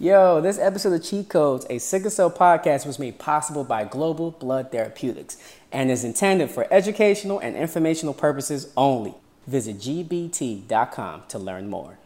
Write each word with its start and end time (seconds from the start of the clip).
Yo, 0.00 0.40
this 0.40 0.60
episode 0.60 0.92
of 0.92 1.02
Cheat 1.02 1.28
Codes, 1.28 1.66
a 1.68 1.78
sickle 1.78 2.08
cell 2.08 2.30
podcast, 2.30 2.86
was 2.86 3.00
made 3.00 3.18
possible 3.18 3.64
by 3.64 3.82
Global 3.82 4.30
Blood 4.30 4.70
Therapeutics 4.70 5.38
and 5.72 5.90
is 5.90 6.04
intended 6.04 6.52
for 6.52 6.72
educational 6.72 7.40
and 7.40 7.56
informational 7.56 8.14
purposes 8.14 8.72
only. 8.76 9.12
Visit 9.48 9.78
gbt.com 9.78 11.24
to 11.26 11.38
learn 11.40 11.68
more. 11.68 11.98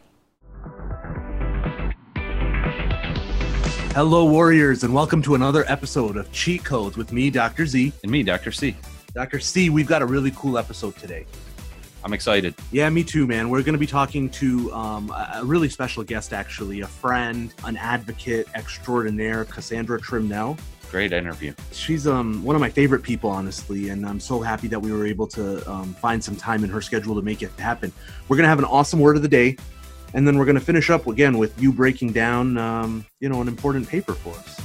Hello, 3.92 4.24
Warriors, 4.24 4.84
and 4.84 4.94
welcome 4.94 5.20
to 5.20 5.34
another 5.34 5.66
episode 5.68 6.16
of 6.16 6.32
Cheat 6.32 6.64
Codes 6.64 6.96
with 6.96 7.12
me, 7.12 7.28
Dr. 7.28 7.66
Z. 7.66 7.92
And 8.02 8.10
me, 8.10 8.22
Dr. 8.22 8.52
C. 8.52 8.74
Dr. 9.12 9.38
C, 9.38 9.68
we've 9.68 9.86
got 9.86 10.00
a 10.00 10.06
really 10.06 10.30
cool 10.30 10.56
episode 10.56 10.96
today. 10.96 11.26
I'm 12.04 12.12
excited. 12.12 12.54
Yeah, 12.72 12.90
me 12.90 13.04
too, 13.04 13.26
man. 13.26 13.48
We're 13.48 13.62
going 13.62 13.74
to 13.74 13.78
be 13.78 13.86
talking 13.86 14.28
to 14.30 14.72
um, 14.72 15.10
a 15.10 15.42
really 15.44 15.68
special 15.68 16.02
guest, 16.02 16.32
actually, 16.32 16.80
a 16.80 16.86
friend, 16.86 17.54
an 17.64 17.76
advocate 17.76 18.48
extraordinaire, 18.54 19.44
Cassandra 19.44 20.00
Trimnell. 20.00 20.58
Great 20.90 21.12
interview. 21.12 21.54
She's 21.70 22.06
um, 22.06 22.42
one 22.44 22.56
of 22.56 22.60
my 22.60 22.68
favorite 22.68 23.02
people, 23.02 23.30
honestly, 23.30 23.90
and 23.90 24.04
I'm 24.04 24.20
so 24.20 24.40
happy 24.40 24.68
that 24.68 24.78
we 24.78 24.92
were 24.92 25.06
able 25.06 25.26
to 25.28 25.70
um, 25.70 25.94
find 25.94 26.22
some 26.22 26.36
time 26.36 26.64
in 26.64 26.70
her 26.70 26.82
schedule 26.82 27.14
to 27.14 27.22
make 27.22 27.42
it 27.42 27.50
happen. 27.52 27.92
We're 28.28 28.36
going 28.36 28.44
to 28.44 28.50
have 28.50 28.58
an 28.58 28.66
awesome 28.66 29.00
word 29.00 29.16
of 29.16 29.22
the 29.22 29.28
day, 29.28 29.56
and 30.12 30.26
then 30.26 30.36
we're 30.36 30.44
going 30.44 30.58
to 30.58 30.64
finish 30.64 30.90
up 30.90 31.06
again 31.06 31.38
with 31.38 31.60
you 31.62 31.72
breaking 31.72 32.12
down, 32.12 32.58
um, 32.58 33.06
you 33.20 33.28
know, 33.28 33.40
an 33.40 33.48
important 33.48 33.88
paper 33.88 34.12
for 34.12 34.34
us. 34.34 34.60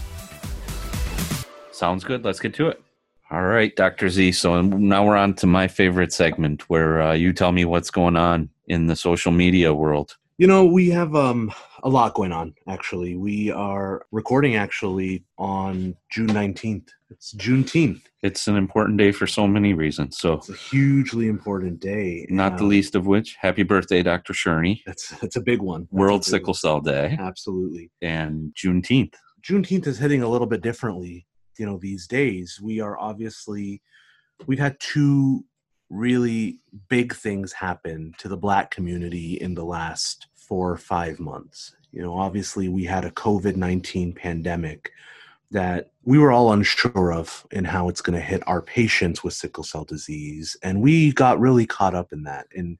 Sounds 1.71 2.03
good. 2.03 2.25
Let's 2.25 2.39
get 2.39 2.55
to 2.55 2.67
it. 2.67 2.81
All 3.29 3.43
right, 3.43 3.75
Dr. 3.75 4.09
Z. 4.09 4.31
So 4.33 4.61
now 4.61 5.05
we're 5.05 5.17
on 5.17 5.33
to 5.35 5.47
my 5.47 5.67
favorite 5.67 6.13
segment 6.13 6.69
where 6.69 7.01
uh, 7.01 7.13
you 7.13 7.33
tell 7.33 7.51
me 7.51 7.65
what's 7.65 7.91
going 7.91 8.15
on 8.15 8.49
in 8.67 8.87
the 8.87 8.95
social 8.95 9.31
media 9.31 9.73
world. 9.73 10.15
You 10.37 10.47
know, 10.47 10.63
we 10.63 10.89
have 10.91 11.15
um, 11.15 11.51
a 11.83 11.89
lot 11.89 12.13
going 12.13 12.31
on, 12.31 12.53
actually. 12.69 13.15
We 13.15 13.51
are 13.51 14.05
recording 14.11 14.55
actually 14.55 15.25
on 15.37 15.95
June 16.11 16.27
19th. 16.27 16.89
It's 17.09 17.33
Juneteenth. 17.35 18.01
It's 18.21 18.47
an 18.47 18.55
important 18.55 18.97
day 18.97 19.11
for 19.11 19.27
so 19.27 19.47
many 19.47 19.73
reasons. 19.73 20.17
So 20.19 20.33
It's 20.33 20.49
a 20.49 20.53
hugely 20.53 21.27
important 21.27 21.79
day. 21.81 22.27
not 22.29 22.57
the 22.57 22.63
Um, 22.63 22.69
least 22.69 22.95
of 22.95 23.07
which, 23.07 23.35
happy 23.41 23.63
birthday, 23.63 24.03
Dr. 24.03 24.33
Shurney. 24.33 24.83
That's, 24.85 25.09
that's 25.19 25.35
a 25.35 25.41
big 25.41 25.61
one. 25.61 25.81
That's 25.81 25.91
World 25.93 26.21
big 26.21 26.25
Sickle 26.29 26.53
Cell 26.53 26.79
Day. 26.81 27.17
Absolutely. 27.19 27.91
and 28.01 28.53
Juneteenth. 28.55 29.15
Juneteenth 29.43 29.87
is 29.87 29.97
hitting 29.97 30.21
a 30.21 30.27
little 30.29 30.47
bit 30.47 30.61
differently, 30.61 31.25
you 31.59 31.65
know, 31.65 31.77
these 31.77 32.07
days. 32.07 32.59
We 32.61 32.79
are 32.79 32.97
obviously, 32.97 33.81
we've 34.45 34.59
had 34.59 34.79
two 34.79 35.43
really 35.89 36.59
big 36.89 37.13
things 37.13 37.53
happen 37.53 38.13
to 38.17 38.27
the 38.27 38.37
black 38.37 38.71
community 38.71 39.35
in 39.35 39.53
the 39.53 39.65
last 39.65 40.27
four 40.35 40.69
or 40.71 40.77
five 40.77 41.19
months. 41.19 41.75
You 41.91 42.01
know, 42.01 42.17
obviously, 42.17 42.69
we 42.69 42.83
had 42.83 43.05
a 43.05 43.11
COVID 43.11 43.55
19 43.55 44.13
pandemic 44.13 44.91
that 45.51 45.91
we 46.03 46.17
were 46.17 46.31
all 46.31 46.51
unsure 46.51 47.13
of 47.13 47.45
in 47.51 47.63
how 47.63 47.87
it's 47.87 48.01
going 48.01 48.19
to 48.19 48.25
hit 48.25 48.43
our 48.47 48.61
patients 48.61 49.23
with 49.23 49.33
sickle 49.33 49.63
cell 49.63 49.85
disease. 49.85 50.57
And 50.61 50.81
we 50.81 51.13
got 51.13 51.39
really 51.39 51.65
caught 51.65 51.95
up 51.95 52.11
in 52.11 52.23
that. 52.23 52.47
And 52.53 52.77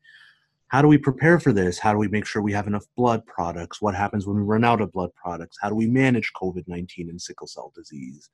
how 0.67 0.81
do 0.81 0.89
we 0.89 0.97
prepare 0.97 1.39
for 1.39 1.53
this? 1.53 1.79
How 1.79 1.93
do 1.93 1.97
we 1.97 2.09
make 2.09 2.25
sure 2.25 2.41
we 2.41 2.51
have 2.51 2.67
enough 2.67 2.85
blood 2.97 3.25
products? 3.25 3.81
What 3.81 3.95
happens 3.95 4.27
when 4.27 4.35
we 4.35 4.43
run 4.43 4.65
out 4.65 4.81
of 4.81 4.91
blood 4.91 5.11
products? 5.15 5.57
How 5.61 5.69
do 5.69 5.75
we 5.75 5.87
manage 5.87 6.33
COVID 6.33 6.67
19 6.67 7.09
and 7.09 7.21
sickle 7.21 7.47
cell 7.47 7.71
disease? 7.73 8.29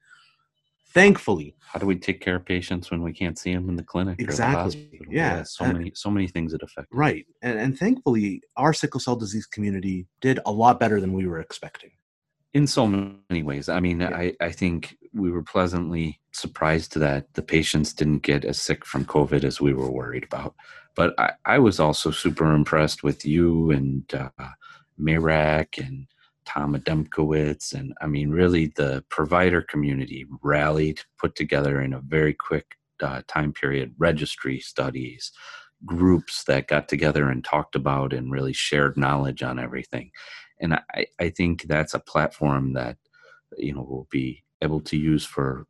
Thankfully, 0.94 1.55
How 1.72 1.80
do 1.80 1.88
we 1.88 1.95
take 1.95 2.22
care 2.22 2.36
of 2.36 2.45
patients 2.45 2.91
when 2.91 3.02
we 3.02 3.13
can't 3.13 3.38
see 3.38 3.53
them 3.53 3.67
in 3.67 3.75
the 3.75 3.83
clinic? 3.83 4.13
or 4.13 4.17
the 4.17 4.23
Exactly. 4.23 4.61
hospital? 4.63 5.05
Yeah. 5.09 5.41
so 5.44 5.66
Uh, 5.66 5.73
many, 5.73 5.91
so 5.95 6.11
many 6.11 6.27
things 6.27 6.52
that 6.52 6.61
affect. 6.61 6.88
right. 6.91 7.25
And, 7.41 7.58
and 7.59 7.77
thankfully, 7.77 8.41
our 8.58 8.73
sickle 8.73 9.00
cell 9.00 9.16
disease 9.16 9.47
community 9.47 10.05
did 10.22 10.39
a 10.45 10.52
lot 10.52 10.80
better 10.80 11.00
than 11.02 11.13
we 11.13 11.25
were 11.27 11.39
expecting. 11.39 11.91
in 12.55 12.67
so 12.67 12.85
many 12.85 13.41
ways. 13.41 13.67
I 13.67 13.80
mean, 13.80 14.02
Yeah. 14.02 14.16
I, 14.16 14.33
I 14.39 14.52
think 14.52 14.95
we 15.11 15.31
were 15.31 15.41
pleasantly 15.41 16.19
surprised 16.33 16.94
that 17.00 17.33
the 17.33 17.41
patients 17.41 17.94
didn't 17.94 18.22
get 18.22 18.45
as 18.45 18.61
sick 18.61 18.85
from 18.85 19.05
COVID 19.05 19.44
as 19.44 19.59
we 19.59 19.73
were 19.73 19.89
worried 19.89 20.23
about. 20.23 20.53
But 20.95 21.09
I, 21.19 21.31
I 21.56 21.57
was 21.57 21.79
also 21.79 22.12
super 22.12 22.53
impressed 22.53 23.01
with 23.01 23.25
you 23.25 23.72
and 23.72 24.03
uh, 24.13 24.29
Mirak 25.00 25.84
and 25.84 26.06
Tom 26.46 26.76
Adamkiewicz. 26.76 27.74
And 27.74 27.94
I 28.02 28.08
mean, 28.08 28.30
really, 28.30 28.68
the 28.76 29.04
provider 29.09 29.62
community 29.62 30.26
rallied, 30.42 31.02
put 31.20 31.36
together 31.36 31.81
in 31.81 31.94
a 31.94 32.00
very 32.00 32.34
quick 32.34 32.76
uh, 33.02 33.22
time 33.28 33.54
period 33.54 33.94
registry 33.98 34.59
studies, 34.59 35.31
groups 35.86 36.44
that 36.46 36.68
got 36.68 36.88
together 36.88 37.30
and 37.30 37.44
talked 37.44 37.76
about 37.76 38.14
and 38.14 38.31
really 38.31 38.54
shared 38.54 38.98
knowledge 38.98 39.44
on 39.44 39.59
everything 39.59 40.12
and 40.64 40.74
I, 40.74 41.06
I 41.20 41.30
think 41.30 41.64
that's 41.64 41.94
a 41.94 42.00
platform 42.00 42.74
that 42.74 42.98
you 43.58 43.74
know 43.74 43.86
we'll 43.88 44.08
be 44.10 44.44
able 44.62 44.81
to 44.81 44.98
use 44.98 45.25
for 45.25 45.68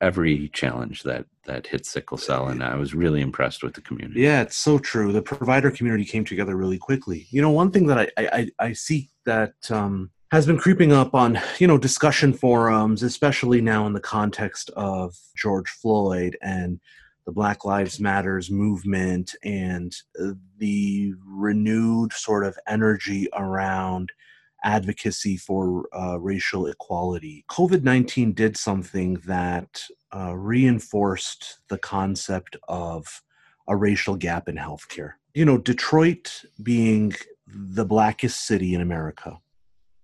every 0.00 0.48
challenge 0.50 1.02
that 1.02 1.26
that 1.46 1.66
hits 1.66 1.90
sickle 1.90 2.18
cell 2.18 2.48
and 2.48 2.62
i 2.62 2.76
was 2.76 2.94
really 2.94 3.20
impressed 3.22 3.62
with 3.62 3.74
the 3.74 3.80
community 3.80 4.20
Yeah, 4.20 4.42
it's 4.42 4.56
so 4.56 4.78
true. 4.78 5.12
The 5.12 5.22
provider 5.22 5.70
community 5.70 6.04
came 6.04 6.24
together 6.24 6.54
really 6.56 6.78
quickly. 6.78 7.26
You 7.30 7.40
know, 7.42 7.50
one 7.50 7.70
thing 7.70 7.86
that 7.86 7.98
I, 8.16 8.28
I- 8.32 8.50
I 8.68 8.72
see 8.72 9.10
that 9.24 9.54
um, 9.70 10.10
has 10.32 10.46
been 10.46 10.58
creeping 10.58 10.92
up 10.92 11.14
on 11.14 11.38
you 11.58 11.66
know 11.66 11.78
discussion 11.78 12.32
forums, 12.32 13.02
especially 13.02 13.60
now 13.60 13.86
in 13.86 13.92
the 13.92 14.00
context 14.00 14.70
of 14.76 15.14
George 15.36 15.68
Floyd 15.68 16.36
and 16.42 16.80
the 17.26 17.32
Black 17.32 17.64
Lives 17.64 18.00
Matters 18.00 18.50
movement 18.50 19.34
and 19.42 19.94
uh, 20.20 20.32
the 20.58 21.12
renewed 21.26 22.12
sort 22.12 22.44
of 22.44 22.56
energy 22.68 23.28
around 23.34 24.12
advocacy 24.64 25.36
for 25.36 25.88
uh, 25.96 26.18
racial 26.18 26.66
equality. 26.66 27.44
COVID 27.50 27.82
19 27.82 28.32
did 28.32 28.56
something 28.56 29.14
that 29.26 29.84
uh, 30.14 30.34
reinforced 30.34 31.58
the 31.68 31.78
concept 31.78 32.56
of 32.68 33.22
a 33.68 33.76
racial 33.76 34.16
gap 34.16 34.48
in 34.48 34.56
healthcare. 34.56 35.14
You 35.34 35.44
know, 35.44 35.58
Detroit 35.58 36.44
being 36.62 37.14
the 37.46 37.84
blackest 37.84 38.46
city 38.46 38.74
in 38.74 38.80
America, 38.80 39.38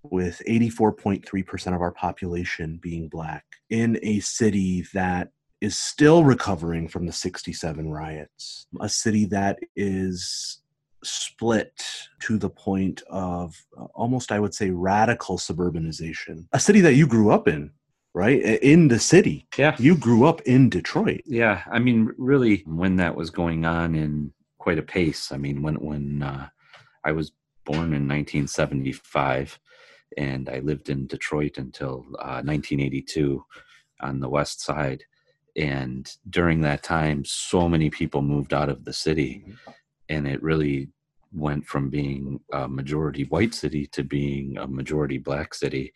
with 0.05 0.43
84.3% 0.49 1.75
of 1.75 1.81
our 1.81 1.93
population 1.93 2.79
being 2.83 3.09
black, 3.09 3.45
in 3.71 3.99
a 4.03 4.21
city 4.21 4.85
that 4.95 5.31
is 5.61 5.79
still 5.79 6.25
recovering 6.25 6.89
from 6.89 7.07
the 7.07 7.13
67 7.13 7.89
riots, 7.91 8.67
a 8.81 8.89
city 8.89 9.25
that 9.27 9.59
is 9.77 10.61
split 11.05 11.73
to 12.21 12.37
the 12.39 12.51
point 12.51 13.03
of 13.11 13.55
uh, 13.79 13.85
almost, 13.95 14.33
I 14.33 14.39
would 14.41 14.55
say, 14.55 14.71
radical 14.71 15.39
suburbanization. 15.39 16.47
A 16.53 16.61
city 16.61 16.81
that 16.81 16.95
you 16.95 17.07
grew 17.07 17.31
up 17.31 17.49
in, 17.49 17.71
right? 18.15 18.41
In 18.41 18.89
the 18.89 18.99
city. 18.99 19.47
yeah 19.57 19.75
You 19.79 19.97
grew 19.97 20.25
up 20.27 20.41
in 20.43 20.69
Detroit. 20.69 21.23
yeah 21.27 21.63
i 21.73 21.79
mean 21.79 22.13
really 22.19 22.63
when 22.67 22.97
that 22.97 23.15
was 23.17 23.31
going 23.31 23.65
on 23.65 23.95
in 23.95 24.33
quite 24.59 24.79
a 24.79 24.83
pace 24.83 25.33
i 25.33 25.37
mean 25.37 25.61
when 25.63 25.75
when 25.77 26.23
uh, 26.23 26.49
i 27.05 27.11
was 27.13 27.33
born 27.65 27.93
in 27.95 28.07
1975 28.09 29.59
and 30.17 30.49
i 30.49 30.59
lived 30.61 30.89
in 30.89 31.07
detroit 31.07 31.59
until 31.59 32.05
uh, 32.19 32.43
1982 32.45 33.45
on 34.03 34.21
the 34.21 34.29
west 34.29 34.61
side. 34.61 35.05
And 35.57 36.11
during 36.31 36.63
that 36.63 36.83
time 36.83 37.25
so 37.25 37.69
many 37.69 37.91
people 37.91 38.23
moved 38.23 38.55
out 38.55 38.69
of 38.69 38.85
the 38.85 38.93
city 38.93 39.45
and 40.09 40.27
it 40.27 40.43
really 40.43 40.89
went 41.33 41.67
from 41.67 41.89
being 41.89 42.41
a 42.53 42.69
majority 42.69 43.25
white 43.25 43.55
city 43.55 43.87
to 43.89 44.03
being 44.03 44.59
a 44.59 44.67
majority 44.67 45.19
black 45.19 45.55
city. 45.55 45.93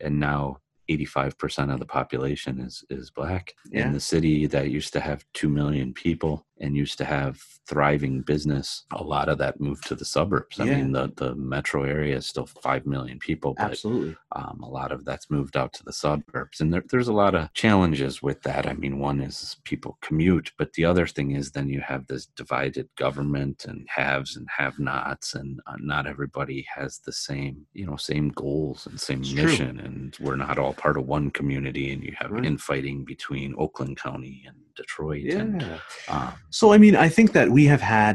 And 0.00 0.20
now 0.20 0.58
85% 0.90 1.72
of 1.72 1.78
the 1.80 1.86
population 1.86 2.60
is 2.60 2.84
is 2.90 3.10
black 3.10 3.54
Yeah. 3.70 3.86
in 3.86 3.92
the 3.92 4.00
city 4.00 4.46
that 4.46 4.70
used 4.70 4.92
to 4.94 5.00
have 5.00 5.24
2 5.34 5.48
million 5.48 5.92
people 5.92 6.46
and 6.62 6.76
used 6.76 6.98
to 6.98 7.04
have 7.06 7.40
thriving 7.66 8.20
business 8.22 8.84
a 8.92 9.02
lot 9.02 9.28
of 9.28 9.38
that 9.38 9.60
moved 9.60 9.86
to 9.88 9.94
the 9.94 10.04
suburbs 10.04 10.58
i 10.60 10.64
Yeah. 10.64 10.76
mean 10.76 10.92
the 10.92 11.06
the 11.16 11.34
metro 11.34 11.84
area 11.84 12.16
is 12.16 12.26
still 12.26 12.46
5 12.46 12.84
million 12.86 13.18
people 13.18 13.54
but 13.54 13.70
Absolutely. 13.72 14.16
um, 14.38 14.60
a 14.62 14.68
lot 14.68 14.92
of 14.92 15.04
that's 15.04 15.30
moved 15.30 15.56
out 15.56 15.72
to 15.74 15.82
the 15.84 15.92
suburbs 15.92 16.60
and 16.60 16.72
there, 16.72 16.84
there's 16.90 17.08
a 17.08 17.12
lot 17.24 17.34
of 17.34 17.52
challenges 17.54 18.20
with 18.22 18.42
that 18.42 18.66
i 18.66 18.74
mean 18.74 18.98
one 18.98 19.20
is 19.20 19.56
people 19.64 19.96
commute 20.02 20.52
but 20.58 20.72
the 20.74 20.84
other 20.84 21.06
thing 21.06 21.30
is 21.32 21.50
then 21.52 21.68
you 21.68 21.80
have 21.80 22.06
this 22.06 22.26
divided 22.42 22.88
government 22.96 23.64
and 23.70 23.86
haves 23.88 24.36
and 24.36 24.46
have 24.60 24.78
nots 24.78 25.34
and 25.34 25.60
uh, 25.66 25.76
not 25.92 26.06
everybody 26.06 26.66
has 26.76 26.98
the 27.06 27.12
same 27.12 27.54
you 27.72 27.86
know 27.86 27.96
same 27.96 28.28
goals 28.30 28.86
and 28.86 29.00
same 29.00 29.20
It's 29.20 29.30
true. 29.32 29.42
mission 29.44 29.80
and 29.80 30.16
we're 30.20 30.36
not 30.36 30.58
all 30.58 30.74
part 30.84 30.96
of 30.96 31.04
one 31.06 31.30
community 31.30 31.92
and 31.92 32.02
you 32.02 32.14
have 32.20 32.30
Right. 32.30 32.44
infighting 32.52 32.98
between 33.14 33.54
oakland 33.64 33.96
county 34.06 34.36
and 34.48 34.56
detroit 34.80 35.26
and 35.40 35.60
Yeah. 35.62 35.78
um, 36.08 36.32
So, 36.50 36.64
I 36.72 36.78
mean, 36.84 36.96
I 37.06 37.08
think 37.16 37.28
that 37.32 37.48
we 37.58 37.64
have 37.66 37.82
had 37.98 38.14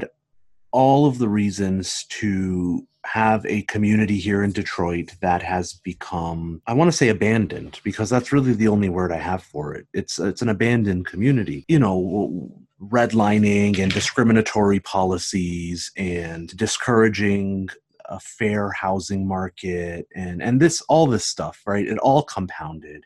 all 0.72 1.06
of 1.06 1.16
the 1.20 1.30
reasons 1.30 2.06
to 2.20 2.86
have 3.06 3.46
a 3.46 3.62
community 3.74 4.18
here 4.28 4.42
in 4.44 4.52
Detroit 4.52 5.08
that 5.22 5.42
has 5.44 5.68
become 5.92 6.62
I 6.68 6.74
want 6.74 6.90
to 6.92 6.98
say 6.98 7.10
abandoned 7.10 7.80
because 7.84 8.10
that's 8.10 8.34
really 8.34 8.54
the 8.54 8.68
only 8.68 8.90
word 8.90 9.12
I 9.12 9.22
have 9.32 9.44
for 9.54 9.66
it. 9.78 9.86
It's 9.94 10.18
it's 10.20 10.42
an 10.42 10.50
abandoned 10.50 11.06
community. 11.06 11.60
You 11.68 11.80
know, 11.80 12.52
redlining 12.82 13.80
and 13.80 13.92
discriminatory 13.94 14.80
policies 14.82 15.92
and 15.96 16.48
discouraging 16.58 17.70
a 18.10 18.20
fair 18.20 18.72
housing 18.72 19.28
market 19.28 20.08
and 20.16 20.42
and 20.42 20.60
this 20.60 20.82
all 20.90 21.08
this 21.08 21.26
stuff 21.26 21.62
right? 21.66 21.88
It 21.88 21.98
all 22.00 22.24
compounded. 22.24 23.04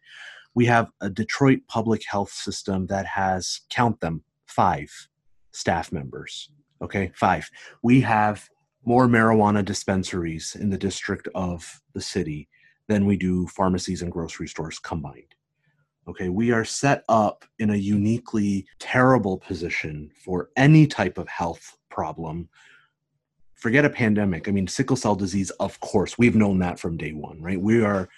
We 0.56 0.66
have 0.66 0.90
a 1.02 1.10
detroit 1.10 1.60
public 1.68 2.04
health 2.08 2.32
system 2.32 2.88
that 2.88 3.06
has 3.06 3.62
count 3.70 4.00
them 4.00 4.24
five 4.48 4.90
staff 5.52 5.92
members 5.92 6.50
okay? 6.82 7.12
Five. 7.14 7.50
We 7.84 8.02
have 8.02 8.48
more 8.86 9.08
marijuana 9.08 9.66
dispensaries 9.66 10.56
in 10.58 10.70
the 10.70 10.78
district 10.78 11.28
of 11.36 11.82
the 11.94 12.02
city 12.02 12.48
than 12.88 13.06
we 13.06 13.18
do 13.18 13.46
pharmacies 13.48 14.02
and 14.02 14.12
grocery 14.12 14.48
stores 14.48 14.80
combined 14.80 15.36
okay? 16.10 16.30
We 16.30 16.52
are 16.52 16.66
set 16.66 17.04
up 17.08 17.46
in 17.60 17.70
a 17.70 17.76
uniquely 17.76 18.66
terrible 18.80 19.38
position 19.38 20.10
for 20.16 20.50
any 20.58 20.88
type 20.88 21.18
of 21.18 21.28
health 21.28 21.78
problem 21.90 22.50
forget 23.60 23.86
a 23.86 23.90
pandemic. 23.90 24.48
I 24.48 24.52
mean 24.52 24.68
sickle 24.68 24.96
cell 24.96 25.16
disease 25.16 25.52
of 25.52 25.80
course 25.80 26.18
we've 26.18 26.36
known 26.36 26.60
that 26.60 26.80
from 26.80 26.98
day 26.98 27.14
one 27.14 27.42
right? 27.42 27.60
We 27.60 27.84
are 27.84 28.10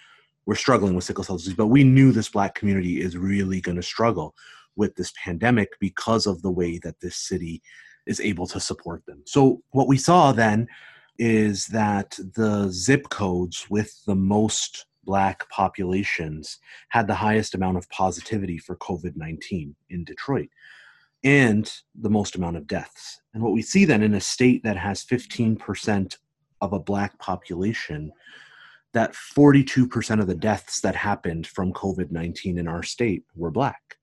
we're 0.45 0.55
struggling 0.55 0.95
with 0.95 1.03
sickle 1.03 1.23
cell 1.23 1.37
disease 1.37 1.55
but 1.55 1.67
we 1.67 1.83
knew 1.83 2.11
this 2.11 2.29
black 2.29 2.55
community 2.55 3.01
is 3.01 3.17
really 3.17 3.61
going 3.61 3.77
to 3.77 3.83
struggle 3.83 4.35
with 4.75 4.95
this 4.95 5.13
pandemic 5.23 5.69
because 5.79 6.25
of 6.25 6.41
the 6.41 6.51
way 6.51 6.77
that 6.79 6.99
this 7.01 7.17
city 7.17 7.61
is 8.07 8.19
able 8.19 8.47
to 8.47 8.59
support 8.59 9.05
them. 9.05 9.21
So 9.25 9.61
what 9.71 9.87
we 9.87 9.97
saw 9.97 10.31
then 10.31 10.67
is 11.19 11.67
that 11.67 12.17
the 12.35 12.69
zip 12.71 13.09
codes 13.09 13.67
with 13.69 13.93
the 14.05 14.15
most 14.15 14.85
black 15.03 15.47
populations 15.49 16.59
had 16.89 17.07
the 17.07 17.15
highest 17.15 17.55
amount 17.55 17.77
of 17.77 17.89
positivity 17.89 18.57
for 18.57 18.75
covid-19 18.77 19.73
in 19.89 20.03
detroit 20.03 20.47
and 21.23 21.71
the 21.95 22.09
most 22.09 22.35
amount 22.35 22.57
of 22.57 22.67
deaths. 22.67 23.21
And 23.33 23.43
what 23.43 23.53
we 23.53 23.61
see 23.61 23.85
then 23.85 24.01
in 24.01 24.15
a 24.15 24.21
state 24.21 24.63
that 24.63 24.77
has 24.77 25.03
15% 25.03 26.17
of 26.61 26.73
a 26.73 26.79
black 26.79 27.17
population, 27.19 28.11
that 28.93 29.13
42% 29.13 30.19
of 30.19 30.27
the 30.27 30.35
deaths 30.35 30.81
that 30.81 30.95
happened 30.95 31.47
from 31.47 31.73
COVID 31.73 32.11
19 32.11 32.57
in 32.57 32.67
our 32.67 32.83
state 32.83 33.23
were 33.35 33.51
black. 33.51 33.97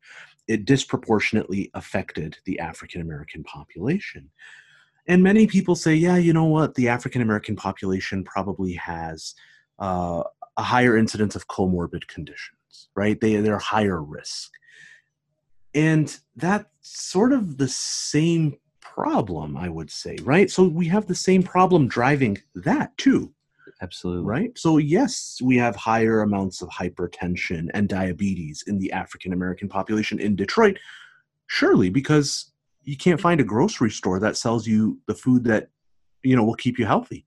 It 0.47 0.65
disproportionately 0.65 1.70
affected 1.75 2.38
the 2.47 2.59
African 2.61 3.03
American 3.03 3.44
population. 3.44 4.31
And 5.06 5.23
many 5.23 5.47
people 5.47 5.75
say, 5.75 5.94
yeah, 5.94 6.17
you 6.17 6.32
know 6.32 6.44
what? 6.44 6.75
The 6.75 6.88
African 6.88 7.23
American 7.23 7.56
population 7.56 8.25
probably 8.25 8.75
has 8.75 9.35
uh, 9.79 10.23
a 10.56 10.62
higher 10.62 10.97
incidence 10.97 11.35
of 11.37 11.49
comorbid 11.49 12.06
conditions, 12.09 12.88
right? 12.94 13.19
They, 13.21 13.37
they're 13.37 13.59
higher 13.59 14.03
risk. 14.03 14.50
And 15.75 16.14
that's 16.37 16.67
sort 16.88 17.32
of 17.32 17.58
the 17.58 17.69
same 17.69 18.56
problem, 18.81 19.56
I 19.56 19.69
would 19.69 19.90
say, 19.90 20.17
right? 20.23 20.50
So 20.50 20.64
we 20.64 20.87
have 20.88 21.06
the 21.06 21.14
same 21.14 21.43
problem 21.43 21.88
driving 21.88 22.38
that 22.55 22.96
too. 22.96 23.32
Absolutely. 23.81 24.25
Right? 24.25 24.58
So, 24.58 24.79
yes, 24.79 25.38
we 25.43 25.56
have 25.58 25.76
higher 25.76 26.23
amounts 26.23 26.62
of 26.62 26.69
hypertension 26.69 27.69
and 27.75 27.88
diabetes 27.88 28.64
in 28.67 28.79
the 28.79 28.90
African 28.90 29.32
American 29.32 29.69
population 29.69 30.19
in 30.19 30.35
Detroit. 30.35 30.79
Surely, 31.46 31.88
because 31.88 32.52
you 32.82 32.96
can't 32.96 33.20
find 33.20 33.40
a 33.40 33.44
grocery 33.44 33.90
store 33.90 34.19
that 34.19 34.37
sells 34.37 34.67
you 34.67 34.99
the 35.06 35.14
food 35.14 35.44
that, 35.44 35.69
you 36.25 36.35
know, 36.35 36.43
will 36.43 36.55
keep 36.55 36.79
you 36.79 36.87
healthy, 36.87 37.25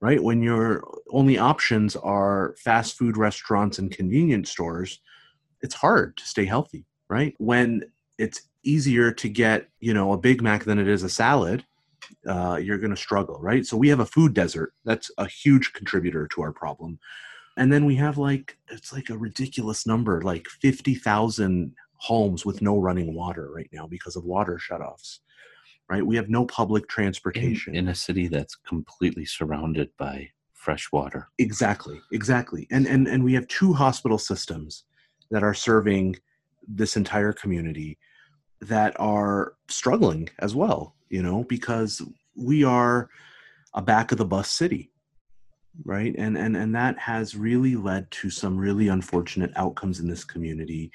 right? 0.00 0.22
When 0.22 0.40
your 0.40 0.84
only 1.10 1.36
options 1.36 1.96
are 1.96 2.54
fast 2.62 2.96
food 2.96 3.16
restaurants 3.16 3.78
and 3.78 3.90
convenience 3.90 4.52
stores, 4.52 5.00
it's 5.62 5.74
hard 5.74 6.16
to 6.18 6.24
stay 6.24 6.44
healthy 6.44 6.86
right? 7.08 7.34
When 7.38 7.82
it's 8.18 8.42
easier 8.64 9.12
to 9.12 9.28
get, 9.28 9.68
you 9.80 9.94
know, 9.94 10.12
a 10.12 10.18
Big 10.18 10.42
Mac 10.42 10.64
than 10.64 10.78
it 10.78 10.88
is 10.88 11.02
a 11.02 11.08
salad, 11.08 11.64
uh, 12.26 12.56
you're 12.56 12.78
going 12.78 12.90
to 12.90 12.96
struggle, 12.96 13.38
right? 13.40 13.64
So 13.64 13.76
we 13.76 13.88
have 13.88 14.00
a 14.00 14.06
food 14.06 14.34
desert. 14.34 14.72
That's 14.84 15.10
a 15.18 15.26
huge 15.26 15.72
contributor 15.72 16.26
to 16.28 16.42
our 16.42 16.52
problem. 16.52 16.98
And 17.56 17.72
then 17.72 17.84
we 17.84 17.96
have 17.96 18.18
like, 18.18 18.56
it's 18.70 18.92
like 18.92 19.10
a 19.10 19.18
ridiculous 19.18 19.86
number, 19.86 20.22
like 20.22 20.46
50,000 20.46 21.74
homes 21.96 22.44
with 22.46 22.62
no 22.62 22.78
running 22.78 23.14
water 23.14 23.50
right 23.50 23.68
now 23.72 23.86
because 23.86 24.16
of 24.16 24.24
water 24.24 24.58
shutoffs, 24.58 25.18
right? 25.88 26.06
We 26.06 26.16
have 26.16 26.28
no 26.28 26.46
public 26.46 26.88
transportation. 26.88 27.74
In, 27.74 27.86
in 27.86 27.88
a 27.88 27.94
city 27.94 28.28
that's 28.28 28.54
completely 28.54 29.24
surrounded 29.24 29.90
by 29.98 30.30
fresh 30.52 30.90
water. 30.92 31.28
Exactly, 31.38 32.00
exactly. 32.12 32.66
And, 32.70 32.86
and, 32.86 33.08
and 33.08 33.24
we 33.24 33.34
have 33.34 33.48
two 33.48 33.72
hospital 33.72 34.18
systems 34.18 34.84
that 35.30 35.42
are 35.42 35.54
serving 35.54 36.16
this 36.66 36.96
entire 36.96 37.32
community 37.32 37.98
that 38.60 38.98
are 38.98 39.54
struggling 39.68 40.28
as 40.40 40.54
well, 40.54 40.94
you 41.08 41.22
know, 41.22 41.44
because 41.44 42.02
we 42.34 42.64
are 42.64 43.08
a 43.74 43.82
back 43.82 44.12
of 44.12 44.18
the 44.18 44.24
bus 44.24 44.50
city 44.50 44.90
right? 45.84 46.14
And 46.18 46.36
and 46.36 46.56
and 46.56 46.74
that 46.74 46.98
has 46.98 47.36
really 47.36 47.76
led 47.76 48.10
to 48.12 48.30
some 48.30 48.56
really 48.56 48.88
unfortunate 48.88 49.52
outcomes 49.56 50.00
in 50.00 50.08
this 50.08 50.24
community. 50.24 50.90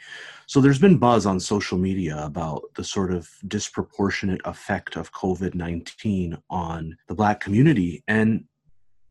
So 0.46 0.62
there's 0.62 0.80
been 0.80 0.98
buzz 0.98 1.26
on 1.26 1.40
social 1.40 1.78
media 1.78 2.24
about 2.24 2.64
the 2.76 2.84
sort 2.84 3.14
of 3.14 3.30
disproportionate 3.48 4.42
effect 4.46 4.96
of 4.96 5.12
covid-19 5.14 6.38
on 6.50 6.98
the 7.08 7.16
black 7.16 7.40
community 7.40 8.04
and 8.08 8.46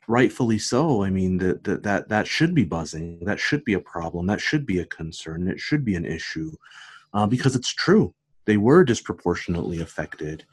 rightfully 0.09 0.59
so. 0.59 1.03
I 1.05 1.11
mean 1.11 1.39
that 1.39 1.65
that 1.65 2.09
that, 2.09 2.27
should 2.27 2.55
be 2.55 2.65
buzzing 2.65 3.21
that 3.25 3.41
should 3.41 3.65
be 3.65 3.75
a 3.75 3.81
problem 3.81 4.27
that 4.27 4.41
should 4.41 4.67
be 4.67 4.81
a 4.81 4.87
concern 4.87 5.49
it 5.49 5.61
should 5.61 5.85
be 5.85 5.95
an 5.95 6.05
issue 6.05 6.51
uh, 7.15 7.27
because 7.27 7.57
it's 7.57 7.73
true 7.73 8.15
they 8.45 8.57
were 8.57 8.85
disproportionately 8.85 9.81
affected. 9.81 10.45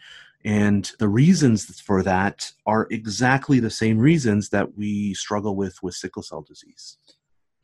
And 0.45 0.89
the 0.99 1.09
reasons 1.09 1.81
for 1.81 2.01
that 2.03 2.51
are 2.65 2.87
exactly 2.91 3.59
the 3.59 3.69
same 3.69 3.97
reasons 3.97 4.49
that 4.49 4.77
we 4.77 5.13
struggle 5.13 5.55
with 5.55 5.81
with 5.83 5.95
sickle 5.95 6.23
cell 6.23 6.41
disease. 6.41 6.97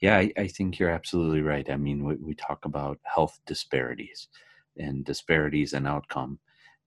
Yeah 0.01 0.17
i, 0.17 0.31
I 0.37 0.47
think 0.47 0.77
you're 0.77 0.89
absolutely 0.89 1.41
right. 1.41 1.69
I 1.69 1.77
mean 1.77 2.03
we, 2.03 2.15
we 2.15 2.35
talk 2.35 2.65
about 2.65 2.99
health 3.03 3.39
disparities 3.45 4.27
and 4.77 5.05
disparities 5.05 5.73
in 5.73 5.87
outcome 5.87 6.39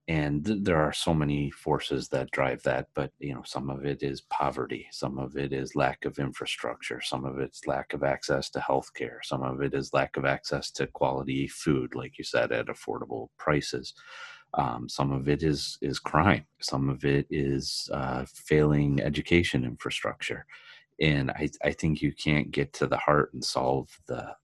and 0.09 0.43
th- 0.43 0.57
there 0.63 0.81
are 0.81 0.91
so 0.91 1.13
many 1.13 1.51
forces 1.51 2.09
that 2.09 2.31
drive 2.31 2.61
that 2.63 2.87
but 2.95 3.11
you 3.19 3.33
know 3.33 3.43
some 3.45 3.69
of 3.69 3.85
it 3.85 4.01
is 4.01 4.21
poverty 4.21 4.87
some 4.91 5.19
of 5.19 5.37
it 5.37 5.53
is 5.53 5.75
lack 5.75 6.03
of 6.03 6.17
infrastructure 6.17 6.99
some 6.99 7.23
of 7.23 7.39
it's 7.39 7.67
lack 7.67 7.93
of 7.93 8.03
access 8.03 8.49
to 8.49 8.59
health 8.59 8.91
care 8.95 9.21
some 9.23 9.43
of 9.43 9.61
it 9.61 9.73
is 9.73 9.93
lack 9.93 10.17
of 10.17 10.25
access 10.25 10.71
to 10.71 10.87
quality 10.87 11.47
food 11.47 11.95
like 11.95 12.17
you 12.17 12.23
said 12.25 12.51
at 12.51 12.67
affordable 12.67 13.29
prices. 13.37 13.93
Um, 14.55 14.89
some 14.89 15.11
of 15.11 15.29
it 15.29 15.43
is 15.43 15.77
is 15.79 15.99
crime 15.99 16.45
some 16.59 16.89
of 16.89 17.05
it 17.05 17.27
is 17.29 17.87
uh, 17.93 18.25
failing 18.33 18.99
education 18.99 19.63
infrastructure 19.63 20.47
and 20.99 21.29
I, 21.31 21.49
I 21.63 21.71
think 21.71 22.01
you 22.01 22.13
can't 22.13 22.49
get 22.51 22.73
to 22.73 22.87
the 22.87 22.97
heart 22.97 23.31
and 23.33 23.45
solve 23.45 23.89
the 24.07 24.35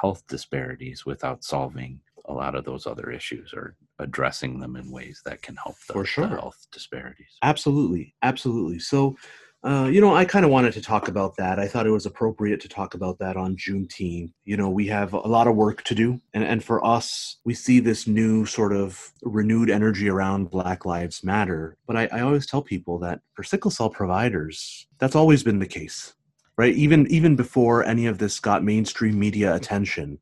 health 0.00 0.26
disparities 0.28 1.04
without 1.04 1.44
solving 1.44 2.00
a 2.24 2.32
lot 2.32 2.54
of 2.54 2.64
those 2.64 2.86
other 2.86 3.10
issues 3.10 3.52
or 3.52 3.76
addressing 4.00 4.58
them 4.60 4.76
in 4.76 4.90
ways 4.90 5.22
that 5.24 5.42
can 5.42 5.56
help 5.56 5.76
the, 5.86 5.92
For 5.92 6.04
sure. 6.04 6.26
the 6.26 6.36
health 6.36 6.66
disparities. 6.72 7.38
Absolutely, 7.42 8.14
absolutely. 8.22 8.78
So, 8.78 9.16
uh, 9.62 9.90
you 9.92 10.00
know, 10.00 10.14
I 10.14 10.24
kind 10.24 10.46
of 10.46 10.50
wanted 10.50 10.72
to 10.72 10.80
talk 10.80 11.08
about 11.08 11.36
that. 11.36 11.58
I 11.58 11.68
thought 11.68 11.86
it 11.86 11.90
was 11.90 12.06
appropriate 12.06 12.60
to 12.62 12.68
talk 12.68 12.94
about 12.94 13.18
that 13.18 13.36
on 13.36 13.56
Juneteenth. 13.56 14.32
You 14.44 14.56
know, 14.56 14.70
we 14.70 14.86
have 14.86 15.12
a 15.12 15.18
lot 15.18 15.46
of 15.46 15.54
work 15.54 15.82
to 15.84 15.94
do, 15.94 16.18
and 16.32 16.42
and 16.42 16.64
for 16.64 16.82
us, 16.84 17.36
we 17.44 17.52
see 17.52 17.78
this 17.78 18.06
new 18.06 18.46
sort 18.46 18.72
of 18.72 19.12
renewed 19.22 19.68
energy 19.68 20.08
around 20.08 20.50
Black 20.50 20.86
Lives 20.86 21.22
Matter. 21.22 21.76
But 21.86 21.96
I, 21.96 22.08
I 22.10 22.20
always 22.20 22.46
tell 22.46 22.62
people 22.62 22.98
that 23.00 23.20
for 23.34 23.42
sickle 23.42 23.70
cell 23.70 23.90
providers, 23.90 24.86
that's 24.98 25.16
always 25.16 25.42
been 25.42 25.58
the 25.58 25.66
case, 25.66 26.14
right? 26.56 26.74
Even 26.74 27.06
even 27.08 27.36
before 27.36 27.84
any 27.84 28.06
of 28.06 28.16
this 28.16 28.40
got 28.40 28.64
mainstream 28.64 29.18
media 29.18 29.54
attention, 29.54 30.18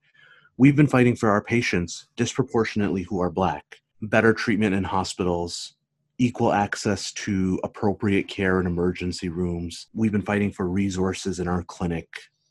we've 0.59 0.77
been 0.77 0.88
fighting 0.88 1.17
for 1.17 1.31
our 1.31 1.41
patients 1.41 2.09
disproportionately 2.17 3.05
who 3.05 3.21
are 3.21 3.31
black. 3.31 3.81
Better 4.03 4.35
treatment 4.35 4.75
in 4.75 4.85
hospitals 4.85 5.75
equal 6.19 6.53
access 6.53 7.12
to 7.12 7.61
appropriate 7.62 8.27
care 8.27 8.61
in 8.61 8.67
emergency 8.67 9.29
rooms. 9.29 9.87
We've 9.95 10.12
been 10.12 10.23
fighting 10.23 10.50
for 10.50 10.69
resources 10.69 11.38
in 11.38 11.47
our 11.47 11.62
clinic 11.62 12.09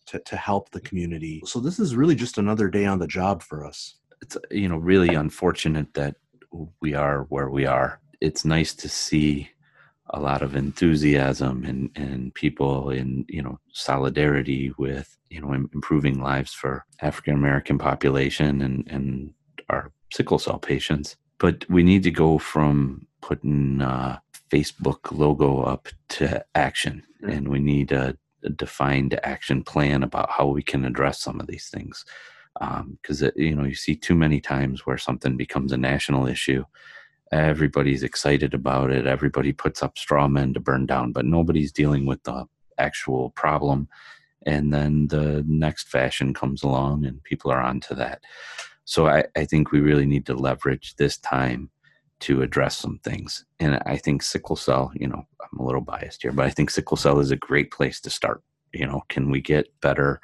to, 0.07 0.19
to 0.19 0.37
help 0.37 0.71
the 0.71 0.79
community. 0.79 1.41
So 1.45 1.59
this 1.59 1.79
is 1.79 1.95
really 1.95 2.15
just 2.15 2.37
another 2.37 2.69
day 2.69 2.85
on 2.85 2.99
the 2.99 3.07
job 3.07 3.43
for 3.43 3.65
us. 3.65 3.95
It's 4.21 4.37
you 4.49 4.69
know 4.69 4.77
really 4.77 5.13
unfortunate 5.13 5.93
that 5.93 6.15
we 6.81 6.95
are 6.95 7.23
where 7.23 7.49
we 7.49 7.65
are. 7.65 7.99
It's 8.21 8.45
nice 8.45 8.73
to 8.75 8.89
see 8.89 9.49
a 10.11 10.19
lot 10.19 10.41
of 10.41 10.55
enthusiasm 10.55 11.63
and 11.65 11.89
and 11.95 12.33
people 12.33 12.89
in 12.89 13.25
you 13.27 13.41
know 13.41 13.59
solidarity 13.71 14.71
with 14.77 15.17
you 15.29 15.41
know 15.41 15.53
improving 15.53 16.21
lives 16.21 16.53
for 16.53 16.85
African 17.01 17.33
American 17.33 17.77
population 17.77 18.61
and 18.61 18.87
and 18.89 19.33
our 19.69 19.91
sickle 20.13 20.39
cell 20.39 20.59
patients. 20.59 21.15
But 21.39 21.69
we 21.69 21.83
need 21.83 22.03
to 22.03 22.11
go 22.11 22.37
from 22.39 23.05
putting 23.21 23.81
uh, 23.81 24.19
Facebook 24.49 25.11
logo 25.11 25.61
up 25.61 25.87
to 26.09 26.43
action, 26.55 27.03
Yeah. 27.21 27.31
and 27.35 27.47
we 27.49 27.59
need 27.59 27.91
a, 27.91 28.17
a 28.43 28.49
defined 28.49 29.19
action 29.23 29.63
plan 29.63 30.03
about 30.03 30.31
how 30.31 30.47
we 30.47 30.63
can 30.63 30.85
address 30.85 31.19
some 31.19 31.39
of 31.39 31.47
these 31.47 31.67
things. 31.69 32.05
Um, 32.59 32.97
because 33.01 33.21
uh, 33.21 33.29
you 33.35 33.53
know 33.55 33.65
you 33.65 33.75
see 33.75 33.95
too 33.95 34.15
many 34.15 34.39
times 34.41 34.85
where 34.85 34.97
something 34.97 35.37
becomes 35.37 35.71
a 35.73 35.77
national 35.77 36.25
issue, 36.27 36.63
everybody's 37.31 38.03
excited 38.03 38.53
about 38.53 38.91
it. 38.91 39.05
Everybody 39.05 39.51
puts 39.51 39.83
up 39.83 39.97
straw 39.97 40.27
men 40.27 40.53
to 40.53 40.59
burn 40.59 40.85
down, 40.85 41.11
but 41.11 41.25
nobody's 41.25 41.71
dealing 41.71 42.05
with 42.05 42.23
the 42.23 42.45
actual 42.77 43.31
problem. 43.31 43.87
And 44.45 44.73
then 44.73 45.07
the 45.07 45.43
next 45.47 45.89
fashion 45.89 46.33
comes 46.33 46.63
along 46.63 47.05
and 47.05 47.23
people 47.23 47.51
are 47.51 47.61
onto 47.61 47.95
that. 47.95 48.23
So 48.85 49.07
I, 49.07 49.25
I 49.35 49.45
think 49.45 49.71
we 49.71 49.81
really 49.81 50.05
need 50.05 50.25
to 50.27 50.33
leverage 50.33 50.95
this 50.95 51.17
time 51.17 51.69
to 52.21 52.41
address 52.41 52.77
some 52.77 52.99
things. 53.03 53.45
And 53.59 53.81
I 53.85 53.97
think 53.97 54.23
sickle 54.23 54.55
cell, 54.55 54.91
you 54.95 55.07
know, 55.07 55.27
I'm 55.41 55.59
a 55.59 55.65
little 55.65 55.81
biased 55.81 56.21
here, 56.21 56.31
but 56.31 56.45
I 56.45 56.49
think 56.49 56.69
sickle 56.69 56.97
cell 56.97 57.19
is 57.19 57.31
a 57.31 57.35
great 57.35 57.71
place 57.71 57.99
to 58.01 58.09
start. 58.09 58.41
You 58.73 58.85
know, 58.85 59.03
can 59.09 59.29
we 59.29 59.41
get 59.41 59.67
better 59.81 60.21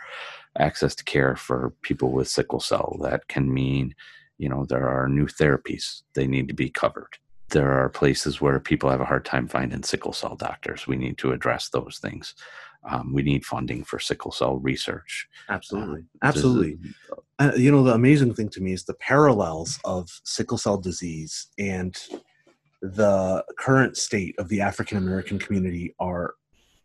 access 0.58 0.96
to 0.96 1.04
care 1.04 1.36
for 1.36 1.74
people 1.82 2.12
with 2.12 2.28
sickle 2.28 2.60
cell? 2.60 2.98
That 3.02 3.28
can 3.28 3.54
mean, 3.54 3.94
you 4.38 4.50
know, 4.50 4.66
there 4.66 4.88
are 4.88 5.08
new 5.08 5.26
therapies, 5.26 6.04
they 6.16 6.28
need 6.28 6.48
to 6.48 6.54
be 6.54 6.70
covered. 6.70 7.18
There 7.50 7.72
are 7.72 7.90
places 7.90 8.42
where 8.42 8.60
people 8.60 8.90
have 8.90 9.02
a 9.02 9.06
hard 9.06 9.26
time 9.26 9.48
finding 9.48 9.84
sickle 9.84 10.14
cell 10.14 10.36
doctors. 10.36 10.88
We 10.88 10.96
need 10.96 11.18
to 11.20 11.34
address 11.34 11.70
those 11.70 12.00
things. 12.02 12.34
Um, 12.90 13.14
we 13.14 13.22
need 13.22 13.46
funding 13.46 13.84
for 13.84 14.00
sickle 14.00 14.32
cell 14.32 14.58
research. 14.58 15.28
Absolutely. 15.50 16.02
Uh, 16.02 16.26
Absolutely. 16.26 16.78
Uh, 17.40 17.52
you 17.56 17.72
know, 17.72 17.84
the 17.84 17.94
amazing 17.94 18.34
thing 18.34 18.50
to 18.50 18.62
me 18.62 18.74
is 18.74 18.84
the 18.84 18.94
parallels 18.96 19.80
of 19.86 20.10
sickle 20.24 20.58
cell 20.58 20.78
disease 20.78 21.48
and 21.58 21.98
the 22.82 23.44
current 23.58 23.96
state 23.96 24.36
of 24.38 24.50
the 24.50 24.60
African 24.60 24.98
American 24.98 25.40
community 25.40 25.96
are 26.00 26.36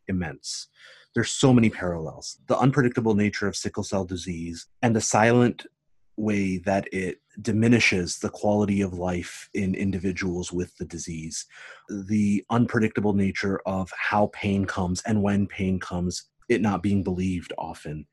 immense. 0.07 0.69
There's 1.15 1.31
so 1.31 1.53
many 1.53 1.71
parallels. 1.71 2.39
The 2.47 2.57
unpredictable 2.59 3.15
nature 3.15 3.49
of 3.49 3.57
sickle 3.57 3.83
cell 3.83 4.05
disease 4.05 4.67
and 4.83 4.95
the 4.95 5.01
silent 5.01 5.67
way 6.19 6.59
that 6.59 6.93
it 6.93 7.21
diminishes 7.41 8.19
the 8.19 8.29
quality 8.29 8.81
of 8.81 8.93
life 8.93 9.49
in 9.55 9.75
individuals 9.75 10.53
with 10.53 10.77
the 10.77 10.85
disease, 10.85 11.47
the 11.89 12.45
unpredictable 12.51 13.13
nature 13.13 13.61
of 13.67 13.91
how 13.97 14.31
pain 14.33 14.65
comes 14.65 15.03
and 15.07 15.23
when 15.23 15.47
pain 15.47 15.79
comes, 15.79 16.25
it 16.49 16.61
not 16.61 16.83
being 16.83 17.03
believed 17.03 17.53
often. 17.59 18.07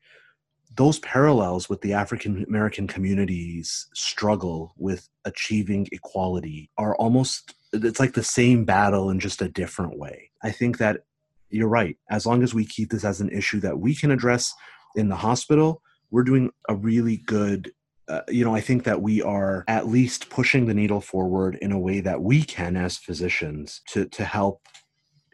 Those 0.76 0.98
parallels 1.00 1.68
with 1.68 1.80
the 1.80 1.94
African 1.94 2.44
American 2.46 2.86
community's 2.86 3.88
struggle 3.94 4.74
with 4.76 5.08
achieving 5.24 5.88
equality 5.90 6.70
are 6.76 6.94
almost, 6.96 7.54
it's 7.72 7.98
like 7.98 8.12
the 8.12 8.22
same 8.22 8.64
battle 8.64 9.10
in 9.10 9.18
just 9.18 9.40
a 9.40 9.48
different 9.48 9.98
way. 9.98 10.30
I 10.42 10.50
think 10.50 10.78
that 10.78 11.00
you're 11.48 11.68
right. 11.68 11.96
As 12.10 12.26
long 12.26 12.42
as 12.42 12.52
we 12.52 12.66
keep 12.66 12.90
this 12.90 13.04
as 13.04 13.20
an 13.20 13.30
issue 13.30 13.60
that 13.60 13.78
we 13.78 13.94
can 13.94 14.10
address 14.10 14.52
in 14.96 15.08
the 15.08 15.16
hospital, 15.16 15.82
we're 16.10 16.24
doing 16.24 16.50
a 16.68 16.74
really 16.74 17.18
good 17.18 17.72
uh, 18.08 18.20
you 18.28 18.44
know, 18.44 18.54
I 18.54 18.60
think 18.60 18.84
that 18.84 19.02
we 19.02 19.20
are 19.22 19.64
at 19.66 19.88
least 19.88 20.30
pushing 20.30 20.66
the 20.66 20.74
needle 20.74 21.00
forward 21.00 21.56
in 21.60 21.72
a 21.72 21.78
way 21.78 22.00
that 22.00 22.22
we 22.22 22.42
can 22.42 22.76
as 22.76 22.96
physicians 22.96 23.80
to 23.88 24.06
to 24.06 24.24
help 24.24 24.62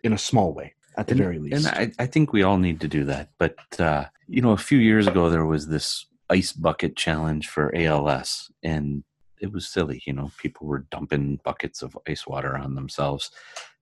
in 0.03 0.13
a 0.13 0.19
small 0.19 0.53
way 0.53 0.75
at 0.97 1.07
the 1.07 1.13
and, 1.13 1.21
very 1.21 1.39
least. 1.39 1.67
And 1.67 1.95
I, 1.99 2.03
I, 2.03 2.07
think 2.07 2.33
we 2.33 2.43
all 2.43 2.59
need 2.59 2.81
to 2.81 2.89
do 2.89 3.05
that. 3.05 3.31
But 3.39 3.57
uh, 3.79 4.07
you 4.27 4.41
know, 4.41 4.53
a 4.53 4.57
few 4.57 4.79
years 4.79 5.07
ago 5.07 5.29
there 5.29 5.45
was 5.45 5.69
this 5.69 6.07
ice 6.31 6.53
bucket 6.53 6.97
challenge 6.97 7.49
for 7.49 7.75
ALS, 7.77 8.51
and 8.63 9.05
it 9.41 9.53
was 9.53 9.69
silly. 9.69 10.03
You 10.07 10.15
know, 10.15 10.31
people 10.39 10.67
were 10.67 10.87
dumping 10.91 11.41
buckets 11.45 11.83
of 11.83 11.97
ice 12.09 12.27
water 12.27 12.57
on 12.57 12.75
themselves. 12.75 13.31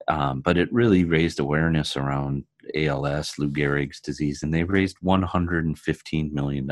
Um, 0.08 0.40
but 0.40 0.56
it 0.56 0.72
really 0.72 1.04
raised 1.04 1.38
awareness 1.38 1.96
around 1.96 2.44
ALS, 2.74 3.34
Lou 3.38 3.48
Gehrig's 3.48 4.00
disease, 4.00 4.42
and 4.42 4.52
they 4.52 4.64
raised 4.64 4.96
$115 5.04 6.32
million 6.32 6.68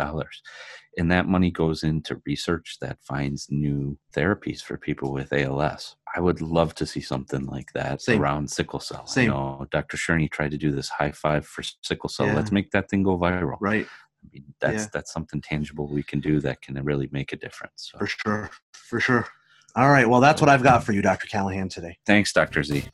and 0.98 1.12
that 1.12 1.28
money 1.28 1.50
goes 1.50 1.84
into 1.84 2.20
research 2.26 2.76
that 2.80 2.98
finds 3.02 3.46
new 3.50 3.96
therapies 4.14 4.60
for 4.60 4.76
people 4.76 5.12
with 5.12 5.32
ALS. 5.32 5.96
I 6.14 6.20
would 6.20 6.40
love 6.40 6.74
to 6.74 6.86
see 6.86 7.00
something 7.00 7.46
like 7.46 7.72
that 7.74 8.02
Same. 8.02 8.20
around 8.20 8.50
sickle 8.50 8.80
cell. 8.80 9.06
Same. 9.06 9.26
You 9.26 9.30
know, 9.30 9.66
Dr. 9.70 9.96
Shurney 9.96 10.28
tried 10.28 10.50
to 10.50 10.58
do 10.58 10.72
this 10.72 10.88
high 10.88 11.12
five 11.12 11.46
for 11.46 11.62
sickle 11.82 12.08
cell. 12.08 12.26
Yeah. 12.26 12.34
Let's 12.34 12.50
make 12.50 12.72
that 12.72 12.90
thing 12.90 13.04
go 13.04 13.16
viral. 13.16 13.58
Right. 13.60 13.86
I 13.86 14.28
mean, 14.32 14.44
that's 14.60 14.84
yeah. 14.84 14.88
that's 14.92 15.12
something 15.12 15.40
tangible 15.40 15.86
we 15.86 16.02
can 16.02 16.18
do 16.18 16.40
that 16.40 16.62
can 16.62 16.74
really 16.82 17.08
make 17.12 17.32
a 17.32 17.36
difference. 17.36 17.90
So. 17.92 17.98
For 17.98 18.06
sure. 18.08 18.50
For 18.72 18.98
sure. 18.98 19.28
All 19.76 19.90
right. 19.90 20.08
Well, 20.08 20.20
that's 20.20 20.40
what 20.40 20.50
I've 20.50 20.62
got 20.64 20.82
for 20.82 20.92
you, 20.92 21.02
Dr. 21.02 21.28
Callaghan, 21.28 21.68
today. 21.68 21.98
Thanks, 22.06 22.32
Dr. 22.32 22.64
Z. 22.64 22.84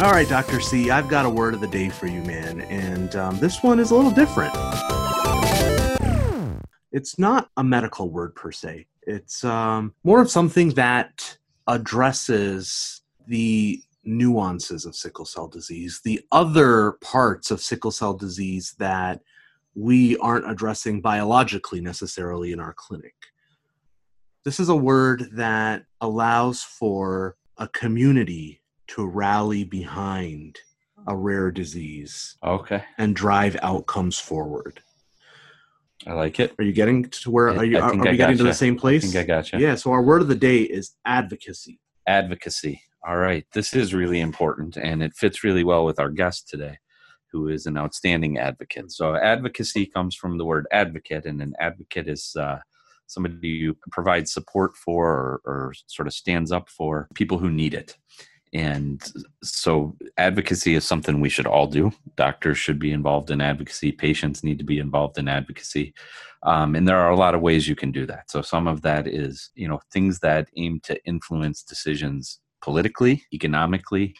All 0.00 0.12
right, 0.12 0.28
Dr. 0.28 0.60
C, 0.60 0.92
I've 0.92 1.08
got 1.08 1.26
a 1.26 1.28
word 1.28 1.54
of 1.54 1.60
the 1.60 1.66
day 1.66 1.88
for 1.88 2.06
you, 2.06 2.22
man. 2.22 2.60
And 2.60 3.16
um, 3.16 3.36
this 3.40 3.64
one 3.64 3.80
is 3.80 3.90
a 3.90 3.96
little 3.96 4.12
different. 4.12 4.54
It's 6.92 7.18
not 7.18 7.50
a 7.56 7.64
medical 7.64 8.08
word 8.08 8.36
per 8.36 8.52
se, 8.52 8.86
it's 9.02 9.42
um, 9.42 9.92
more 10.04 10.22
of 10.22 10.30
something 10.30 10.68
that 10.74 11.38
addresses 11.66 13.02
the 13.26 13.82
nuances 14.04 14.84
of 14.84 14.94
sickle 14.94 15.24
cell 15.24 15.48
disease, 15.48 16.00
the 16.04 16.20
other 16.30 16.92
parts 17.00 17.50
of 17.50 17.60
sickle 17.60 17.90
cell 17.90 18.14
disease 18.14 18.76
that 18.78 19.20
we 19.74 20.16
aren't 20.18 20.48
addressing 20.48 21.00
biologically 21.00 21.80
necessarily 21.80 22.52
in 22.52 22.60
our 22.60 22.72
clinic. 22.72 23.16
This 24.44 24.60
is 24.60 24.68
a 24.68 24.76
word 24.76 25.30
that 25.32 25.86
allows 26.00 26.62
for 26.62 27.36
a 27.56 27.66
community 27.66 28.60
to 28.88 29.06
rally 29.06 29.64
behind 29.64 30.58
a 31.06 31.16
rare 31.16 31.50
disease. 31.50 32.36
Okay. 32.44 32.84
And 32.98 33.14
drive 33.14 33.56
outcomes 33.62 34.18
forward. 34.18 34.80
I 36.06 36.12
like 36.12 36.38
it. 36.40 36.54
Are 36.58 36.64
you 36.64 36.72
getting 36.72 37.04
to 37.04 37.30
where 37.30 37.48
are 37.48 37.64
you? 37.64 37.78
Are, 37.78 37.92
are 37.92 38.10
we 38.10 38.16
getting 38.16 38.38
to 38.38 38.44
the 38.44 38.54
same 38.54 38.76
place? 38.76 39.04
I 39.04 39.08
think 39.08 39.24
I 39.24 39.26
got 39.26 39.52
you. 39.52 39.58
Yeah. 39.58 39.74
So 39.74 39.90
our 39.90 40.02
word 40.02 40.22
of 40.22 40.28
the 40.28 40.34
day 40.34 40.60
is 40.62 40.92
advocacy. 41.04 41.80
Advocacy. 42.06 42.82
All 43.06 43.16
right. 43.16 43.44
This 43.52 43.74
is 43.74 43.94
really 43.94 44.20
important, 44.20 44.76
and 44.76 45.02
it 45.02 45.14
fits 45.14 45.44
really 45.44 45.64
well 45.64 45.84
with 45.84 45.98
our 45.98 46.10
guest 46.10 46.48
today, 46.48 46.78
who 47.32 47.48
is 47.48 47.66
an 47.66 47.76
outstanding 47.76 48.38
advocate. 48.38 48.92
So 48.92 49.16
advocacy 49.16 49.86
comes 49.86 50.14
from 50.14 50.38
the 50.38 50.44
word 50.44 50.66
advocate, 50.72 51.26
and 51.26 51.42
an 51.42 51.54
advocate 51.58 52.08
is 52.08 52.34
uh, 52.38 52.58
somebody 53.06 53.64
who 53.64 53.76
provides 53.90 54.32
support 54.32 54.76
for 54.76 55.08
or, 55.08 55.40
or 55.44 55.72
sort 55.88 56.06
of 56.06 56.14
stands 56.14 56.52
up 56.52 56.68
for 56.68 57.08
people 57.14 57.38
who 57.38 57.50
need 57.50 57.74
it 57.74 57.96
and 58.52 59.02
so 59.42 59.96
advocacy 60.16 60.74
is 60.74 60.84
something 60.84 61.20
we 61.20 61.28
should 61.28 61.46
all 61.46 61.66
do. 61.66 61.92
Doctors 62.16 62.58
should 62.58 62.78
be 62.78 62.92
involved 62.92 63.30
in 63.30 63.40
advocacy. 63.40 63.92
Patients 63.92 64.42
need 64.42 64.58
to 64.58 64.64
be 64.64 64.78
involved 64.78 65.18
in 65.18 65.28
advocacy. 65.28 65.94
Um, 66.44 66.74
and 66.74 66.86
there 66.86 66.98
are 66.98 67.10
a 67.10 67.16
lot 67.16 67.34
of 67.34 67.40
ways 67.40 67.68
you 67.68 67.76
can 67.76 67.90
do 67.90 68.06
that. 68.06 68.30
So 68.30 68.42
some 68.42 68.68
of 68.68 68.82
that 68.82 69.06
is 69.06 69.50
you 69.54 69.68
know 69.68 69.80
things 69.92 70.20
that 70.20 70.48
aim 70.56 70.80
to 70.84 71.02
influence 71.04 71.62
decisions 71.62 72.40
politically 72.60 73.24
economically 73.32 74.14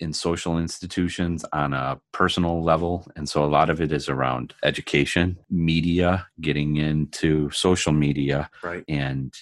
in 0.00 0.12
social 0.12 0.58
institutions 0.58 1.44
on 1.52 1.72
a 1.72 2.00
personal 2.12 2.62
level. 2.62 3.06
And 3.16 3.28
so 3.28 3.44
a 3.44 3.46
lot 3.46 3.68
of 3.68 3.80
it 3.80 3.90
is 3.90 4.08
around 4.08 4.54
education 4.62 5.36
media 5.50 6.26
getting 6.40 6.76
into 6.76 7.50
social 7.50 7.92
media 7.92 8.48
right. 8.62 8.84
and 8.88 9.34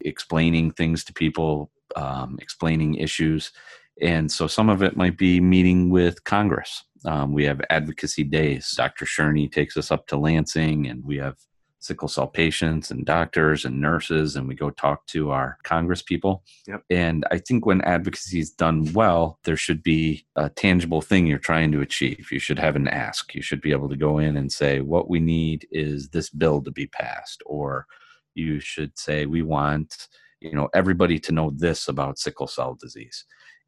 explaining 0.00 0.70
things 0.70 1.04
to 1.04 1.12
people 1.12 1.70
um, 1.96 2.38
explaining 2.40 2.96
issues. 2.96 3.52
And 4.00 4.30
so 4.30 4.46
some 4.46 4.68
of 4.68 4.82
it 4.82 4.96
might 4.96 5.18
be 5.18 5.40
meeting 5.40 5.90
with 5.90 6.22
Congress. 6.24 6.84
Um, 7.04 7.32
we 7.32 7.44
have 7.44 7.60
advocacy 7.70 8.24
days. 8.24 8.72
Dr. 8.76 9.06
Shurney 9.06 9.48
takes 9.48 9.76
us 9.76 9.90
up 9.90 10.06
to 10.08 10.16
Lansing, 10.16 10.86
and 10.86 11.04
we 11.04 11.16
have 11.18 11.36
sickle 11.80 12.08
cell 12.08 12.26
patients 12.26 12.90
and 12.90 13.06
doctors 13.06 13.64
and 13.64 13.80
nurses, 13.80 14.36
and 14.36 14.48
we 14.48 14.54
go 14.54 14.70
talk 14.70 15.06
to 15.06 15.30
our 15.30 15.58
Congress 15.62 16.02
people. 16.02 16.42
Yep. 16.66 16.82
And 16.90 17.24
I 17.30 17.38
think 17.38 17.66
when 17.66 17.80
advocacy 17.82 18.40
is 18.40 18.50
done 18.50 18.92
well, 18.92 19.38
there 19.44 19.56
should 19.56 19.82
be 19.82 20.26
a 20.36 20.48
tangible 20.48 21.00
thing 21.00 21.26
you're 21.26 21.38
trying 21.38 21.72
to 21.72 21.80
achieve. 21.80 22.28
You 22.32 22.40
should 22.40 22.58
have 22.58 22.76
an 22.76 22.88
ask. 22.88 23.34
You 23.34 23.42
should 23.42 23.60
be 23.60 23.72
able 23.72 23.88
to 23.88 23.96
go 23.96 24.18
in 24.18 24.36
and 24.36 24.50
say, 24.50 24.80
What 24.80 25.08
we 25.08 25.20
need 25.20 25.66
is 25.70 26.08
this 26.08 26.30
bill 26.30 26.62
to 26.62 26.70
be 26.70 26.86
passed, 26.86 27.42
or 27.46 27.86
you 28.34 28.60
should 28.60 28.98
say, 28.98 29.26
We 29.26 29.42
want 29.42 30.08
you 30.40 30.52
know 30.52 30.68
everybody 30.74 31.18
to 31.18 31.32
know 31.32 31.50
this 31.54 31.88
about 31.88 32.18
sickle 32.18 32.46
cell 32.46 32.76
disease 32.80 33.24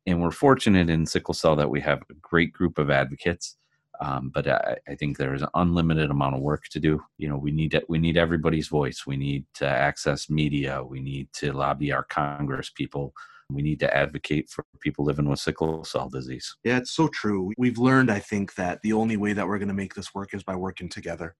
and 0.06 0.20
we're 0.20 0.30
fortunate 0.30 0.88
in 0.88 1.06
sickle 1.06 1.34
cell 1.34 1.56
that 1.56 1.70
we 1.70 1.80
have 1.80 2.00
a 2.10 2.14
great 2.20 2.52
group 2.52 2.78
of 2.78 2.90
advocates 2.90 3.56
um, 4.00 4.30
but 4.32 4.48
I, 4.48 4.78
I, 4.88 4.94
think 4.94 5.18
there's 5.18 5.42
an 5.42 5.48
unlimited 5.54 6.10
amount 6.10 6.34
of 6.34 6.40
work 6.40 6.64
to 6.70 6.80
do. 6.80 7.02
You 7.18 7.28
know, 7.28 7.36
we 7.36 7.50
need 7.50 7.78
we 7.88 7.98
need 7.98 8.16
everybody's 8.16 8.68
voice. 8.68 9.04
We 9.06 9.18
need 9.18 9.44
to 9.54 9.68
access 9.68 10.30
media. 10.30 10.82
We 10.82 11.00
need 11.00 11.28
to 11.34 11.52
lobby 11.52 11.92
our 11.92 12.04
Congress 12.04 12.70
people. 12.70 13.12
We 13.50 13.62
need 13.62 13.78
to 13.80 13.94
advocate 13.94 14.48
for 14.48 14.64
people 14.80 15.04
living 15.04 15.28
with 15.28 15.38
sickle 15.38 15.84
cell 15.84 16.08
disease. 16.08 16.56
Yeah, 16.64 16.78
it's 16.78 16.92
so 16.92 17.08
true. 17.08 17.52
We've 17.58 17.78
learned, 17.78 18.10
I 18.10 18.20
think, 18.20 18.54
that 18.54 18.80
the 18.82 18.94
only 18.94 19.18
way 19.18 19.34
that 19.34 19.46
we're 19.46 19.58
going 19.58 19.68
to 19.68 19.74
make 19.74 19.94
this 19.94 20.14
work 20.14 20.32
is 20.32 20.42
by 20.42 20.56
working 20.56 20.88
together. 20.88 21.36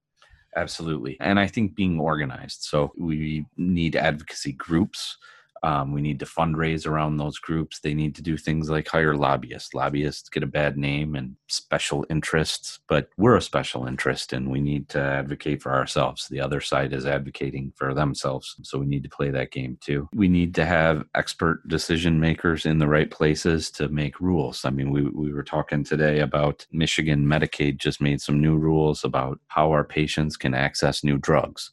Absolutely. 0.56 1.16
And 1.20 1.38
I 1.38 1.46
think 1.46 1.74
being 1.74 2.00
organized. 2.00 2.62
So 2.62 2.92
we 2.98 3.46
need 3.56 3.96
advocacy 3.96 4.52
groups. 4.52 5.16
Um, 5.62 5.92
we 5.92 6.00
need 6.00 6.18
to 6.20 6.26
fundraise 6.26 6.86
around 6.86 7.16
those 7.16 7.38
groups. 7.38 7.80
They 7.80 7.94
need 7.94 8.14
to 8.16 8.22
do 8.22 8.36
things 8.36 8.70
like 8.70 8.88
hire 8.88 9.16
lobbyists. 9.16 9.74
Lobbyists 9.74 10.28
get 10.28 10.42
a 10.42 10.46
bad 10.46 10.76
name 10.76 11.14
and 11.14 11.36
special 11.48 12.06
interests, 12.08 12.80
but 12.88 13.10
we're 13.16 13.36
a 13.36 13.42
special 13.42 13.86
interest 13.86 14.32
and 14.32 14.50
we 14.50 14.60
need 14.60 14.88
to 14.90 15.00
advocate 15.00 15.62
for 15.62 15.72
ourselves. 15.72 16.28
The 16.28 16.40
other 16.40 16.60
side 16.60 16.92
is 16.92 17.06
advocating 17.06 17.72
for 17.76 17.94
themselves. 17.94 18.56
So 18.62 18.78
we 18.78 18.86
need 18.86 19.02
to 19.02 19.08
play 19.08 19.30
that 19.30 19.50
game 19.50 19.78
too. 19.80 20.08
We 20.14 20.28
need 20.28 20.54
to 20.56 20.64
have 20.64 21.04
expert 21.14 21.66
decision 21.68 22.20
makers 22.20 22.66
in 22.66 22.78
the 22.78 22.88
right 22.88 23.10
places 23.10 23.70
to 23.72 23.88
make 23.88 24.20
rules. 24.20 24.64
I 24.64 24.70
mean, 24.70 24.90
we, 24.90 25.02
we 25.02 25.32
were 25.32 25.42
talking 25.42 25.84
today 25.84 26.20
about 26.20 26.66
Michigan 26.72 27.26
Medicaid 27.26 27.78
just 27.78 28.00
made 28.00 28.20
some 28.20 28.40
new 28.40 28.56
rules 28.56 29.04
about 29.04 29.40
how 29.48 29.70
our 29.70 29.84
patients 29.84 30.36
can 30.36 30.54
access 30.54 31.04
new 31.04 31.18
drugs 31.18 31.72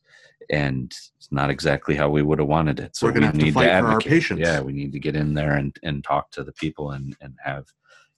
and 0.50 0.94
it's 1.18 1.32
not 1.32 1.50
exactly 1.50 1.96
how 1.96 2.10
we 2.10 2.22
would 2.22 2.40
have 2.40 2.48
wanted 2.48 2.80
it. 2.80 2.96
So 2.96 3.08
we're 3.08 3.14
going 3.14 3.32
to 3.32 3.38
need 3.38 3.54
to 3.54 3.60
for 3.60 3.68
our 3.68 4.00
patients. 4.00 4.42
Yeah, 4.42 4.62
we 4.62 4.74
need 4.74 4.92
to 4.94 5.00
get 5.00 5.16
in 5.16 5.34
there 5.34 5.54
and, 5.54 5.76
and 5.84 6.04
talk 6.04 6.32
to 6.32 6.44
the 6.44 6.54
people 6.54 6.92
and, 6.92 7.16
and 7.22 7.36
have, 7.44 7.66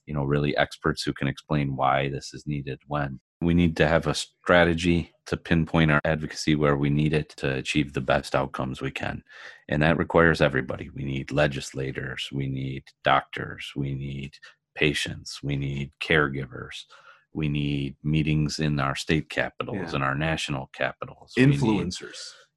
you 0.06 0.14
know, 0.14 0.24
really 0.24 0.56
experts 0.56 1.02
who 1.02 1.12
can 1.12 1.28
explain 1.28 1.76
why 1.76 2.08
this 2.08 2.32
is 2.34 2.46
needed 2.46 2.80
when. 2.86 3.20
We 3.40 3.54
need 3.54 3.76
to 3.78 3.88
have 3.88 4.06
a 4.06 4.14
strategy 4.14 5.12
to 5.26 5.36
pinpoint 5.36 5.90
our 5.90 6.00
advocacy 6.04 6.56
where 6.56 6.76
we 6.76 6.90
need 6.90 7.14
it 7.14 7.30
to 7.38 7.54
achieve 7.54 7.92
the 7.92 8.00
best 8.00 8.34
outcomes 8.34 8.82
we 8.82 8.90
can. 8.90 9.22
And 9.68 9.82
that 9.82 9.96
requires 9.96 10.40
everybody. 10.40 10.90
We 10.94 11.04
need 11.04 11.32
legislators, 11.32 12.28
we 12.32 12.48
need 12.48 12.84
doctors, 13.02 13.72
we 13.74 13.94
need 13.94 14.34
patients, 14.74 15.40
we 15.42 15.56
need 15.56 15.92
caregivers 16.02 16.84
we 17.32 17.48
need 17.48 17.96
meetings 18.02 18.58
in 18.58 18.80
our 18.80 18.96
state 18.96 19.28
capitals 19.28 19.76
yeah. 19.76 19.94
and 19.94 20.04
our 20.04 20.14
national 20.14 20.70
capitals. 20.72 21.32
Influencers 21.38 22.16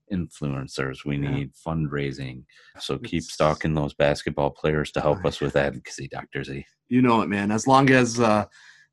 we 0.09 0.17
influencers. 0.17 1.05
we 1.05 1.17
yeah. 1.17 1.31
need 1.31 1.51
fundraising. 1.53 2.43
So 2.79 2.95
it's, 2.95 3.09
keep 3.09 3.23
stalking 3.23 3.73
those 3.73 3.93
basketball 3.93 4.51
players 4.51 4.91
to 4.91 5.01
help 5.01 5.25
us 5.25 5.39
with 5.39 5.55
advocacy 5.55 6.07
dr 6.07 6.43
z. 6.43 6.65
You 6.87 7.01
know 7.01 7.21
it 7.21 7.27
man. 7.27 7.51
As 7.51 7.67
long 7.67 7.89
as 7.89 8.19
uh, 8.19 8.45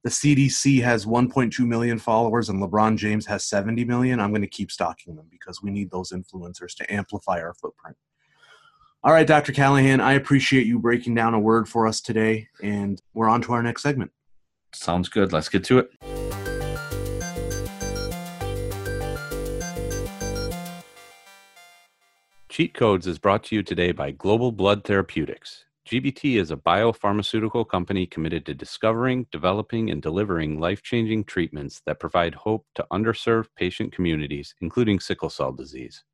the 0.02 0.10
cdc 0.10 0.82
has 0.82 1.04
1.2 1.04 1.58
million 1.66 1.98
followers 1.98 2.48
and 2.48 2.62
lebron 2.62 2.96
james 2.96 3.26
has 3.26 3.44
70 3.44 3.84
million 3.84 4.18
i'm 4.18 4.30
going 4.30 4.40
to 4.40 4.48
keep 4.48 4.70
stalking 4.70 5.14
them 5.14 5.26
because 5.30 5.62
we 5.62 5.70
need 5.70 5.90
those 5.90 6.10
influencers 6.10 6.74
to 6.76 6.90
amplify 6.90 7.38
our 7.38 7.52
footprint. 7.52 7.96
All 9.04 9.12
right 9.12 9.26
dr 9.26 9.52
callaghan 9.52 10.00
i 10.00 10.14
appreciate 10.14 10.66
you 10.66 10.78
breaking 10.78 11.14
down 11.14 11.34
a 11.34 11.38
word 11.38 11.68
for 11.68 11.86
us 11.86 12.00
today 12.00 12.48
and 12.62 13.00
we're 13.12 13.28
on 13.28 13.42
to 13.42 13.52
our 13.52 13.62
next 13.62 13.82
segment 13.82 14.10
Sounds 14.72 15.08
good. 15.08 15.32
Let's 15.32 15.48
get 15.48 15.64
to 15.64 15.78
it. 15.78 15.90
Cheat 22.48 22.74
Codes 22.74 23.06
is 23.06 23.18
brought 23.18 23.44
to 23.44 23.54
you 23.54 23.62
today 23.62 23.92
by 23.92 24.10
Global 24.10 24.52
Blood 24.52 24.84
Therapeutics. 24.84 25.64
GBT 25.86 26.36
is 26.38 26.50
a 26.50 26.56
biopharmaceutical 26.56 27.66
company 27.68 28.06
committed 28.06 28.44
to 28.46 28.54
discovering, 28.54 29.26
developing, 29.32 29.90
and 29.90 30.02
delivering 30.02 30.60
life 30.60 30.82
changing 30.82 31.24
treatments 31.24 31.80
that 31.86 31.98
provide 31.98 32.34
hope 32.34 32.66
to 32.74 32.86
underserved 32.92 33.48
patient 33.56 33.92
communities, 33.92 34.54
including 34.60 35.00
sickle 35.00 35.30
cell 35.30 35.52
disease. 35.52 36.04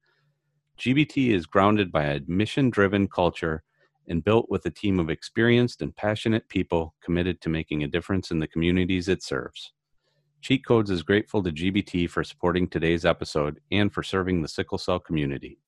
GBT 0.79 1.35
is 1.35 1.47
grounded 1.47 1.91
by 1.91 2.05
a 2.05 2.21
mission 2.27 2.71
driven 2.71 3.09
culture 3.09 3.65
and 4.09 4.25
built 4.25 4.51
with 4.51 4.67
a 4.67 4.71
team 4.71 4.99
of 4.99 5.11
experienced 5.11 5.83
and 5.83 5.95
passionate 5.97 6.49
people 6.49 6.95
committed 7.03 7.41
to 7.41 7.49
making 7.49 7.83
a 7.83 7.89
difference 7.89 8.31
in 8.31 8.39
the 8.39 8.49
communities 8.49 9.09
it 9.09 9.23
serves. 9.23 9.73
Cheat 10.41 10.65
Codes 10.65 10.91
is 10.91 11.03
grateful 11.03 11.43
to 11.43 11.51
GBT 11.51 12.09
for 12.09 12.23
supporting 12.23 12.69
today's 12.69 13.05
episode 13.05 13.61
and 13.73 13.93
for 13.93 14.03
serving 14.03 14.43
the 14.43 14.49
sickle 14.49 14.79
cell 14.79 15.01
community. 15.01 15.59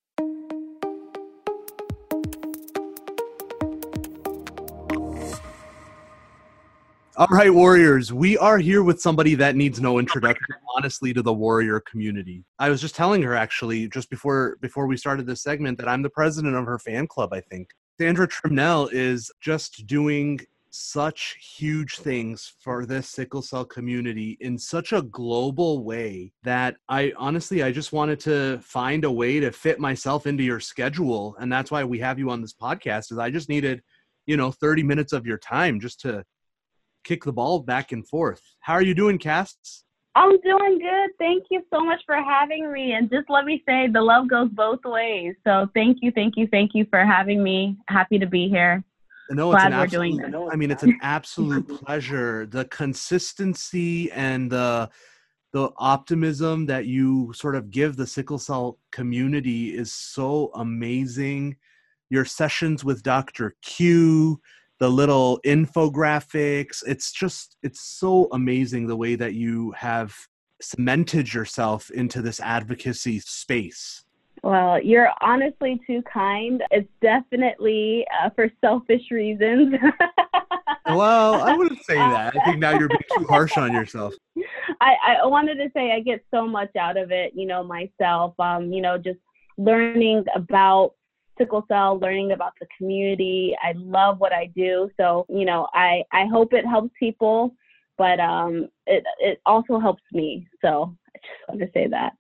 All 7.19 7.27
right, 7.29 7.53
Warriors, 7.53 8.13
we 8.13 8.39
are 8.39 8.59
here 8.59 8.85
with 8.85 9.01
somebody 9.01 9.35
that 9.35 9.57
needs 9.57 9.81
no 9.81 9.99
introduction, 9.99 10.55
honestly, 10.77 11.13
to 11.13 11.21
the 11.21 11.33
Warrior 11.33 11.81
community. 11.81 12.45
I 12.61 12.71
was 12.71 12.81
just 12.81 12.95
telling 12.95 13.23
her 13.23 13.35
actually, 13.35 13.89
just 13.89 14.09
before 14.09 14.57
before 14.61 14.87
we 14.87 14.97
started 14.97 15.27
this 15.27 15.43
segment, 15.43 15.79
that 15.79 15.89
I'm 15.89 16.03
the 16.03 16.11
president 16.11 16.55
of 16.55 16.65
her 16.67 16.79
fan 16.79 17.09
club. 17.09 17.33
I 17.33 17.41
think 17.41 17.71
Sandra 18.01 18.29
Trimnell 18.29 18.89
is 18.93 19.29
just 19.41 19.87
doing 19.89 20.39
such 20.71 21.37
huge 21.57 21.99
things 21.99 22.53
for 22.61 22.87
this 22.87 23.09
sickle 23.09 23.43
cell 23.43 23.65
community 23.65 24.39
in 24.41 24.57
such 24.57 24.93
a 24.93 25.03
global 25.03 25.83
way 25.83 26.33
that 26.45 26.77
I 26.89 27.13
honestly 27.17 27.65
I 27.65 27.73
just 27.73 27.93
wanted 27.93 28.21
to 28.21 28.61
find 28.63 29.05
a 29.05 29.11
way 29.11 29.41
to 29.41 29.51
fit 29.51 29.81
myself 29.81 30.29
into 30.29 30.45
your 30.45 30.61
schedule 30.61 31.35
and 31.41 31.51
that's 31.51 31.73
why 31.73 31.83
we 31.83 31.99
have 31.99 32.21
you 32.21 32.31
on 32.31 32.41
this 32.41 32.53
podcast 32.53 33.11
is 33.11 33.19
I 33.19 33.31
just 33.31 33.49
needed 33.49 33.83
you 34.27 34.37
know 34.37 34.53
30 34.53 34.85
minutes 34.85 35.13
of 35.13 35.27
your 35.27 35.39
time 35.39 35.81
just 35.81 35.99
to 36.03 36.25
kick 37.03 37.25
the 37.25 37.33
ball 37.33 37.61
back 37.61 37.91
and 37.91 38.07
forth. 38.07 38.43
How 38.61 38.75
are 38.75 38.83
you 38.83 38.95
doing, 38.95 39.19
Cass? 39.19 39.57
I'm 40.19 40.41
doing 40.41 40.81
good. 40.81 41.11
Thank 41.19 41.45
you 41.49 41.63
so 41.73 41.81
much 41.81 42.03
for 42.05 42.17
having 42.17 42.73
me. 42.73 42.93
And 42.93 43.09
just 43.09 43.31
let 43.31 43.45
me 43.45 43.63
say, 43.65 43.87
the 43.87 44.01
love 44.01 44.29
goes 44.29 44.49
both 44.51 44.81
ways. 44.85 45.37
So 45.47 45.69
thank 45.75 45.99
you, 46.01 46.11
thank 46.11 46.37
you, 46.37 46.49
thank 46.51 46.73
you 46.75 46.87
for 46.91 47.05
having 47.05 47.41
me. 47.41 47.77
Happy 47.89 48.19
to 48.19 48.27
be 48.27 48.49
here. 48.49 48.83
No, 49.31 49.53
it's 49.53 49.63
Glad 49.63 49.73
an 49.73 49.79
absolute, 49.79 50.51
I 50.51 50.57
mean, 50.57 50.73
it's 50.73 50.83
an 50.83 50.99
absolute 51.03 51.69
pleasure. 51.69 52.47
The 52.47 52.65
consistency 52.65 54.11
and 54.11 54.51
the 54.51 54.91
the 55.53 55.71
optimism 55.79 56.67
that 56.67 56.87
you 56.87 57.33
sort 57.33 57.55
of 57.55 57.71
give 57.71 57.97
the 57.97 58.07
sickle 58.07 58.39
cell 58.39 58.79
community 58.93 59.75
is 59.75 59.93
so 59.93 60.51
amazing. 60.55 61.57
Your 62.11 62.27
sessions 62.27 62.85
with 62.85 63.03
Dr. 63.03 63.55
Q, 63.63 64.41
the 64.79 64.89
little 64.89 65.41
infographics. 65.45 66.83
It's 66.87 67.13
just 67.13 67.57
it's 67.63 67.81
so 67.81 68.29
amazing 68.33 68.87
the 68.87 68.97
way 68.97 69.15
that 69.17 69.35
you 69.35 69.73
have 69.73 70.15
cemented 70.61 71.33
yourself 71.33 71.91
into 71.91 72.23
this 72.23 72.41
advocacy 72.41 73.21
space. 73.21 74.05
Well 74.43 74.81
you're 74.81 75.11
honestly 75.21 75.81
too 75.87 76.03
kind. 76.13 76.63
It's 76.71 76.89
definitely 77.03 78.07
uh, 78.23 78.31
for 78.31 78.51
selfish 78.61 79.11
reasons. 79.11 79.75
Well 80.87 81.43
i 81.43 81.55
wouldn't 81.55 81.85
say 81.85 81.97
that. 81.97 82.35
I 82.35 82.45
think 82.47 82.61
now 82.61 82.71
you're 82.71 82.89
being 82.89 83.01
too 83.19 83.27
harsh 83.29 83.59
on 83.59 83.75
yourself. 83.75 84.15
I, 84.81 84.95
I 85.23 85.27
wanted 85.27 85.57
to 85.57 85.71
say 85.75 85.93
i 85.93 86.01
get 86.01 86.25
so 86.31 86.47
much 86.47 86.75
out 86.77 86.97
of 86.97 87.11
it 87.11 87.33
you 87.35 87.47
know 87.47 87.63
myself 87.63 88.35
um 88.39 88.73
you 88.73 88.81
know 88.81 88.97
just 88.97 89.19
learning 89.59 90.25
about 90.35 90.95
sickle 91.39 91.65
cell, 91.69 91.99
learning 91.99 92.33
about 92.33 92.53
the 92.61 92.67
community. 92.77 93.57
I 93.63 93.73
love 93.77 94.19
what 94.19 94.33
I 94.33 94.47
do. 94.55 94.91
So, 94.97 95.25
you 95.29 95.45
know, 95.45 95.69
I, 95.73 96.03
I 96.13 96.27
hope 96.27 96.53
it 96.53 96.67
helps 96.67 96.91
people, 96.99 97.55
but 97.97 98.21
um, 98.21 98.69
it, 98.87 99.05
it 99.19 99.41
also 99.47 99.79
helps 99.79 100.03
me. 100.13 100.47
So 100.63 100.95
I 101.25 101.29
just 101.37 101.49
want 101.49 101.61
to 101.61 101.71
say 101.73 101.87
that. 101.89 102.13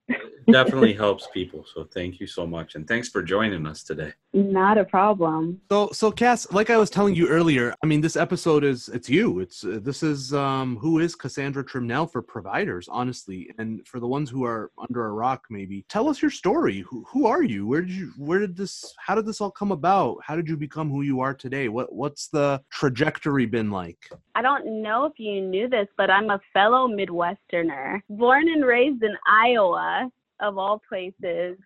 Definitely 0.51 0.93
helps 1.05 1.29
people. 1.33 1.65
So 1.73 1.85
thank 1.85 2.21
you 2.21 2.27
so 2.27 2.47
much. 2.47 2.75
And 2.75 2.87
thanks 2.87 3.09
for 3.09 3.23
joining 3.23 3.67
us 3.67 3.83
today. 3.83 4.13
Not 4.33 4.79
a 4.79 4.85
problem. 4.85 5.61
So, 5.71 5.91
so 5.93 6.11
Cass, 6.11 6.51
like 6.53 6.71
I 6.71 6.77
was 6.77 6.91
telling 6.91 7.15
you 7.15 7.29
earlier, 7.29 7.75
I 7.83 7.87
mean, 7.87 8.01
this 8.01 8.17
episode 8.17 8.65
is, 8.65 8.89
it's 8.89 9.09
you. 9.09 9.41
It's, 9.41 9.65
uh, 9.65 9.81
this 9.83 10.03
is, 10.03 10.33
um, 10.35 10.77
who 10.77 10.99
is 10.99 11.15
Cassandra 11.15 11.65
Trimnell 11.65 12.11
for 12.11 12.23
providers, 12.23 12.89
honestly. 12.91 13.51
And 13.59 13.87
for 13.87 14.01
the 14.01 14.07
ones 14.09 14.31
who 14.31 14.45
are 14.45 14.71
under 14.79 15.07
a 15.07 15.13
rock, 15.13 15.45
maybe 15.51 15.85
tell 15.89 16.09
us 16.09 16.23
your 16.23 16.31
story. 16.31 16.81
Who, 16.81 17.05
who 17.09 17.27
are 17.27 17.43
you? 17.43 17.67
Where 17.67 17.83
did 17.83 17.93
you, 17.93 18.13
where 18.17 18.39
did 18.39 18.57
this, 18.57 18.95
how 18.99 19.15
did 19.15 19.27
this 19.27 19.41
all 19.41 19.51
come 19.51 19.73
about? 19.73 20.19
How 20.23 20.37
did 20.37 20.49
you 20.49 20.57
become 20.57 20.91
who 20.91 21.03
you 21.03 21.21
are 21.21 21.35
today? 21.35 21.69
What, 21.69 21.93
what's 21.93 22.29
the 22.29 22.63
trajectory 22.71 23.47
been 23.47 23.71
like? 23.71 24.11
I 24.35 24.43
don't 24.43 24.83
know 24.83 25.05
if 25.05 25.19
you 25.19 25.41
knew 25.41 25.69
this, 25.69 25.89
but 25.97 26.11
I'm 26.11 26.31
a 26.31 26.41
fellow 26.53 26.89
Midwesterner, 26.89 28.01
born 28.09 28.49
and 28.49 28.65
raised 28.65 28.88
in 29.03 29.17
Iowa, 29.27 30.11
of 30.41 30.59
all 30.59 30.81
places. 30.89 31.59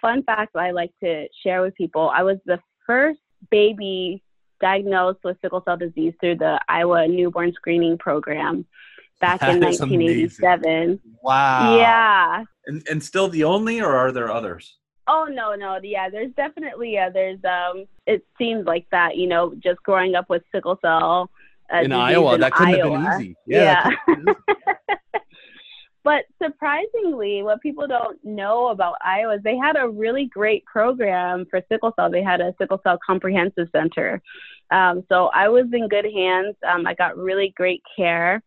Fun 0.00 0.22
fact 0.22 0.54
I 0.54 0.70
like 0.70 0.92
to 1.02 1.26
share 1.42 1.62
with 1.62 1.74
people 1.74 2.10
I 2.14 2.22
was 2.22 2.36
the 2.44 2.60
first 2.86 3.20
baby 3.50 4.22
diagnosed 4.60 5.20
with 5.24 5.36
sickle 5.40 5.62
cell 5.64 5.76
disease 5.76 6.14
through 6.20 6.36
the 6.36 6.60
Iowa 6.68 7.06
newborn 7.08 7.52
screening 7.52 7.96
program 7.96 8.66
back 9.20 9.40
that 9.40 9.50
in 9.50 9.60
1987. 9.62 10.64
Amazing. 10.64 11.00
Wow. 11.22 11.76
Yeah. 11.76 12.44
And, 12.66 12.86
and 12.90 13.02
still 13.02 13.28
the 13.28 13.44
only, 13.44 13.80
or 13.80 13.94
are 13.94 14.12
there 14.12 14.30
others? 14.30 14.76
Oh 15.10 15.26
no, 15.30 15.54
no, 15.54 15.78
yeah. 15.82 16.10
There's 16.10 16.32
definitely 16.36 16.98
others. 16.98 17.38
Um, 17.42 17.86
it 18.06 18.26
seems 18.36 18.66
like 18.66 18.86
that. 18.90 19.16
You 19.16 19.26
know, 19.26 19.54
just 19.58 19.82
growing 19.82 20.14
up 20.14 20.28
with 20.28 20.42
sickle 20.52 20.78
cell 20.82 21.30
uh, 21.72 21.78
in 21.78 21.92
Iowa, 21.92 22.34
in 22.34 22.40
that 22.42 22.52
couldn't 22.52 22.74
Iowa. 22.74 23.00
have 23.00 23.18
been 23.18 23.26
easy. 23.28 23.36
Yeah. 23.46 23.88
yeah. 24.08 24.94
But 26.04 26.24
surprisingly, 26.42 27.42
what 27.42 27.60
people 27.60 27.86
don't 27.86 28.18
know 28.24 28.68
about 28.68 28.96
Iowa 29.04 29.36
is 29.36 29.42
they 29.42 29.56
had 29.56 29.76
a 29.76 29.88
really 29.88 30.26
great 30.26 30.64
program 30.64 31.46
for 31.50 31.60
sickle 31.70 31.92
cell. 31.96 32.10
They 32.10 32.22
had 32.22 32.40
a 32.40 32.54
sickle 32.58 32.80
cell 32.82 32.98
comprehensive 33.04 33.68
center. 33.72 34.22
Um, 34.70 35.04
so 35.08 35.26
I 35.34 35.48
was 35.48 35.66
in 35.72 35.88
good 35.88 36.06
hands. 36.06 36.56
Um, 36.66 36.86
I 36.86 36.94
got 36.94 37.16
really 37.16 37.52
great 37.56 37.82
care 37.96 38.42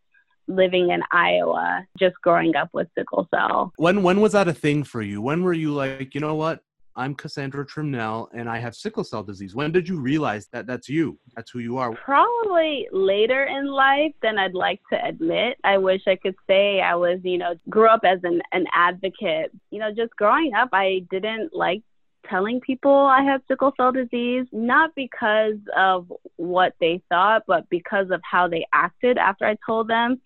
living 0.48 0.90
in 0.90 1.02
Iowa, 1.12 1.86
just 1.98 2.16
growing 2.22 2.56
up 2.56 2.70
with 2.74 2.88
sickle 2.98 3.28
cell. 3.34 3.74
When 3.78 4.04
when 4.04 4.22
was 4.22 4.34
that 4.34 4.48
a 4.48 4.54
thing 4.54 4.84
for 4.84 5.02
you? 5.02 5.22
When 5.22 5.44
were 5.44 5.54
you 5.54 5.74
like, 5.74 6.14
you 6.16 6.22
know 6.22 6.36
what? 6.36 6.64
I'm 6.96 7.16
Cassandra 7.16 7.66
Trimnell 7.66 8.28
and 8.34 8.50
I 8.50 8.60
have 8.60 8.76
sickle 8.76 9.04
cell 9.04 9.24
disease. 9.24 9.56
When 9.56 9.72
did 9.72 9.88
you 9.88 10.00
realize 10.00 10.48
that 10.52 10.68
that's 10.68 10.90
you? 10.90 11.18
That's 11.36 11.50
who 11.50 11.60
you 11.60 11.78
are? 11.78 11.94
Probably 11.94 12.88
later 12.92 13.46
in 13.46 13.68
life 13.68 14.12
than 14.22 14.38
I'd 14.38 14.54
like 14.54 14.82
to 14.92 15.06
admit. 15.06 15.58
I 15.64 15.78
wish 15.78 16.02
I 16.08 16.18
could 16.18 16.36
say 16.48 16.82
I 16.82 16.96
was, 16.96 17.20
you 17.24 17.38
know, 17.38 17.56
grew 17.70 17.88
up 17.88 18.02
as 18.04 18.20
an, 18.24 18.42
an 18.52 18.66
advocate. 18.74 19.52
You 19.70 19.80
know, 19.80 19.92
just 19.94 20.16
growing 20.18 20.54
up, 20.54 20.70
I 20.74 21.06
didn't 21.10 21.54
like 21.54 21.82
telling 22.30 22.60
people 22.60 22.92
I 22.92 23.24
had 23.24 23.42
sickle 23.48 23.74
cell 23.78 23.92
disease, 23.92 24.46
not 24.52 24.92
because 24.96 25.58
of 25.78 26.12
what 26.36 26.74
they 26.82 27.02
thought, 27.10 27.44
but 27.48 27.70
because 27.70 28.12
of 28.12 28.22
how 28.30 28.48
they 28.48 28.66
acted 28.74 29.18
after 29.18 29.46
I 29.46 29.56
told 29.66 29.88
them. 29.88 30.22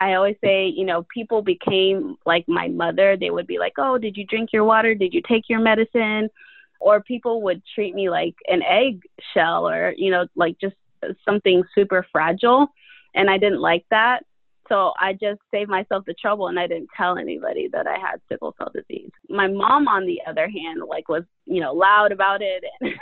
I 0.00 0.14
always 0.14 0.36
say, 0.42 0.66
you 0.66 0.84
know, 0.84 1.06
people 1.14 1.42
became 1.42 2.16
like 2.26 2.44
my 2.48 2.68
mother. 2.68 3.16
They 3.16 3.30
would 3.30 3.46
be 3.46 3.58
like, 3.58 3.74
oh, 3.78 3.98
did 3.98 4.16
you 4.16 4.26
drink 4.26 4.50
your 4.52 4.64
water? 4.64 4.94
Did 4.94 5.14
you 5.14 5.22
take 5.26 5.48
your 5.48 5.60
medicine? 5.60 6.30
Or 6.80 7.00
people 7.00 7.42
would 7.42 7.62
treat 7.74 7.94
me 7.94 8.10
like 8.10 8.34
an 8.48 8.62
egg 8.62 9.02
shell 9.32 9.68
or, 9.68 9.94
you 9.96 10.10
know, 10.10 10.26
like 10.34 10.58
just 10.60 10.74
something 11.24 11.62
super 11.74 12.06
fragile. 12.10 12.68
And 13.14 13.30
I 13.30 13.38
didn't 13.38 13.60
like 13.60 13.84
that. 13.90 14.24
So 14.68 14.92
I 14.98 15.12
just 15.12 15.40
saved 15.50 15.70
myself 15.70 16.04
the 16.06 16.14
trouble 16.14 16.48
and 16.48 16.58
I 16.58 16.66
didn't 16.66 16.88
tell 16.96 17.18
anybody 17.18 17.68
that 17.72 17.86
I 17.86 17.98
had 17.98 18.20
sickle 18.28 18.54
cell 18.58 18.72
disease. 18.74 19.10
My 19.28 19.46
mom, 19.46 19.88
on 19.88 20.06
the 20.06 20.20
other 20.26 20.48
hand, 20.48 20.82
like 20.88 21.08
was, 21.08 21.24
you 21.44 21.60
know, 21.60 21.72
loud 21.72 22.12
about 22.12 22.40
it. 22.40 22.64
And 22.80 22.94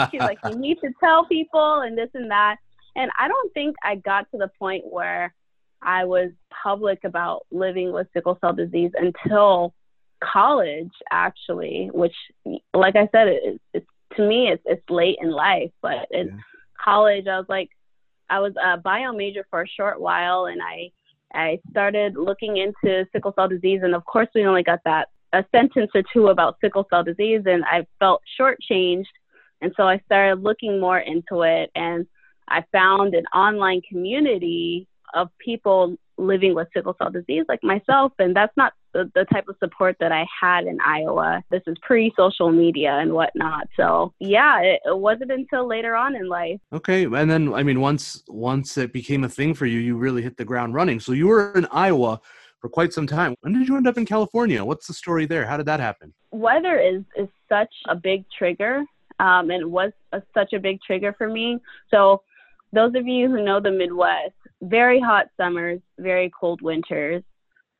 she's 0.10 0.20
like, 0.20 0.38
you 0.48 0.56
need 0.56 0.78
to 0.84 0.90
tell 1.00 1.24
people 1.24 1.80
and 1.80 1.96
this 1.96 2.10
and 2.14 2.30
that. 2.30 2.56
And 2.96 3.10
I 3.18 3.28
don't 3.28 3.52
think 3.54 3.76
I 3.82 3.96
got 3.96 4.30
to 4.32 4.38
the 4.38 4.50
point 4.58 4.84
where 4.86 5.32
I 5.82 6.04
was 6.04 6.30
public 6.62 7.04
about 7.04 7.46
living 7.50 7.92
with 7.92 8.06
sickle 8.12 8.38
cell 8.40 8.52
disease 8.52 8.92
until 8.94 9.74
college, 10.22 10.92
actually, 11.10 11.90
which, 11.92 12.14
like 12.74 12.96
I 12.96 13.08
said, 13.12 13.28
it, 13.28 13.60
it's 13.72 13.86
to 14.16 14.26
me, 14.26 14.48
it's, 14.48 14.62
it's 14.66 14.88
late 14.90 15.16
in 15.20 15.30
life, 15.30 15.70
but 15.82 16.06
in 16.10 16.26
yeah. 16.26 16.32
college, 16.82 17.26
I 17.26 17.38
was 17.38 17.46
like, 17.48 17.70
I 18.28 18.40
was 18.40 18.52
a 18.62 18.76
bio 18.76 19.12
major 19.12 19.44
for 19.50 19.62
a 19.62 19.68
short 19.68 20.00
while 20.00 20.46
and 20.46 20.60
I, 20.62 20.90
I 21.32 21.60
started 21.70 22.16
looking 22.16 22.56
into 22.56 23.06
sickle 23.12 23.32
cell 23.34 23.48
disease. 23.48 23.80
And 23.82 23.94
of 23.94 24.04
course, 24.04 24.28
we 24.34 24.44
only 24.46 24.62
got 24.62 24.80
that 24.84 25.08
a 25.32 25.44
sentence 25.52 25.90
or 25.94 26.02
two 26.12 26.28
about 26.28 26.56
sickle 26.60 26.86
cell 26.90 27.04
disease 27.04 27.42
and 27.46 27.64
I 27.64 27.86
felt 27.98 28.22
shortchanged. 28.38 29.04
And 29.62 29.72
so 29.76 29.84
I 29.84 29.98
started 30.06 30.42
looking 30.42 30.80
more 30.80 30.98
into 30.98 31.42
it 31.42 31.70
and 31.74 32.06
I 32.48 32.64
found 32.72 33.14
an 33.14 33.26
online 33.26 33.80
community 33.88 34.88
of 35.14 35.28
people 35.38 35.96
living 36.18 36.54
with 36.54 36.68
sickle 36.74 36.94
cell 36.98 37.10
disease 37.10 37.44
like 37.48 37.62
myself 37.62 38.12
and 38.18 38.36
that's 38.36 38.54
not 38.56 38.74
the, 38.92 39.10
the 39.14 39.24
type 39.32 39.48
of 39.48 39.56
support 39.58 39.96
that 40.00 40.12
i 40.12 40.26
had 40.40 40.66
in 40.66 40.78
iowa. 40.80 41.42
This 41.50 41.62
is 41.66 41.76
pre-social 41.82 42.50
media 42.50 42.98
and 42.98 43.12
whatnot. 43.12 43.68
So 43.76 44.12
yeah 44.20 44.60
it, 44.60 44.80
it 44.84 44.98
wasn't 44.98 45.32
until 45.32 45.66
later 45.66 45.94
on 45.94 46.14
in 46.14 46.28
life. 46.28 46.60
Okay 46.72 47.04
and 47.04 47.30
then 47.30 47.52
i 47.54 47.62
mean 47.62 47.80
once 47.80 48.22
once 48.28 48.76
it 48.76 48.92
became 48.92 49.24
a 49.24 49.28
thing 49.28 49.54
for 49.54 49.66
you 49.66 49.78
you 49.78 49.96
really 49.96 50.22
hit 50.22 50.36
the 50.36 50.44
ground 50.44 50.74
running. 50.74 51.00
So 51.00 51.12
you 51.12 51.26
were 51.26 51.52
in 51.54 51.66
iowa 51.72 52.20
for 52.60 52.68
quite 52.68 52.92
some 52.92 53.06
time. 53.06 53.34
When 53.40 53.54
did 53.54 53.66
you 53.66 53.76
end 53.76 53.86
up 53.86 53.96
in 53.96 54.04
california? 54.04 54.64
What's 54.64 54.86
the 54.86 54.94
story 54.94 55.26
there? 55.26 55.46
How 55.46 55.56
did 55.56 55.66
that 55.66 55.80
happen? 55.80 56.12
Weather 56.32 56.78
is 56.78 57.02
is 57.16 57.28
such 57.48 57.72
a 57.88 57.96
big 57.96 58.24
trigger 58.36 58.84
um, 59.20 59.50
and 59.50 59.70
was 59.70 59.92
a, 60.12 60.22
such 60.34 60.52
a 60.52 60.58
big 60.58 60.80
trigger 60.82 61.14
for 61.16 61.28
me. 61.28 61.58
So 61.90 62.22
those 62.72 62.94
of 62.94 63.06
you 63.06 63.28
who 63.28 63.44
know 63.44 63.60
the 63.60 63.70
Midwest, 63.70 64.34
very 64.62 65.00
hot 65.00 65.26
summers, 65.36 65.80
very 65.98 66.30
cold 66.38 66.62
winters. 66.62 67.22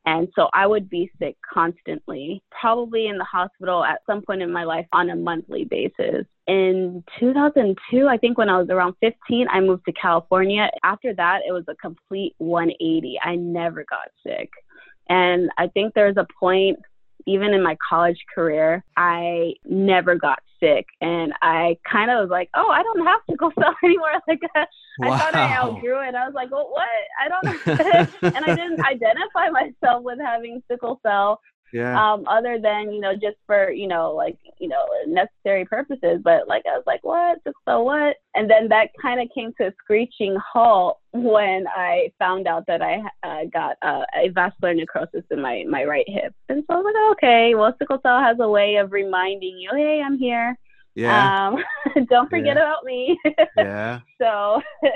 And 0.06 0.28
so 0.34 0.48
I 0.54 0.66
would 0.66 0.88
be 0.88 1.10
sick 1.18 1.36
constantly, 1.52 2.42
probably 2.50 3.08
in 3.08 3.18
the 3.18 3.24
hospital 3.24 3.84
at 3.84 4.00
some 4.06 4.22
point 4.22 4.40
in 4.40 4.50
my 4.50 4.64
life 4.64 4.86
on 4.92 5.10
a 5.10 5.16
monthly 5.16 5.64
basis. 5.64 6.24
In 6.46 7.04
2002, 7.18 8.08
I 8.08 8.16
think 8.16 8.38
when 8.38 8.48
I 8.48 8.58
was 8.58 8.70
around 8.70 8.94
15, 9.00 9.46
I 9.48 9.60
moved 9.60 9.84
to 9.84 9.92
California. 9.92 10.70
After 10.82 11.14
that, 11.14 11.40
it 11.46 11.52
was 11.52 11.64
a 11.68 11.74
complete 11.74 12.34
180. 12.38 13.18
I 13.22 13.36
never 13.36 13.84
got 13.88 14.08
sick. 14.26 14.50
And 15.10 15.50
I 15.58 15.66
think 15.68 15.92
there's 15.92 16.16
a 16.16 16.26
point 16.38 16.78
even 17.26 17.52
in 17.52 17.62
my 17.62 17.76
college 17.86 18.18
career, 18.34 18.84
I 18.96 19.54
never 19.64 20.14
got 20.14 20.40
sick. 20.60 20.86
And 21.00 21.32
I 21.42 21.76
kind 21.90 22.10
of 22.10 22.20
was 22.20 22.30
like, 22.30 22.50
oh, 22.54 22.68
I 22.68 22.82
don't 22.82 23.06
have 23.06 23.20
sickle 23.28 23.52
cell 23.58 23.74
anymore. 23.84 24.08
Like, 24.28 25.08
wow. 25.10 25.16
I 25.16 25.18
thought 25.18 25.34
I 25.34 25.56
outgrew 25.56 26.06
it. 26.06 26.14
I 26.14 26.26
was 26.26 26.34
like, 26.34 26.50
well, 26.50 26.68
what? 26.70 26.88
I 27.18 27.28
don't 27.28 27.44
know. 27.44 28.30
and 28.36 28.44
I 28.44 28.54
didn't 28.54 28.84
identify 28.84 29.48
myself 29.48 30.04
with 30.04 30.18
having 30.20 30.62
sickle 30.68 31.00
cell 31.02 31.40
yeah. 31.72 32.12
Um, 32.12 32.26
other 32.28 32.58
than, 32.60 32.92
you 32.92 33.00
know, 33.00 33.14
just 33.14 33.36
for, 33.46 33.70
you 33.70 33.86
know, 33.86 34.12
like, 34.12 34.36
you 34.58 34.68
know, 34.68 34.84
necessary 35.06 35.64
purposes. 35.64 36.20
But 36.22 36.48
like 36.48 36.64
I 36.66 36.76
was 36.76 36.84
like, 36.86 37.04
what? 37.04 37.38
So 37.68 37.82
what? 37.82 38.16
And 38.34 38.50
then 38.50 38.68
that 38.68 38.90
kind 39.00 39.20
of 39.20 39.28
came 39.34 39.52
to 39.58 39.68
a 39.68 39.72
screeching 39.82 40.36
halt 40.52 40.98
when 41.12 41.66
I 41.68 42.12
found 42.18 42.46
out 42.46 42.66
that 42.66 42.82
I 42.82 43.02
uh, 43.22 43.44
got 43.52 43.76
uh, 43.82 44.02
avascular 44.16 44.76
necrosis 44.76 45.24
in 45.30 45.40
my, 45.40 45.64
my 45.68 45.84
right 45.84 46.08
hip. 46.08 46.34
And 46.48 46.64
so 46.66 46.74
I 46.74 46.78
was 46.78 46.94
like, 46.94 47.16
okay, 47.16 47.54
well, 47.54 47.74
sickle 47.78 48.00
cell 48.02 48.20
has 48.20 48.38
a 48.40 48.48
way 48.48 48.76
of 48.76 48.92
reminding 48.92 49.58
you, 49.58 49.70
hey, 49.74 50.02
I'm 50.04 50.18
here. 50.18 50.56
Yeah. 50.94 51.48
Um, 51.48 52.04
don't 52.10 52.28
forget 52.28 52.56
yeah. 52.56 52.62
about 52.62 52.84
me. 52.84 53.18
yeah. 53.56 54.00
So, 54.20 54.60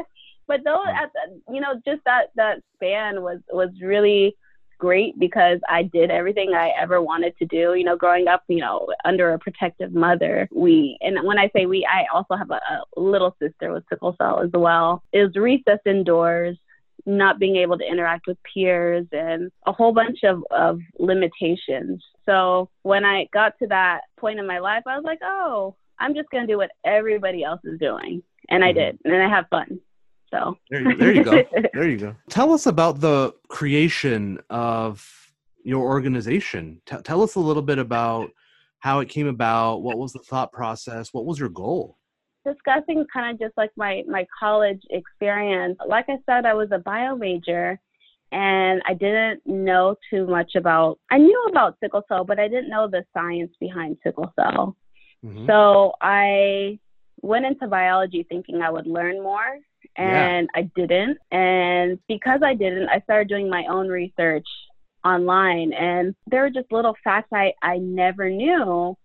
but 0.48 0.60
though 0.64 0.84
at 0.84 1.10
the, 1.12 1.52
you 1.52 1.60
know, 1.60 1.80
just 1.86 2.02
that 2.04 2.30
that 2.36 2.60
span 2.74 3.22
was 3.22 3.38
was 3.50 3.70
really 3.80 4.36
great 4.78 5.18
because 5.18 5.60
I 5.68 5.82
did 5.84 6.10
everything 6.10 6.52
I 6.54 6.72
ever 6.80 7.00
wanted 7.00 7.36
to 7.38 7.46
do. 7.46 7.74
You 7.74 7.84
know, 7.84 7.96
growing 7.96 8.28
up, 8.28 8.42
you 8.48 8.60
know, 8.60 8.86
under 9.04 9.32
a 9.32 9.38
protective 9.38 9.92
mother, 9.92 10.48
we, 10.52 10.98
and 11.00 11.16
when 11.26 11.38
I 11.38 11.50
say 11.54 11.66
we, 11.66 11.86
I 11.86 12.06
also 12.12 12.36
have 12.36 12.50
a, 12.50 12.60
a 12.96 13.00
little 13.00 13.36
sister 13.40 13.72
with 13.72 13.84
sickle 13.88 14.14
cell 14.18 14.40
as 14.40 14.50
well, 14.52 15.02
is 15.12 15.34
recess 15.36 15.80
indoors, 15.86 16.56
not 17.06 17.38
being 17.38 17.56
able 17.56 17.78
to 17.78 17.84
interact 17.84 18.26
with 18.26 18.38
peers, 18.52 19.06
and 19.12 19.50
a 19.66 19.72
whole 19.72 19.92
bunch 19.92 20.24
of, 20.24 20.42
of 20.50 20.80
limitations. 20.98 22.02
So 22.26 22.70
when 22.82 23.04
I 23.04 23.28
got 23.32 23.58
to 23.58 23.66
that 23.68 24.02
point 24.18 24.38
in 24.38 24.46
my 24.46 24.58
life, 24.58 24.84
I 24.86 24.96
was 24.96 25.04
like, 25.04 25.20
oh, 25.22 25.76
I'm 25.98 26.14
just 26.14 26.30
going 26.30 26.46
to 26.46 26.52
do 26.52 26.58
what 26.58 26.70
everybody 26.84 27.44
else 27.44 27.60
is 27.64 27.78
doing. 27.78 28.22
And 28.48 28.64
I 28.64 28.68
mm-hmm. 28.72 28.78
did, 28.78 28.98
and 29.04 29.22
I 29.22 29.28
have 29.28 29.46
fun. 29.50 29.80
So 30.34 30.58
there, 30.68 30.96
there 30.96 31.12
you 31.14 31.24
go. 31.24 31.44
there 31.72 31.88
you 31.88 31.96
go. 31.96 32.16
Tell 32.28 32.52
us 32.52 32.66
about 32.66 33.00
the 33.00 33.34
creation 33.48 34.40
of 34.50 35.08
your 35.62 35.86
organization. 35.86 36.80
T- 36.86 36.96
tell 37.04 37.22
us 37.22 37.36
a 37.36 37.40
little 37.40 37.62
bit 37.62 37.78
about 37.78 38.30
how 38.80 38.98
it 39.00 39.08
came 39.08 39.28
about. 39.28 39.78
What 39.78 39.96
was 39.96 40.12
the 40.12 40.18
thought 40.18 40.52
process? 40.52 41.14
What 41.14 41.24
was 41.24 41.38
your 41.38 41.48
goal? 41.48 41.98
Discussing 42.44 43.06
kind 43.10 43.32
of 43.32 43.40
just 43.40 43.56
like 43.56 43.70
my 43.76 44.02
my 44.08 44.26
college 44.38 44.82
experience. 44.90 45.78
Like 45.88 46.06
I 46.08 46.18
said, 46.26 46.44
I 46.44 46.52
was 46.52 46.68
a 46.72 46.78
bio 46.78 47.16
major 47.16 47.80
and 48.32 48.82
I 48.86 48.92
didn't 48.94 49.40
know 49.46 49.94
too 50.10 50.26
much 50.26 50.56
about 50.56 50.98
I 51.10 51.18
knew 51.18 51.46
about 51.48 51.76
sickle 51.80 52.02
cell, 52.08 52.24
but 52.24 52.38
I 52.38 52.48
didn't 52.48 52.68
know 52.68 52.88
the 52.88 53.04
science 53.14 53.52
behind 53.60 53.96
sickle 54.02 54.32
cell. 54.38 54.76
Mm-hmm. 55.24 55.46
So 55.46 55.92
I 56.02 56.78
went 57.22 57.46
into 57.46 57.68
biology 57.68 58.26
thinking 58.28 58.60
I 58.60 58.70
would 58.70 58.86
learn 58.86 59.22
more 59.22 59.60
and 59.96 60.48
yeah. 60.54 60.60
I 60.60 60.70
didn't. 60.76 61.18
And 61.30 61.98
because 62.08 62.40
I 62.44 62.54
didn't, 62.54 62.88
I 62.88 63.00
started 63.00 63.28
doing 63.28 63.48
my 63.48 63.64
own 63.68 63.88
research 63.88 64.46
online 65.04 65.72
and 65.72 66.14
there 66.26 66.42
were 66.42 66.50
just 66.50 66.72
little 66.72 66.96
facts 67.04 67.28
I, 67.32 67.52
I 67.62 67.78
never 67.78 68.30
knew. 68.30 68.96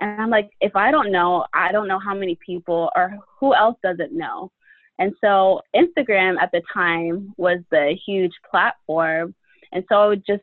And 0.00 0.22
I'm 0.22 0.30
like, 0.30 0.50
if 0.60 0.76
I 0.76 0.90
don't 0.90 1.10
know, 1.10 1.44
I 1.52 1.72
don't 1.72 1.88
know 1.88 1.98
how 1.98 2.14
many 2.14 2.38
people 2.44 2.90
or 2.94 3.18
who 3.40 3.54
else 3.54 3.76
doesn't 3.82 4.12
know. 4.12 4.52
And 4.98 5.12
so 5.20 5.60
Instagram 5.74 6.40
at 6.40 6.50
the 6.52 6.62
time 6.72 7.34
was 7.36 7.58
the 7.70 7.96
huge 8.06 8.32
platform. 8.48 9.34
And 9.72 9.84
so 9.88 9.96
I 9.96 10.06
would 10.06 10.24
just 10.26 10.42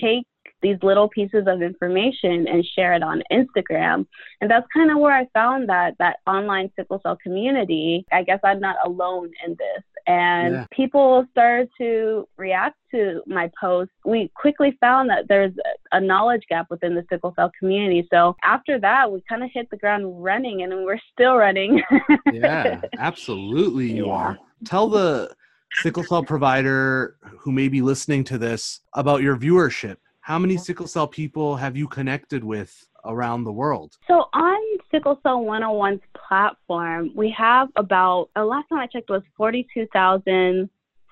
take 0.00 0.26
these 0.62 0.78
little 0.82 1.08
pieces 1.08 1.44
of 1.46 1.60
information 1.60 2.46
and 2.48 2.64
share 2.64 2.94
it 2.94 3.02
on 3.02 3.22
Instagram. 3.30 4.06
And 4.40 4.50
that's 4.50 4.66
kind 4.72 4.90
of 4.90 4.98
where 4.98 5.14
I 5.14 5.26
found 5.34 5.68
that 5.68 5.94
that 5.98 6.18
online 6.26 6.70
sickle 6.76 7.00
cell 7.02 7.18
community. 7.22 8.06
I 8.12 8.22
guess 8.22 8.40
I'm 8.44 8.60
not 8.60 8.76
alone 8.84 9.30
in 9.44 9.52
this. 9.52 9.84
And 10.06 10.54
yeah. 10.54 10.66
people 10.72 11.26
started 11.30 11.68
to 11.78 12.26
react 12.36 12.76
to 12.90 13.22
my 13.26 13.50
posts. 13.60 13.94
We 14.04 14.30
quickly 14.34 14.76
found 14.80 15.10
that 15.10 15.28
there's 15.28 15.52
a 15.92 16.00
knowledge 16.00 16.42
gap 16.48 16.66
within 16.70 16.94
the 16.94 17.04
sickle 17.08 17.32
cell 17.36 17.52
community. 17.58 18.08
So 18.12 18.36
after 18.42 18.80
that, 18.80 19.12
we 19.12 19.22
kind 19.28 19.44
of 19.44 19.50
hit 19.52 19.70
the 19.70 19.76
ground 19.76 20.22
running 20.22 20.62
and 20.62 20.72
we're 20.84 20.98
still 21.12 21.36
running. 21.36 21.82
yeah, 22.32 22.80
absolutely 22.98 23.92
you 23.92 24.06
yeah. 24.06 24.12
are. 24.12 24.38
Tell 24.64 24.88
the 24.88 25.34
sickle 25.74 26.04
cell 26.04 26.22
provider 26.22 27.16
who 27.38 27.52
may 27.52 27.68
be 27.68 27.80
listening 27.80 28.24
to 28.24 28.38
this 28.38 28.80
about 28.94 29.22
your 29.22 29.36
viewership 29.36 29.96
how 30.22 30.38
many 30.38 30.56
sickle 30.56 30.86
cell 30.86 31.06
people 31.06 31.56
have 31.56 31.76
you 31.76 31.86
connected 31.88 32.42
with 32.42 32.88
around 33.04 33.44
the 33.44 33.52
world? 33.52 33.98
So 34.06 34.26
on 34.32 34.78
Sickle 34.90 35.18
Cell 35.22 35.42
101's 35.42 36.00
platform, 36.14 37.10
we 37.14 37.34
have 37.36 37.68
about, 37.76 38.30
uh, 38.36 38.44
last 38.44 38.68
time 38.68 38.78
I 38.78 38.86
checked 38.86 39.10
was 39.10 39.22
42,000 39.36 40.70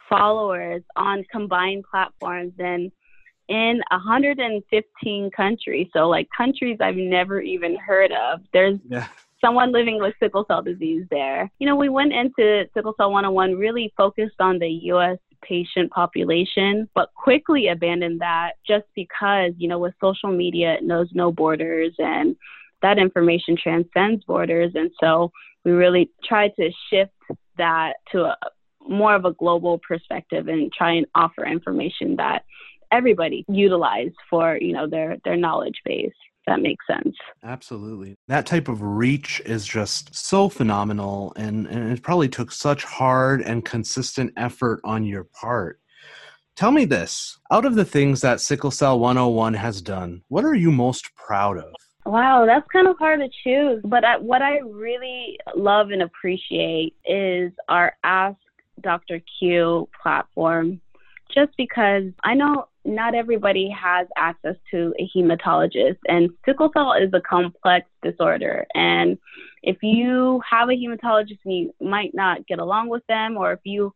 followers 0.08 0.82
on 0.94 1.24
combined 1.32 1.84
platforms. 1.90 2.52
And 2.58 2.92
in 3.48 3.82
115 3.90 5.30
countries. 5.32 5.88
So, 5.92 6.08
like 6.08 6.28
countries 6.34 6.78
I've 6.80 6.94
never 6.94 7.40
even 7.40 7.76
heard 7.76 8.12
of. 8.12 8.40
There's 8.52 8.78
yeah. 8.88 9.08
someone 9.40 9.72
living 9.72 9.98
with 10.00 10.14
sickle 10.20 10.44
cell 10.46 10.62
disease 10.62 11.04
there. 11.10 11.50
You 11.58 11.66
know, 11.66 11.74
we 11.74 11.88
went 11.88 12.12
into 12.12 12.66
Sickle 12.74 12.94
Cell 12.96 13.10
101 13.10 13.58
really 13.58 13.92
focused 13.96 14.40
on 14.40 14.60
the 14.60 14.68
US 14.92 15.18
patient 15.42 15.90
population, 15.90 16.88
but 16.94 17.12
quickly 17.14 17.68
abandoned 17.68 18.20
that 18.20 18.52
just 18.66 18.86
because, 18.94 19.52
you 19.58 19.68
know, 19.68 19.78
with 19.78 19.94
social 20.00 20.30
media, 20.30 20.74
it 20.74 20.82
knows 20.82 21.08
no 21.12 21.32
borders 21.32 21.94
and 21.98 22.36
that 22.82 22.98
information 22.98 23.56
transcends 23.56 24.24
borders. 24.24 24.72
And 24.74 24.90
so 25.00 25.30
we 25.64 25.72
really 25.72 26.10
tried 26.24 26.52
to 26.56 26.70
shift 26.90 27.12
that 27.58 27.94
to 28.12 28.24
a 28.24 28.36
more 28.88 29.14
of 29.14 29.26
a 29.26 29.32
global 29.34 29.78
perspective 29.86 30.48
and 30.48 30.72
try 30.72 30.92
and 30.92 31.06
offer 31.14 31.46
information 31.46 32.16
that 32.16 32.44
everybody 32.90 33.44
utilize 33.48 34.10
for, 34.28 34.56
you 34.60 34.72
know, 34.72 34.88
their, 34.88 35.18
their 35.24 35.36
knowledge 35.36 35.76
base 35.84 36.12
that 36.46 36.60
makes 36.60 36.84
sense. 36.86 37.16
Absolutely. 37.44 38.16
That 38.28 38.46
type 38.46 38.68
of 38.68 38.82
reach 38.82 39.40
is 39.44 39.66
just 39.66 40.14
so 40.14 40.48
phenomenal 40.48 41.32
and, 41.36 41.66
and 41.66 41.92
it 41.92 42.02
probably 42.02 42.28
took 42.28 42.50
such 42.52 42.84
hard 42.84 43.42
and 43.42 43.64
consistent 43.64 44.32
effort 44.36 44.80
on 44.84 45.04
your 45.04 45.24
part. 45.24 45.80
Tell 46.56 46.70
me 46.70 46.84
this 46.84 47.38
out 47.50 47.64
of 47.64 47.74
the 47.74 47.84
things 47.84 48.20
that 48.20 48.40
Sickle 48.40 48.70
Cell 48.70 48.98
101 48.98 49.54
has 49.54 49.80
done, 49.80 50.22
what 50.28 50.44
are 50.44 50.54
you 50.54 50.70
most 50.70 51.14
proud 51.14 51.58
of? 51.58 51.72
Wow, 52.06 52.44
that's 52.46 52.66
kind 52.72 52.88
of 52.88 52.98
hard 52.98 53.20
to 53.20 53.28
choose. 53.44 53.80
But 53.84 54.04
I, 54.04 54.16
what 54.16 54.42
I 54.42 54.58
really 54.58 55.38
love 55.54 55.90
and 55.90 56.02
appreciate 56.02 56.94
is 57.04 57.52
our 57.68 57.94
Ask 58.02 58.38
Dr. 58.80 59.20
Q 59.38 59.88
platform, 60.02 60.80
just 61.32 61.52
because 61.56 62.04
I 62.24 62.34
know 62.34 62.66
not 62.84 63.14
everybody 63.14 63.68
has 63.70 64.06
access 64.16 64.56
to 64.70 64.94
a 64.98 65.08
hematologist, 65.14 65.98
and 66.06 66.30
sickle 66.44 66.70
cell 66.72 66.92
is 66.92 67.10
a 67.12 67.20
complex 67.20 67.86
disorder. 68.02 68.66
And 68.74 69.18
if 69.62 69.76
you 69.82 70.40
have 70.48 70.68
a 70.68 70.72
hematologist 70.72 71.38
and 71.44 71.54
you 71.54 71.74
might 71.80 72.14
not 72.14 72.46
get 72.46 72.58
along 72.58 72.88
with 72.88 73.06
them, 73.06 73.36
or 73.36 73.52
if 73.52 73.60
you 73.64 73.92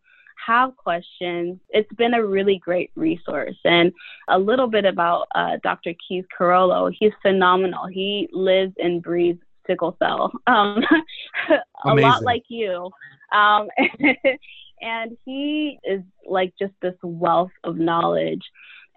have 0.46 0.76
questions, 0.76 1.58
it's 1.70 1.92
been 1.94 2.14
a 2.14 2.24
really 2.24 2.58
great 2.58 2.90
resource. 2.94 3.56
And 3.64 3.92
a 4.28 4.38
little 4.38 4.66
bit 4.68 4.84
about 4.84 5.28
uh, 5.34 5.56
Dr. 5.62 5.94
Keith 6.06 6.26
Quirolo. 6.38 6.92
He's 6.98 7.12
phenomenal. 7.22 7.86
He 7.86 8.28
lives 8.32 8.74
and 8.78 9.02
breathes 9.02 9.40
sickle 9.66 9.96
cell, 9.98 10.30
um, 10.46 10.82
a 11.84 11.94
lot 11.94 12.22
like 12.22 12.44
you. 12.48 12.90
Um, 13.32 13.68
and 14.82 15.16
he 15.24 15.78
is 15.84 16.02
like 16.28 16.52
just 16.58 16.74
this 16.82 16.94
wealth 17.02 17.50
of 17.64 17.76
knowledge 17.76 18.42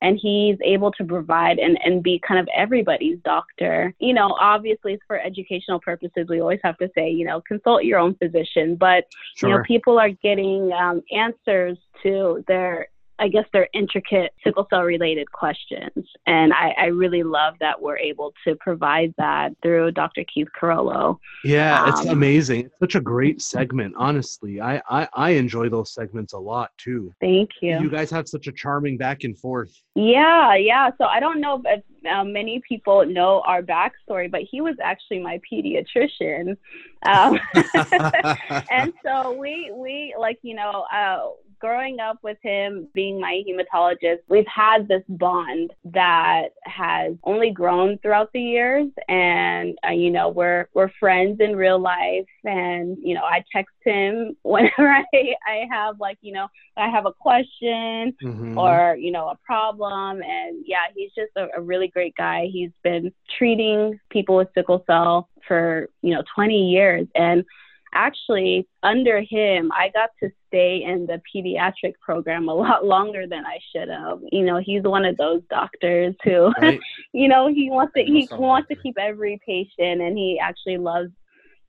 and 0.02 0.20
he's 0.22 0.58
able 0.64 0.92
to 0.94 1.04
provide 1.04 1.60
and, 1.60 1.78
and 1.84 2.04
be 2.04 2.22
kind 2.26 2.40
of 2.40 2.48
everybody's 2.56 3.18
doctor. 3.24 3.94
You 4.00 4.14
know, 4.14 4.36
obviously 4.40 5.00
for 5.08 5.20
educational 5.20 5.80
purposes, 5.80 6.28
we 6.30 6.42
always 6.42 6.60
have 6.64 6.78
to 6.78 6.90
say, 6.96 7.10
you 7.10 7.26
know, 7.26 7.42
consult 7.48 7.84
your 7.84 8.00
own 8.00 8.16
physician, 8.16 8.76
but 8.76 9.06
sure. 9.36 9.50
you 9.50 9.56
know, 9.56 9.64
people 9.64 10.00
are 10.00 10.10
getting 10.10 10.72
um, 10.74 11.02
answers 11.12 11.78
to 12.04 12.44
their 12.48 12.88
I 13.20 13.28
guess 13.28 13.46
they're 13.52 13.70
intricate 13.74 14.34
sickle 14.44 14.68
cell 14.70 14.84
related 14.84 15.32
questions. 15.32 16.08
And 16.26 16.54
I, 16.54 16.74
I, 16.78 16.86
really 16.88 17.24
love 17.24 17.56
that 17.60 17.82
we're 17.82 17.98
able 17.98 18.34
to 18.46 18.56
provide 18.56 19.14
that 19.18 19.54
through 19.62 19.92
Dr. 19.92 20.24
Keith 20.32 20.48
Quirolo. 20.60 21.18
Yeah, 21.44 21.84
um, 21.84 21.90
it's 21.90 22.06
amazing. 22.06 22.66
It's 22.66 22.80
such 22.80 22.96
a 22.96 23.02
great 23.02 23.42
segment, 23.42 23.96
honestly. 23.98 24.62
I, 24.62 24.82
I, 24.90 25.08
I 25.14 25.30
enjoy 25.32 25.70
those 25.70 25.94
segments 25.94 26.34
a 26.34 26.40
lot 26.40 26.72
too. 26.78 27.14
Thank 27.20 27.50
you. 27.62 27.80
You 27.80 27.90
guys 27.90 28.10
have 28.12 28.28
such 28.28 28.48
a 28.48 28.52
charming 28.52 28.98
back 28.98 29.24
and 29.24 29.38
forth. 29.38 29.72
Yeah, 29.96 30.56
yeah. 30.56 30.92
So 30.98 31.06
I 31.06 31.20
don't 31.20 31.42
know 31.42 31.62
if 31.66 31.84
uh, 32.10 32.24
many 32.24 32.62
people 32.68 33.06
know 33.06 33.42
our 33.46 33.62
backstory, 33.62 34.30
but 34.30 34.42
he 34.50 34.62
was 34.62 34.76
actually 34.82 35.20
my 35.20 35.40
pediatrician. 35.52 36.58
Um, 37.04 37.40
and 38.72 38.94
so 39.04 39.34
we, 39.34 39.72
we 39.74 40.16
like, 40.20 40.40
you 40.42 40.56
know, 40.56 40.86
uh, 40.94 41.30
growing 41.60 42.00
up 42.00 42.20
with 42.24 42.38
him 42.42 42.88
being 42.94 43.20
my 43.20 43.42
hematologist, 43.48 44.20
we've 44.28 44.48
had 44.48 44.88
this 44.88 45.04
bond 45.10 45.74
that 45.86 46.50
has 46.64 47.16
only 47.24 47.52
grown 47.52 47.98
throughout 48.00 48.32
the 48.34 48.42
years. 48.42 48.88
And, 49.08 49.78
uh, 49.88 49.92
you 49.92 50.12
know, 50.12 50.30
we're, 50.30 50.68
we're 50.74 50.92
friends 51.00 51.40
in 51.40 51.56
real 51.56 51.80
life. 51.80 52.26
And, 52.44 52.98
you 53.02 53.16
know, 53.16 53.24
I 53.24 53.44
text 53.52 53.76
him 53.84 54.36
whenever 54.44 54.90
I, 54.90 55.06
I 55.14 55.66
have 55.72 56.00
like, 56.00 56.18
you 56.22 56.34
know, 56.34 56.48
I 56.76 56.90
have 56.90 57.06
a 57.06 57.14
question 57.14 58.16
mm-hmm. 58.24 58.58
or, 58.58 58.96
you 58.96 59.12
know, 59.12 59.30
a 59.30 59.38
problem. 59.44 60.22
And 60.22 60.64
yeah, 60.66 60.86
he's 60.96 61.12
just 61.16 61.32
a, 61.36 61.48
a 61.58 61.62
really 61.62 61.88
great 61.88 62.16
guy. 62.16 62.48
He's 62.52 62.72
been 62.84 63.12
treating 63.38 64.00
people 64.10 64.36
with 64.36 64.50
sickle 64.54 64.84
cell 64.86 65.30
for, 65.48 65.90
you 66.02 66.14
know, 66.14 66.24
20 66.36 66.70
years. 66.70 67.08
And 67.16 67.46
actually 67.94 68.68
under 68.84 69.22
him 69.22 69.72
i 69.74 69.90
got 69.90 70.10
to 70.22 70.30
stay 70.48 70.84
in 70.84 71.06
the 71.06 71.22
pediatric 71.34 71.94
program 72.00 72.48
a 72.48 72.54
lot 72.54 72.86
longer 72.96 73.26
than 73.28 73.46
i 73.46 73.58
should 73.72 73.90
have 73.90 74.20
you 74.32 74.44
know 74.44 74.58
he's 74.58 74.84
one 74.84 75.06
of 75.06 75.18
those 75.18 75.42
doctors 75.50 76.14
who 76.24 76.52
right. 76.62 76.80
you 77.14 77.28
know 77.28 77.48
he 77.48 77.70
wants 77.70 77.94
to 77.94 78.04
he 78.04 78.28
wants 78.32 78.68
to 78.68 78.76
keep 78.76 78.98
every 79.00 79.40
patient 79.46 80.02
and 80.02 80.18
he 80.18 80.40
actually 80.40 80.78
loves 80.78 81.10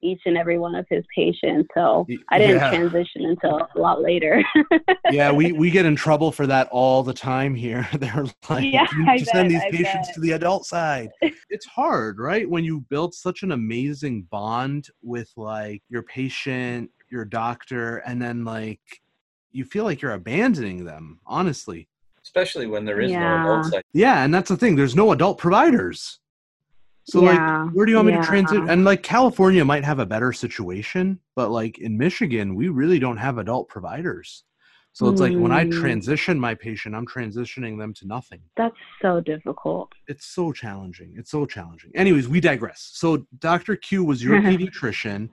each 0.02 0.20
and 0.26 0.36
every 0.36 0.58
one 0.58 0.74
of 0.74 0.86
his 0.88 1.04
patients. 1.14 1.68
So 1.74 2.06
I 2.30 2.38
didn't 2.38 2.56
yeah. 2.56 2.70
transition 2.70 3.24
until 3.24 3.66
a 3.74 3.78
lot 3.78 4.02
later. 4.02 4.42
yeah, 5.10 5.32
we, 5.32 5.52
we 5.52 5.70
get 5.70 5.86
in 5.86 5.96
trouble 5.96 6.32
for 6.32 6.46
that 6.46 6.68
all 6.70 7.02
the 7.02 7.14
time 7.14 7.54
here. 7.54 7.88
They're 7.98 8.26
like, 8.48 8.72
yeah, 8.72 8.86
you 8.92 9.06
need 9.06 9.18
to 9.20 9.24
send 9.24 9.50
these 9.50 9.62
I 9.62 9.70
patients 9.70 10.08
bet. 10.08 10.14
to 10.14 10.20
the 10.20 10.32
adult 10.32 10.66
side. 10.66 11.10
it's 11.50 11.66
hard, 11.66 12.18
right? 12.18 12.48
When 12.48 12.64
you 12.64 12.80
build 12.88 13.14
such 13.14 13.42
an 13.42 13.52
amazing 13.52 14.22
bond 14.30 14.88
with 15.02 15.30
like 15.36 15.82
your 15.88 16.02
patient, 16.02 16.90
your 17.10 17.24
doctor, 17.24 17.98
and 17.98 18.20
then 18.20 18.44
like 18.44 18.80
you 19.52 19.64
feel 19.64 19.84
like 19.84 20.00
you're 20.00 20.12
abandoning 20.12 20.84
them, 20.84 21.20
honestly. 21.26 21.88
Especially 22.22 22.66
when 22.66 22.84
there 22.84 23.00
is 23.00 23.10
yeah. 23.10 23.42
no 23.42 23.52
adult 23.52 23.72
side. 23.72 23.82
Yeah, 23.92 24.22
and 24.22 24.34
that's 24.34 24.50
the 24.50 24.56
thing. 24.56 24.76
There's 24.76 24.94
no 24.94 25.12
adult 25.12 25.38
providers. 25.38 26.20
So 27.08 27.22
yeah. 27.22 27.62
like, 27.62 27.72
where 27.72 27.86
do 27.86 27.92
you 27.92 27.96
want 27.96 28.10
yeah. 28.10 28.16
me 28.16 28.20
to 28.20 28.26
transit? 28.26 28.62
And 28.68 28.84
like 28.84 29.02
California 29.02 29.64
might 29.64 29.82
have 29.82 29.98
a 29.98 30.04
better 30.04 30.30
situation, 30.32 31.18
but 31.34 31.50
like 31.50 31.78
in 31.78 31.96
Michigan, 31.96 32.54
we 32.54 32.68
really 32.68 32.98
don't 32.98 33.16
have 33.16 33.38
adult 33.38 33.68
providers. 33.68 34.44
So 34.92 35.08
it's 35.08 35.20
mm. 35.20 35.30
like 35.30 35.38
when 35.42 35.52
I 35.52 35.64
mm. 35.64 35.80
transition 35.80 36.38
my 36.38 36.54
patient, 36.54 36.94
I'm 36.94 37.06
transitioning 37.06 37.78
them 37.78 37.94
to 37.94 38.06
nothing. 38.06 38.40
That's 38.56 38.76
so 39.00 39.20
difficult. 39.20 39.90
It's 40.06 40.26
so 40.26 40.52
challenging. 40.52 41.14
It's 41.16 41.30
so 41.30 41.46
challenging. 41.46 41.92
Anyways, 41.94 42.28
we 42.28 42.40
digress. 42.40 42.90
So 42.92 43.24
Dr. 43.38 43.76
Q 43.76 44.04
was 44.04 44.22
your 44.22 44.40
pediatrician. 44.40 45.30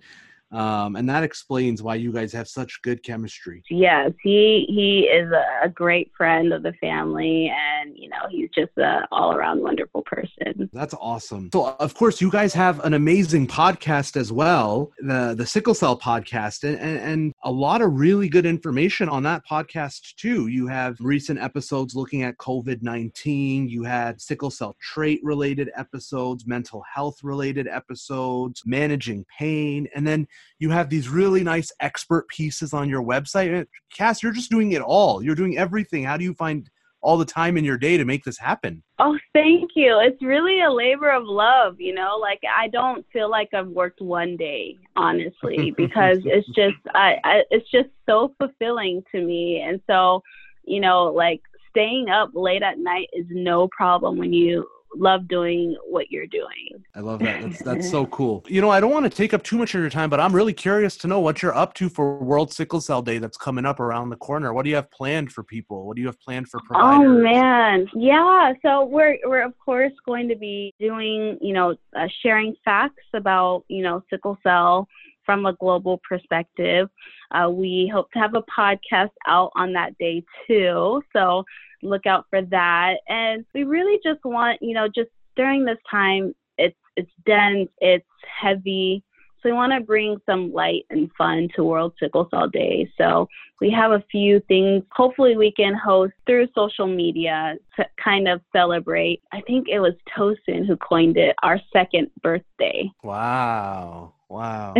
Um, 0.56 0.96
and 0.96 1.10
that 1.10 1.24
explains 1.24 1.84
why 1.84 1.96
you 1.96 2.14
guys 2.14 2.32
have 2.32 2.48
such 2.48 2.82
good 2.82 3.04
chemistry. 3.04 3.62
Yes, 3.70 4.12
he 4.24 4.66
he 4.70 5.02
is 5.02 5.30
a, 5.32 5.68
great 5.68 6.12
friend 6.16 6.54
of 6.54 6.64
the 6.64 6.72
family, 6.80 7.52
and 7.52 7.94
you 7.98 8.08
know 8.08 8.22
he's 8.30 8.50
just 8.56 8.72
an 8.78 9.04
all 9.12 9.36
around 9.36 9.62
wonderful 9.62 10.04
person. 10.04 10.70
That's 10.72 10.94
awesome. 10.94 11.50
So 11.52 11.76
of 11.80 11.94
course 11.96 12.22
you 12.22 12.32
guys 12.32 12.54
have 12.54 12.80
an 12.86 12.94
amazing 12.94 13.48
podcast 13.48 14.16
as 14.16 14.32
well, 14.32 14.92
the 15.00 15.36
the 15.38 15.46
Sickle 15.46 15.74
Cell 15.74 16.00
podcast, 16.00 16.64
and, 16.64 16.80
and, 16.80 17.00
and 17.00 17.34
a 17.44 17.52
lot 17.52 17.82
of 17.82 17.92
really 17.94 18.30
good 18.30 18.46
information 18.46 19.10
on 19.10 19.24
that 19.24 19.42
podcast 19.50 20.16
too. 20.16 20.48
You 20.48 20.68
have 20.68 20.96
recent 21.02 21.40
episodes 21.40 21.96
looking 21.96 22.24
at 22.24 22.38
COVID 22.38 22.82
nineteen. 22.82 23.68
You 23.68 23.84
had 23.84 24.22
sickle 24.22 24.52
cell 24.52 24.78
trait 24.80 25.20
related 25.22 25.70
episodes, 25.76 26.48
mental 26.48 26.82
health 26.94 27.24
related 27.24 27.68
episodes, 27.68 28.62
managing 28.66 29.26
pain, 29.38 29.90
and 29.94 30.08
then 30.08 30.26
you 30.60 30.70
have 30.70 30.90
these 30.90 31.10
really 31.10 31.44
nice 31.44 31.72
expert 31.80 32.28
pieces 32.30 32.74
on 32.74 32.90
your 32.90 33.04
website. 33.04 33.66
Cass, 33.94 34.24
you're 34.24 34.32
just 34.32 34.50
doing 34.50 34.72
it 34.72 34.82
all. 34.82 35.24
You're 35.24 35.36
doing 35.36 35.58
everything. 35.58 36.04
How 36.04 36.18
do 36.18 36.24
you 36.24 36.34
find 36.34 36.70
all 37.06 37.18
the 37.18 37.26
time 37.26 37.56
in 37.56 37.64
your 37.64 37.78
day 37.78 37.98
to 37.98 38.04
make 38.04 38.24
this 38.24 38.38
happen? 38.38 38.82
Oh, 38.98 39.18
thank 39.34 39.72
you. 39.76 40.00
It's 40.00 40.22
really 40.24 40.62
a 40.62 40.72
labor 40.72 41.12
of 41.12 41.24
love, 41.24 41.76
you 41.80 41.94
know. 41.94 42.18
Like 42.20 42.42
I 42.50 42.68
don't 42.70 43.06
feel 43.14 43.30
like 43.30 43.50
I've 43.54 43.68
worked 43.68 44.02
one 44.02 44.36
day, 44.38 44.78
honestly, 44.96 45.72
because 45.78 46.20
it's 46.26 46.48
just 46.48 46.78
I, 46.94 47.18
I 47.24 47.44
it's 47.52 47.70
just 47.70 47.90
so 48.08 48.34
fulfilling 48.40 49.04
to 49.14 49.22
me. 49.22 49.62
And 49.62 49.80
so, 49.88 50.24
you 50.64 50.80
know, 50.80 51.06
like 51.06 51.42
staying 51.70 52.10
up 52.10 52.32
late 52.34 52.64
at 52.64 52.80
night 52.80 53.10
is 53.14 53.26
no 53.30 53.68
problem 53.68 54.18
when 54.18 54.34
you 54.34 54.68
love 54.98 55.28
doing 55.28 55.76
what 55.88 56.12
you're 56.12 56.28
doing. 56.28 56.84
I 56.96 57.00
love 57.00 57.20
that. 57.20 57.42
That's 57.42 57.62
that's 57.62 57.90
so 57.90 58.06
cool. 58.18 58.44
You 58.48 58.62
know, 58.62 58.70
I 58.70 58.80
don't 58.80 58.92
want 58.92 59.06
to 59.06 59.10
take 59.10 59.34
up 59.34 59.44
too 59.44 59.58
much 59.58 59.76
of 59.76 59.82
your 59.82 59.90
time, 59.90 60.10
but 60.10 60.20
I'm 60.20 60.34
really 60.34 60.54
curious 60.54 60.98
to 60.98 61.08
know 61.08 61.20
what 61.20 61.42
you're 61.42 61.56
up 61.56 61.74
to 61.76 61.90
for 61.90 62.18
World 62.18 62.54
Sickle 62.54 62.82
Cell 62.82 63.02
Day 63.02 63.18
that's 63.18 63.38
coming 63.38 63.66
up 63.66 63.80
around 63.80 64.10
the 64.10 64.16
corner. 64.16 64.54
What 64.54 64.64
do 64.64 64.70
you 64.70 64.76
have 64.76 64.90
planned 64.92 65.32
for 65.32 65.44
people? 65.44 65.86
What 65.86 65.96
do 65.96 66.02
you 66.02 66.08
have 66.08 66.20
planned 66.20 66.50
for 66.50 66.60
oh, 66.60 66.68
providers? 66.68 67.08
Oh 67.08 67.22
man, 67.22 67.88
yeah. 67.96 68.54
So 68.62 68.86
we're 68.86 69.18
we're 69.26 69.44
of 69.44 69.58
course 69.60 69.94
going 70.06 70.28
to 70.30 70.36
be 70.36 70.74
doing 70.80 71.38
you 71.42 71.54
know 71.54 71.76
uh, 71.96 72.08
sharing 72.22 72.56
facts 72.64 73.04
about 73.14 73.64
you 73.68 73.84
know 73.84 74.04
sickle 74.10 74.38
cell 74.44 74.88
from 75.26 75.46
a 75.46 75.54
global 75.54 76.02
perspective. 76.08 76.90
Uh, 77.32 77.50
we 77.50 77.90
hope 77.94 78.12
to 78.12 78.20
have 78.20 78.36
a 78.36 78.44
podcast 78.44 79.12
out 79.28 79.52
on 79.56 79.74
that 79.74 79.98
day 79.98 80.24
too. 80.48 81.02
So 81.14 81.44
look 81.82 82.06
out 82.06 82.26
for 82.30 82.42
that. 82.42 82.98
And 83.08 83.46
we 83.54 83.64
really 83.64 84.00
just 84.04 84.24
want, 84.26 84.62
you 84.62 84.74
know, 84.74 84.88
just 84.88 85.10
during 85.36 85.66
this 85.66 85.78
time, 85.90 86.34
it's 86.58 86.78
it's 86.96 87.12
dense, 87.26 87.70
it's 87.80 88.06
heavy. 88.42 89.04
So 89.42 89.50
we 89.50 89.54
want 89.54 89.74
to 89.74 89.82
bring 89.82 90.18
some 90.26 90.52
light 90.52 90.86
and 90.90 91.12
fun 91.16 91.50
to 91.56 91.64
World 91.64 91.94
Sickle 92.00 92.28
Cell 92.32 92.50
Day. 92.50 92.92
So 92.98 93.28
we 93.62 93.70
have 93.70 93.92
a 93.92 94.04
few 94.12 94.40
things. 94.48 94.84
Hopefully, 94.92 95.38
we 95.38 95.52
can 95.52 95.76
host 95.76 96.14
through 96.26 96.48
social 96.56 96.88
media 96.88 97.56
to 97.76 97.86
kind 98.04 98.28
of 98.28 98.42
celebrate. 98.52 99.22
I 99.32 99.42
think 99.42 99.68
it 99.70 99.80
was 99.80 99.94
Tosin 100.18 100.66
who 100.66 100.76
coined 100.78 101.18
it, 101.18 101.36
our 101.44 101.60
second 101.72 102.10
birthday. 102.24 102.90
Wow. 103.04 104.15
Wow. 104.30 104.74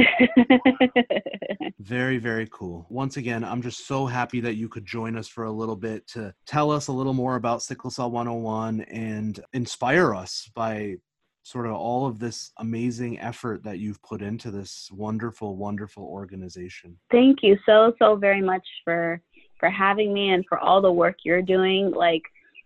very, 1.80 2.18
very 2.18 2.48
cool. 2.52 2.88
Once 2.90 3.18
again, 3.18 3.44
I'm 3.44 3.62
just 3.62 3.88
so 3.88 4.06
happy 4.06 4.40
that 4.42 4.56
you 4.56 4.68
could 4.68 4.86
join 4.86 5.16
us 5.16 5.28
for 5.28 5.44
a 5.44 5.52
little 5.52 5.76
bit 5.76 6.08
to 6.10 6.34
tell 6.48 6.72
us 6.72 6.88
a 6.88 6.92
little 6.92 7.14
more 7.14 7.36
about 7.36 7.62
Sickle 7.62 7.92
Cell 7.92 8.10
101 8.10 8.82
and 8.82 9.40
inspire 9.54 10.16
us 10.16 10.50
by 10.56 10.96
sort 11.44 11.68
of 11.68 11.74
all 11.74 12.08
of 12.08 12.18
this 12.18 12.52
amazing 12.58 13.20
effort 13.20 13.64
that 13.64 13.78
you've 13.78 14.02
put 14.02 14.24
into 14.24 14.50
this 14.50 14.90
wonderful 14.92 15.58
wonderful 15.58 16.04
organization 16.04 16.98
thank 17.12 17.44
you 17.44 17.56
so 17.68 17.94
so 18.00 18.16
very 18.16 18.42
much 18.42 18.68
for 18.84 19.22
for 19.60 19.70
having 19.70 20.12
me 20.12 20.32
and 20.32 20.44
for 20.50 20.58
all 20.58 20.82
the 20.82 20.92
work 20.92 21.18
you're 21.24 21.44
doing 21.44 21.92
like 21.92 22.24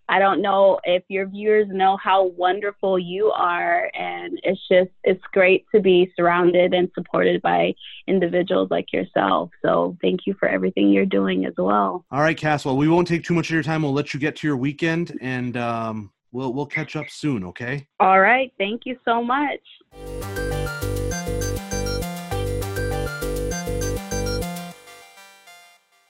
i 0.09 0.19
don't 0.19 0.41
know 0.41 0.79
if 0.83 1.03
your 1.07 1.25
viewers 1.27 1.67
know 1.69 1.97
how 1.97 2.27
wonderful 2.27 2.99
you 2.99 3.27
are 3.31 3.89
and 3.93 4.39
it's 4.43 4.61
just 4.67 4.91
it's 5.03 5.23
great 5.31 5.65
to 5.73 5.79
be 5.79 6.11
surrounded 6.15 6.73
and 6.73 6.89
supported 6.93 7.41
by 7.41 7.73
individuals 8.07 8.69
like 8.69 8.91
yourself 8.91 9.49
so 9.63 9.97
thank 10.01 10.21
you 10.25 10.33
for 10.39 10.47
everything 10.47 10.89
you're 10.89 11.05
doing 11.05 11.45
as 11.45 11.53
well 11.57 12.05
all 12.11 12.21
right 12.21 12.37
cass 12.37 12.65
well 12.65 12.75
we 12.75 12.87
won't 12.87 13.07
take 13.07 13.23
too 13.23 13.33
much 13.33 13.49
of 13.49 13.53
your 13.53 13.63
time 13.63 13.81
we'll 13.81 13.93
let 13.93 14.13
you 14.13 14.19
get 14.19 14.35
to 14.35 14.47
your 14.47 14.57
weekend 14.57 15.17
and 15.21 15.55
um 15.55 16.11
we'll 16.31 16.53
we'll 16.53 16.65
catch 16.65 16.95
up 16.95 17.09
soon, 17.09 17.43
okay? 17.43 17.87
All 17.99 18.19
right. 18.19 18.51
Thank 18.57 18.85
you 18.85 18.97
so 19.05 19.23
much. 19.23 19.59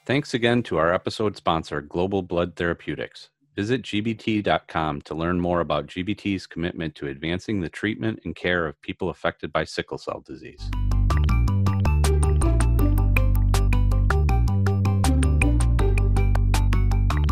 Thanks 0.06 0.34
again 0.34 0.64
to 0.64 0.78
our 0.78 0.92
episode 0.92 1.38
sponsor, 1.38 1.82
Global 1.82 2.24
Blood 2.24 2.56
Therapeutics. 2.56 3.30
Visit 3.60 3.82
GBT.com 3.82 5.02
to 5.02 5.14
learn 5.14 5.38
more 5.38 5.60
about 5.60 5.88
GBT's 5.88 6.48
commitment 6.48 6.96
to 6.96 7.08
advancing 7.10 7.60
the 7.60 7.68
treatment 7.68 8.22
and 8.24 8.34
care 8.34 8.66
of 8.66 8.82
people 8.82 9.10
affected 9.10 9.52
by 9.52 9.66
sickle 9.66 9.98
cell 9.98 10.24
disease. 10.26 10.62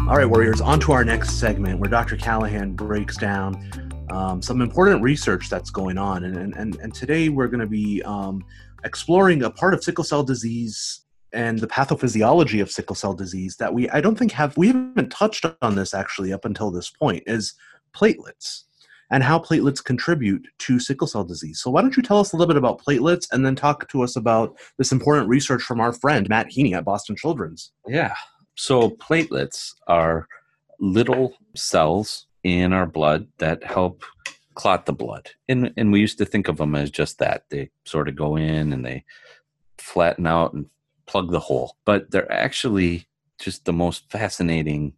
All 0.01 0.17
right, 0.17 0.25
Warriors, 0.25 0.59
on 0.59 0.81
to 0.81 0.91
our 0.91 1.05
next 1.05 1.39
segment 1.39 1.79
where 1.79 1.89
Dr. 1.89 2.17
Callaghan 2.17 2.73
breaks 2.73 3.15
down 3.15 4.05
um, 4.09 4.41
some 4.41 4.59
important 4.59 5.01
research 5.01 5.49
that's 5.49 5.69
going 5.69 5.97
on. 5.97 6.25
And, 6.25 6.53
and, 6.53 6.75
and 6.75 6.93
today 6.93 7.29
we're 7.29 7.47
going 7.47 7.61
to 7.61 7.67
be 7.67 8.03
um, 8.03 8.43
exploring 8.83 9.43
a 9.43 9.49
part 9.49 9.73
of 9.73 9.81
sickle 9.81 10.03
cell 10.03 10.23
disease 10.23 11.05
and 11.38 11.60
the 11.60 11.67
pathophysiology 11.67 12.62
of 12.62 12.71
sickle 12.71 12.95
cell 12.95 13.13
disease 13.13 13.58
that 13.58 13.73
we 13.73 13.88
I 13.89 14.02
don't 14.02 14.17
think 14.17 14.32
have 14.34 14.58
we 14.58 14.67
haven't 14.67 15.12
touched 15.12 15.45
on 15.62 15.76
this 15.76 15.93
actually 15.93 16.34
up 16.34 16.45
until 16.45 16.71
this 16.71 16.89
point 16.89 17.23
is 17.28 17.54
platelets 17.95 18.63
and 19.12 19.23
how 19.23 19.39
platelets 19.39 19.82
contribute 19.82 20.45
to 20.58 20.80
sickle 20.80 21.08
cell 21.08 21.23
disease. 21.23 21.62
So 21.62 21.71
why 21.71 21.82
don't 21.82 21.95
you 21.95 22.04
tell 22.04 22.19
us 22.19 22.34
a 22.34 22.36
little 22.36 22.54
bit 22.54 22.58
about 22.58 22.84
platelets 22.84 23.28
and 23.32 23.45
then 23.45 23.56
talk 23.56 23.88
to 23.89 24.02
us 24.02 24.15
about 24.15 24.58
this 24.78 24.91
important 24.91 25.30
research 25.30 25.62
from 25.62 25.80
our 25.80 25.93
friend 25.93 26.28
Matt 26.28 26.50
Heeney 26.50 26.73
at 26.73 26.84
Boston 26.84 27.15
Children's. 27.15 27.71
Yeah. 27.88 28.15
So, 28.56 28.89
platelets 28.89 29.76
are 29.88 30.28
little 30.80 31.36
cells 31.56 32.26
in 32.43 32.73
our 32.73 32.88
blood 32.88 33.28
that 33.38 33.63
help 33.63 34.04
clot 34.56 34.88
the 34.88 34.93
blood. 34.93 35.30
And, 35.47 35.71
and 35.78 35.91
we 35.91 36.00
used 36.00 36.17
to 36.17 36.26
think 36.26 36.47
of 36.47 36.58
them 36.58 36.73
as 36.73 36.89
just 36.89 37.19
that. 37.19 37.43
They 37.52 37.69
sort 37.86 38.10
of 38.10 38.15
go 38.15 38.36
in 38.36 38.73
and 38.73 38.84
they 38.84 39.06
flatten 39.78 40.26
out 40.26 40.54
and 40.54 40.65
plug 41.07 41.31
the 41.31 41.39
hole. 41.39 41.77
But 41.85 42.11
they're 42.11 42.31
actually 42.31 43.07
just 43.39 43.65
the 43.65 43.73
most 43.73 44.09
fascinating 44.11 44.93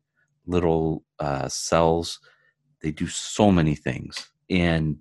little 0.46 1.04
uh, 1.20 1.48
cells. 1.48 2.20
They 2.82 2.92
do 2.92 3.08
so 3.08 3.52
many 3.52 3.76
things. 3.76 4.30
And 4.50 4.98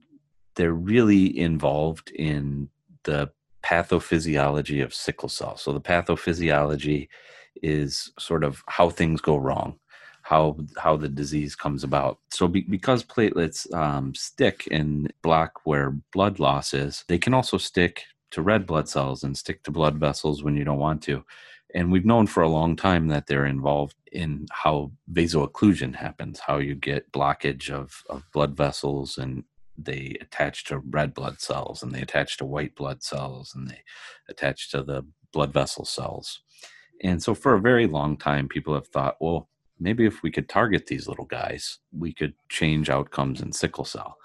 they're 0.54 0.72
really 0.72 1.38
involved 1.38 2.10
in 2.10 2.68
the 3.04 3.30
pathophysiology 3.64 4.82
of 4.82 4.94
sickle 4.94 5.28
cell. 5.28 5.56
So, 5.56 5.72
the 5.72 5.80
pathophysiology 5.80 7.08
is 7.62 8.12
sort 8.18 8.44
of 8.44 8.62
how 8.66 8.90
things 8.90 9.20
go 9.20 9.36
wrong 9.36 9.78
how 10.28 10.54
how 10.76 10.94
the 10.94 11.08
disease 11.08 11.56
comes 11.56 11.82
about. 11.82 12.18
So 12.30 12.48
be, 12.48 12.60
because 12.60 13.02
platelets 13.02 13.72
um, 13.72 14.14
stick 14.14 14.68
and 14.70 15.10
block 15.22 15.60
where 15.64 15.96
blood 16.12 16.38
loss 16.38 16.74
is, 16.74 17.02
they 17.08 17.16
can 17.16 17.32
also 17.32 17.56
stick 17.56 18.04
to 18.30 18.42
red 18.42 18.66
blood 18.66 18.88
cells 18.88 19.22
and 19.22 19.36
stick 19.36 19.62
to 19.64 19.70
blood 19.70 19.96
vessels 19.96 20.42
when 20.42 20.56
you 20.56 20.64
don't 20.64 20.78
want 20.78 21.02
to. 21.04 21.24
And 21.74 21.92
we've 21.92 22.04
known 22.04 22.26
for 22.26 22.42
a 22.42 22.48
long 22.48 22.76
time 22.76 23.08
that 23.08 23.26
they're 23.26 23.46
involved 23.46 23.96
in 24.10 24.46
how 24.50 24.92
vasoocclusion 25.12 25.96
happens, 25.96 26.40
how 26.40 26.58
you 26.58 26.74
get 26.74 27.12
blockage 27.12 27.70
of, 27.70 28.02
of 28.08 28.24
blood 28.32 28.56
vessels 28.56 29.18
and 29.18 29.44
they 29.76 30.16
attach 30.20 30.64
to 30.64 30.78
red 30.78 31.14
blood 31.14 31.40
cells 31.40 31.82
and 31.82 31.92
they 31.92 32.00
attach 32.00 32.36
to 32.38 32.44
white 32.44 32.74
blood 32.74 33.02
cells 33.02 33.52
and 33.54 33.68
they 33.68 33.82
attach 34.28 34.70
to 34.70 34.82
the 34.82 35.06
blood 35.32 35.52
vessel 35.52 35.84
cells. 35.84 36.40
And 37.02 37.22
so 37.22 37.34
for 37.34 37.54
a 37.54 37.60
very 37.60 37.86
long 37.86 38.16
time, 38.16 38.48
people 38.48 38.74
have 38.74 38.88
thought, 38.88 39.16
well, 39.20 39.48
maybe 39.78 40.04
if 40.04 40.22
we 40.22 40.30
could 40.30 40.48
target 40.48 40.86
these 40.86 41.06
little 41.06 41.26
guys, 41.26 41.78
we 41.96 42.12
could 42.12 42.34
change 42.48 42.90
outcomes 42.90 43.40
in 43.40 43.52
sickle 43.52 43.84
cell. 43.84 44.16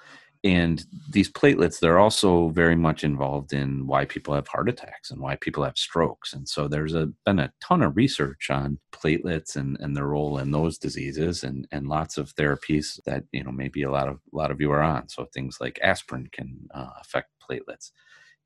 And 0.46 0.86
these 1.10 1.32
platelets, 1.32 1.80
they're 1.80 2.00
also 2.00 2.50
very 2.50 2.76
much 2.76 3.06
involved 3.06 3.54
in 3.54 3.88
why 3.88 4.04
people 4.04 4.34
have 4.34 4.48
heart 4.48 4.68
attacks 4.68 5.10
and 5.10 5.22
why 5.22 5.38
people 5.38 5.64
have 5.64 5.78
strokes. 5.78 6.34
And 6.34 6.50
so 6.50 6.68
there's 6.68 6.94
a, 6.94 7.08
been 7.26 7.40
a 7.40 7.54
ton 7.62 7.82
of 7.82 7.96
research 7.96 8.50
on 8.50 8.78
platelets 8.92 9.56
and, 9.56 9.78
and 9.80 9.96
their 9.96 10.08
role 10.08 10.38
in 10.40 10.52
those 10.52 10.78
diseases 10.78 11.46
and, 11.46 11.66
and 11.72 11.88
lots 11.88 12.18
of 12.18 12.36
therapies 12.36 13.00
that, 13.06 13.24
you 13.32 13.42
know, 13.42 13.54
maybe 13.54 13.84
a 13.84 13.92
lot 13.92 14.10
of, 14.10 14.16
a 14.34 14.36
lot 14.36 14.52
of 14.52 14.60
you 14.60 14.70
are 14.72 14.82
on. 14.82 15.08
So 15.08 15.26
things 15.34 15.60
like 15.62 15.80
aspirin 15.82 16.28
can 16.34 16.68
uh, 16.74 16.90
affect 17.00 17.30
platelets. 17.50 17.92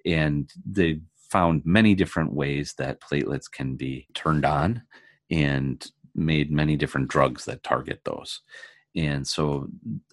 And 0.06 0.52
the 0.70 1.02
found 1.30 1.64
many 1.66 1.96
different 1.96 2.32
ways 2.34 2.76
that 2.78 3.02
platelets 3.02 3.52
can 3.52 3.76
be 3.76 4.08
turned 4.14 4.46
on 4.46 4.84
and 5.30 5.86
made 6.16 6.52
many 6.52 6.76
different 6.76 7.08
drugs 7.08 7.46
that 7.46 7.64
target 7.64 8.02
those. 8.06 8.42
And 8.98 9.26
so 9.28 9.68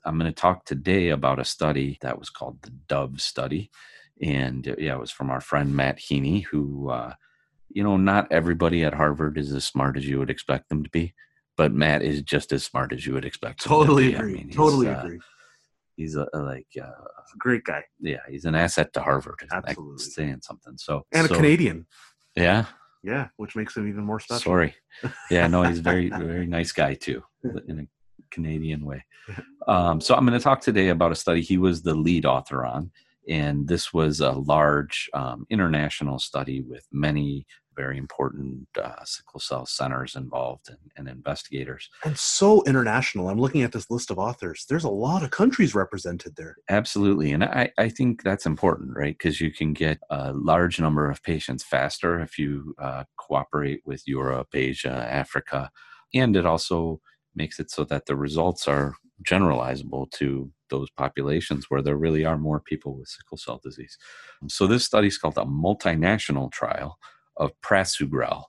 I'm 0.05 0.19
going 0.19 0.31
to 0.31 0.41
talk 0.41 0.65
today 0.65 1.09
about 1.09 1.41
a 1.41 1.45
study 1.45 1.99
that 2.03 2.19
was 2.19 2.31
called 2.31 2.61
the 2.63 2.71
Dove 2.87 3.21
study. 3.21 3.71
And 4.23 4.69
uh, 4.69 4.75
yeah, 4.79 4.95
it 4.95 5.01
was 5.01 5.11
from 5.11 5.31
our 5.31 5.41
friend 5.41 5.75
Matt 5.75 5.99
Heeney, 5.99 6.41
who, 6.41 6.91
uh, 6.91 7.15
you 7.71 7.83
know, 7.83 7.97
not 7.97 8.31
everybody 8.31 8.85
at 8.85 8.95
Harvard 8.95 9.39
is 9.39 9.53
as 9.53 9.65
smart 9.65 9.97
as 9.97 10.07
you 10.07 10.19
would 10.19 10.31
expect 10.31 10.69
them 10.69 10.85
to 10.85 10.91
be, 10.91 11.15
but 11.57 11.73
Matt 11.73 12.03
is 12.03 12.23
just 12.23 12.53
as 12.53 12.63
smart 12.63 12.93
as 12.93 13.07
you 13.07 13.15
would 13.15 13.25
expect. 13.25 13.65
Totally 13.65 14.13
to 14.13 14.19
agree. 14.19 14.35
I 14.35 14.37
mean, 14.37 14.51
totally 14.51 14.89
uh, 14.89 15.01
agree 15.01 15.19
he's 15.97 16.17
a, 16.17 16.27
a 16.33 16.39
like 16.39 16.67
uh, 16.79 16.83
a 16.83 17.39
great 17.39 17.65
guy. 17.65 17.85
Yeah, 18.01 18.19
he's 18.29 18.45
an 18.45 18.55
asset 18.55 18.93
to 18.95 19.01
Harvard. 19.01 19.41
Absolutely, 19.51 20.05
saying 20.05 20.41
something. 20.43 20.75
So 20.77 21.07
and 21.13 21.27
so, 21.29 21.35
a 21.35 21.37
Canadian. 21.37 21.87
Yeah. 22.37 22.67
Yeah, 23.03 23.29
which 23.37 23.55
makes 23.55 23.77
him 23.77 23.87
even 23.87 24.03
more 24.03 24.19
special. 24.19 24.41
Sorry. 24.41 24.75
Yeah, 25.31 25.47
no, 25.49 25.63
he's 25.63 25.81
very 25.81 26.09
very 26.09 26.47
nice 26.47 26.73
guy 26.73 26.95
too, 26.95 27.23
in 27.43 27.81
a 27.81 27.87
Canadian 28.35 28.85
way. 28.85 29.05
Um, 29.67 29.99
so 29.99 30.15
I'm 30.15 30.27
going 30.27 30.39
to 30.39 30.45
talk 30.45 30.61
today 30.61 30.89
about 30.89 31.11
a 31.11 31.15
study 31.15 31.41
he 31.41 31.57
was 31.57 31.83
the 31.83 31.95
lead 31.95 32.27
author 32.27 32.67
on, 32.67 32.91
and 33.27 33.67
this 33.67 33.95
was 33.95 34.21
a 34.21 34.33
large 34.33 35.09
um, 35.15 35.47
international 35.49 36.19
study 36.19 36.61
with 36.61 36.87
many 36.93 37.47
very 37.77 37.99
important 37.99 38.67
uh, 38.83 39.05
sickle 39.05 39.41
cell 39.41 39.67
centers 39.67 40.17
involved 40.17 40.69
and, 40.69 40.79
and, 40.97 41.09
investigators. 41.09 41.91
And 42.05 42.17
so 42.17 42.63
international. 42.65 43.29
I'm 43.29 43.41
looking 43.41 43.63
at 43.63 43.73
this 43.73 43.91
list 43.91 44.11
of 44.11 44.19
authors. 44.19 44.65
There's 44.69 44.85
a 44.85 44.91
lot 44.91 45.23
of 45.23 45.31
countries 45.31 45.75
represented 45.75 46.37
there. 46.37 46.57
Absolutely. 46.69 47.33
And 47.33 47.45
I, 47.45 47.71
I 47.79 47.89
think 47.89 48.23
that's 48.23 48.47
important, 48.47 48.97
right? 48.97 49.17
Because 49.17 49.41
you 49.41 49.51
can 49.51 49.73
get 49.73 49.99
a 50.11 50.33
large 50.33 50.81
number 50.81 51.11
of 51.11 51.23
patients 51.23 51.65
faster 51.65 52.21
if 52.21 52.39
you 52.39 52.75
uh, 52.81 53.05
cooperate 53.17 53.81
with 53.85 54.07
Europe, 54.07 54.49
Asia, 54.55 55.07
Africa. 55.11 55.71
And 56.15 56.37
it 56.37 56.47
also 56.47 57.01
makes 57.35 57.59
it 57.61 57.71
so 57.71 57.85
that 57.85 58.07
the 58.07 58.17
results 58.17 58.69
are 58.69 58.95
generalizable 59.23 60.11
to 60.11 60.51
those 60.71 60.91
populations 60.91 61.67
where 61.69 61.83
there 61.83 61.97
really 61.97 62.25
are 62.25 62.39
more 62.39 62.61
people 62.61 62.97
with 62.97 63.09
sickle 63.09 63.37
cell 63.37 63.61
disease. 63.63 63.97
So 64.49 64.67
this 64.67 64.85
study 64.85 65.09
is 65.09 65.19
called 65.19 65.39
a 65.39 65.45
multinational 65.45 66.51
trial 66.51 66.99
of 67.37 67.53
prasugrel 67.61 68.45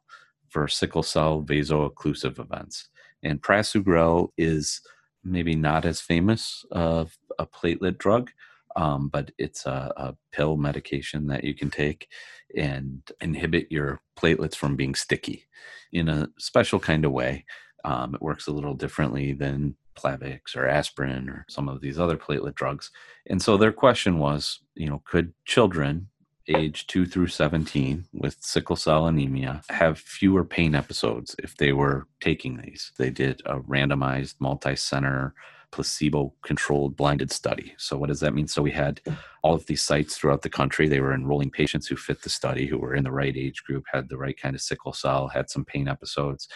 for 0.49 0.68
sickle 0.68 1.03
cell 1.03 1.41
vaso-occlusive 1.41 2.39
events. 2.39 2.89
And 3.24 3.41
prasugrel 3.41 4.30
is 4.38 4.82
maybe 5.24 5.55
not 5.55 5.86
as 5.86 6.01
famous 6.01 6.66
of 6.72 7.18
a 7.39 7.45
platelet 7.45 7.97
drug, 7.97 8.32
um, 8.76 9.09
but 9.09 9.32
it's 9.38 9.66
a, 9.66 9.91
a 9.97 10.16
pill 10.32 10.57
medication 10.57 11.28
that 11.28 11.43
you 11.43 11.53
can 11.53 11.70
take 11.70 12.07
and 12.55 13.01
inhibit 13.22 13.72
your 13.72 14.01
platelets 14.18 14.55
from 14.55 14.76
being 14.76 14.95
sticky 14.95 15.45
in 15.91 16.09
a 16.09 16.30
special 16.38 16.80
kind 16.80 17.05
of 17.05 17.12
way. 17.12 17.45
Um, 17.86 18.15
it 18.15 18.21
works 18.21 18.47
a 18.47 18.51
little 18.51 18.73
differently 18.73 19.31
than 19.31 19.75
Plavix 19.95 20.55
or 20.55 20.67
aspirin 20.67 21.29
or 21.29 21.45
some 21.47 21.69
of 21.69 21.81
these 21.81 21.99
other 21.99 22.17
platelet 22.17 22.55
drugs. 22.55 22.91
And 23.27 23.41
so 23.41 23.57
their 23.57 23.71
question 23.71 24.19
was, 24.19 24.59
you 24.73 24.89
know, 24.89 25.01
could 25.05 25.33
children 25.45 26.09
age 26.47 26.86
2 26.88 27.05
through 27.05 27.27
17 27.27 28.05
with 28.13 28.38
sickle 28.39 28.75
cell 28.75 29.07
anemia 29.07 29.61
have 29.69 29.97
fewer 29.97 30.43
pain 30.43 30.75
episodes 30.75 31.36
if 31.39 31.55
they 31.57 31.71
were 31.71 32.07
taking 32.19 32.57
these? 32.57 32.91
They 32.97 33.09
did 33.09 33.41
a 33.45 33.59
randomized 33.59 34.36
multi-center 34.39 35.33
placebo 35.71 36.33
controlled 36.41 36.95
blinded 36.95 37.31
study. 37.31 37.73
So, 37.77 37.97
what 37.97 38.07
does 38.07 38.21
that 38.21 38.33
mean? 38.33 38.47
So, 38.47 38.61
we 38.61 38.71
had 38.71 39.01
all 39.43 39.55
of 39.55 39.65
these 39.65 39.81
sites 39.81 40.15
throughout 40.15 40.41
the 40.41 40.49
country. 40.49 40.88
They 40.88 41.01
were 41.01 41.13
enrolling 41.13 41.49
patients 41.49 41.88
who 41.88 41.95
fit 41.97 42.21
the 42.21 42.29
study, 42.29 42.65
who 42.65 42.77
were 42.77 42.95
in 42.95 43.03
the 43.03 43.11
right 43.11 43.36
age 43.36 43.63
group, 43.63 43.83
had 43.91 44.07
the 44.07 44.17
right 44.17 44.39
kind 44.39 44.55
of 44.55 44.61
sickle 44.61 44.93
cell, 44.93 45.27
had 45.27 45.49
some 45.49 45.65
pain 45.65 45.88
episodes. 45.88 46.47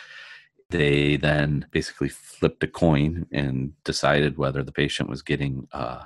They 0.70 1.16
then 1.18 1.66
basically 1.72 2.10
flipped 2.10 2.64
a 2.64 2.68
coin 2.68 3.26
and 3.32 3.74
decided 3.84 4.38
whether 4.38 4.64
the 4.64 4.72
patient 4.72 5.10
was 5.10 5.22
getting 5.24 5.68
uh, 5.74 6.04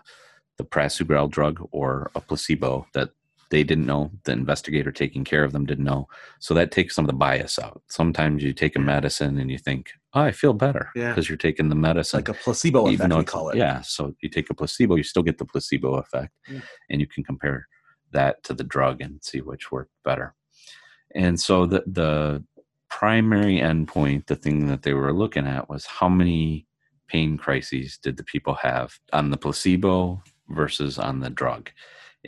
the 0.57 0.64
prasugrel 0.64 1.30
drug 1.30 1.68
or 1.72 2.09
a 2.16 2.22
placebo 2.22 2.88
that 2.93 3.09
they 3.49 3.64
didn't 3.64 3.86
know 3.86 4.09
the 4.24 4.32
investigator 4.32 4.91
taking 4.91 5.24
care 5.24 5.43
of 5.43 5.51
them 5.51 5.64
didn't 5.66 5.84
know 5.86 6.07
so 6.39 6.55
that 6.55 6.72
takes 6.72 6.95
some 6.95 7.05
of 7.05 7.07
the 7.07 7.16
bias 7.16 7.59
out 7.59 7.84
sometimes 7.88 8.41
you 8.41 8.51
take 8.51 8.76
a 8.76 8.80
medicine 8.80 9.38
and 9.38 9.51
you 9.51 9.59
think 9.59 9.91
oh, 10.16 10.22
i 10.22 10.32
feel 10.32 10.53
better 10.53 10.89
because 10.95 11.28
Yeah. 11.28 11.32
you're 11.34 11.38
taking 11.38 11.70
the 11.70 11.76
medicine 11.76 12.18
like 12.20 12.30
a 12.30 12.34
placebo 12.34 12.89
even 12.89 13.11
effect, 13.11 13.20
we 13.20 13.26
call 13.26 13.49
it. 13.49 13.57
yeah 13.57 13.82
so 13.82 14.16
you 14.22 14.30
take 14.30 14.49
a 14.49 14.55
placebo 14.55 14.95
you 14.95 15.03
still 15.03 15.22
get 15.22 15.38
the 15.38 15.45
placebo 15.45 15.95
effect 15.97 16.32
Yeah. 16.49 16.61
and 16.89 16.99
you 16.99 17.05
can 17.05 17.24
compare 17.24 17.68
that 18.11 18.41
to 18.45 18.55
the 18.55 18.64
drug 18.64 19.01
and 19.01 19.24
see 19.24 19.41
which 19.41 19.72
worked 19.72 19.91
better 20.03 20.34
and 21.14 21.39
so 21.39 21.68
the 21.68 21.84
the 21.86 22.43
primary 23.00 23.58
endpoint 23.58 24.28
the 24.28 24.36
thing 24.36 24.68
that 24.68 24.84
they 24.84 24.94
were 24.94 25.12
looking 25.12 25.48
at 25.48 25.68
was 25.68 25.84
how 25.88 26.08
many 26.08 26.68
pain 27.08 27.38
crises 27.38 27.98
did 27.98 28.18
the 28.18 28.24
people 28.24 28.54
have 28.54 29.00
on 29.12 29.32
the 29.32 29.38
placebo 29.38 30.22
versus 30.50 31.00
on 31.00 31.20
the 31.20 31.30
drug. 31.32 31.72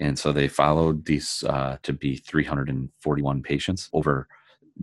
And 0.02 0.18
so 0.18 0.32
they 0.32 0.48
followed 0.48 1.06
these 1.06 1.44
uh, 1.48 1.78
to 1.84 1.94
be 1.94 2.18
341 2.18 3.44
patients 3.44 3.90
over 3.94 4.28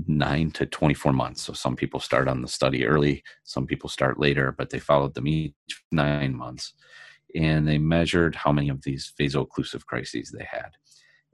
9 0.07 0.53
to 0.53 0.67
24 0.67 1.13
months. 1.13 1.43
So 1.43 1.53
some 1.53 1.75
people 1.75 1.99
start 1.99 2.29
on 2.29 2.43
the 2.43 2.49
study 2.49 2.87
early 2.87 3.25
some 3.43 3.67
people 3.67 3.89
start 3.89 4.21
later 4.21 4.55
but 4.57 4.71
they 4.71 4.79
followed 4.79 5.15
them 5.15 5.27
each 5.27 5.83
9 5.91 6.33
months. 6.33 6.75
And 7.35 7.67
they 7.67 7.79
measured 7.79 8.37
how 8.37 8.53
many 8.53 8.69
of 8.69 8.83
these 8.83 9.13
vaso-occlusive 9.19 9.85
crises 9.87 10.31
they 10.31 10.47
had. 10.49 10.71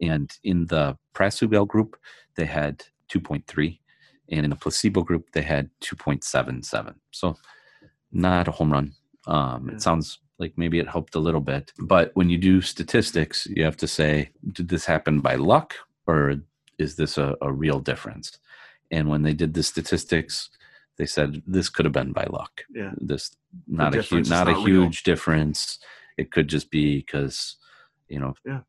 And 0.01 0.35
in 0.43 0.67
the 0.67 0.97
prasugrel 1.15 1.69
group 1.69 1.99
they 2.35 2.47
had 2.47 2.85
2.3 3.13 3.81
and 4.31 4.45
in 4.45 4.51
the 4.51 4.57
placebo 4.57 5.03
group 5.03 5.31
they 5.33 5.43
had 5.43 5.71
2.77 5.83 6.95
so 7.11 7.37
not 8.13 8.49
a 8.49 8.51
home 8.53 8.73
run 8.73 8.93
um, 9.27 9.69
it 9.69 9.83
sounds 9.83 10.19
like 10.39 10.53
maybe 10.57 10.79
it 10.79 10.89
helped 10.89 11.15
a 11.15 11.19
little 11.19 11.41
bit 11.41 11.73
but 11.79 12.11
when 12.15 12.31
you 12.31 12.39
do 12.39 12.61
statistics 12.61 13.47
you 13.51 13.65
have 13.65 13.77
to 13.77 13.87
say 13.89 14.31
did 14.53 14.69
this 14.69 14.85
happen 14.87 15.21
by 15.21 15.35
luck 15.35 15.75
or 16.07 16.35
is 16.79 16.97
this 16.97 17.19
a, 17.19 17.37
a 17.43 17.53
real 17.53 17.81
difference 17.81 18.39
and 18.91 19.09
when 19.09 19.23
they 19.23 19.35
did 19.35 19.55
the 19.55 19.63
statistics 19.63 20.51
they 20.97 21.07
said 21.07 21.43
this 21.47 21.69
could 21.69 21.85
have 21.85 21.93
been 21.93 22.13
by 22.13 22.25
luck 22.31 22.65
Yeah. 22.75 22.93
this 22.97 23.37
not 23.67 23.95
a 23.95 24.03
huge 24.03 24.23
is 24.23 24.31
not 24.31 24.49
a 24.49 24.53
not 24.53 24.65
real. 24.67 24.83
huge 24.85 25.03
difference 25.03 25.79
it 26.17 26.31
could 26.33 26.49
just 26.49 26.71
be 26.71 26.99
because 26.99 27.57
you 28.09 28.19
know 28.21 28.35
Yeah. 28.47 28.61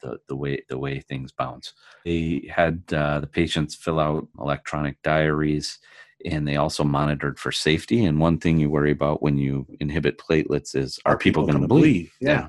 The 0.00 0.18
the 0.28 0.36
way 0.36 0.62
the 0.68 0.78
way 0.78 1.00
things 1.00 1.32
bounce. 1.32 1.72
They 2.04 2.50
had 2.54 2.82
uh, 2.92 3.20
the 3.20 3.26
patients 3.26 3.74
fill 3.74 4.00
out 4.00 4.28
electronic 4.38 5.00
diaries 5.02 5.78
and 6.26 6.46
they 6.46 6.56
also 6.56 6.84
monitored 6.84 7.38
for 7.38 7.50
safety 7.50 8.04
and 8.04 8.20
one 8.20 8.38
thing 8.38 8.58
you 8.58 8.68
worry 8.68 8.90
about 8.92 9.22
when 9.22 9.38
you 9.38 9.66
inhibit 9.80 10.18
platelets 10.18 10.76
is 10.76 10.98
are, 11.06 11.16
people, 11.16 11.46
going 11.46 11.60
to 11.62 11.66
bleed, 11.66 12.10
Yeah. 12.20 12.48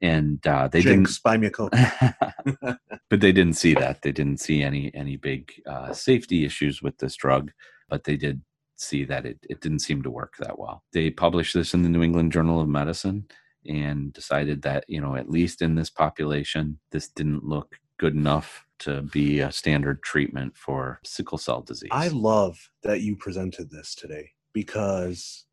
and 0.00 0.44
uh, 0.46 0.66
they 0.66 0.80
Jinx, 0.80 1.18
buy 1.20 1.36
me 1.36 1.46
a 1.46 1.50
Coke. 1.50 1.72
but 2.60 3.20
they 3.20 3.30
didn't 3.30 3.52
see 3.54 3.74
that. 3.74 4.02
They 4.02 4.10
didn't 4.10 4.40
see 4.40 4.62
any 4.62 4.92
any 4.94 5.16
big 5.16 5.52
uh, 5.66 5.92
safety 5.92 6.44
issues 6.44 6.82
with 6.82 6.98
this 6.98 7.14
drug 7.16 7.52
but 7.88 8.04
they 8.04 8.16
did 8.16 8.42
see 8.76 9.04
that 9.04 9.26
it, 9.26 9.38
it 9.48 9.60
didn't 9.60 9.80
seem 9.80 10.02
to 10.02 10.10
work 10.10 10.34
that 10.38 10.58
well. 10.58 10.84
They 10.92 11.10
published 11.10 11.54
this 11.54 11.74
in 11.74 11.82
the 11.82 11.88
new 11.88 12.02
england 12.02 12.32
journal 12.32 12.60
of 12.60 12.68
medicine 12.68 13.26
and 13.68 14.12
decided 14.12 14.62
that 14.62 14.84
you 14.88 15.00
know 15.00 15.14
at 15.14 15.30
least 15.30 15.62
in 15.62 15.74
this 15.74 15.90
population 15.90 16.78
this 16.90 17.08
didn't 17.08 17.44
look 17.44 17.78
good 17.98 18.14
enough 18.14 18.64
to 18.78 19.02
be 19.02 19.40
a 19.40 19.50
standard 19.52 20.02
treatment 20.02 20.56
for 20.56 21.00
sickle 21.04 21.38
cell 21.38 21.60
disease 21.62 21.90
I 21.92 22.08
love 22.08 22.70
that 22.82 23.00
you 23.02 23.16
presented 23.16 23.70
this 23.70 23.94
today 23.94 24.30
because 24.52 25.44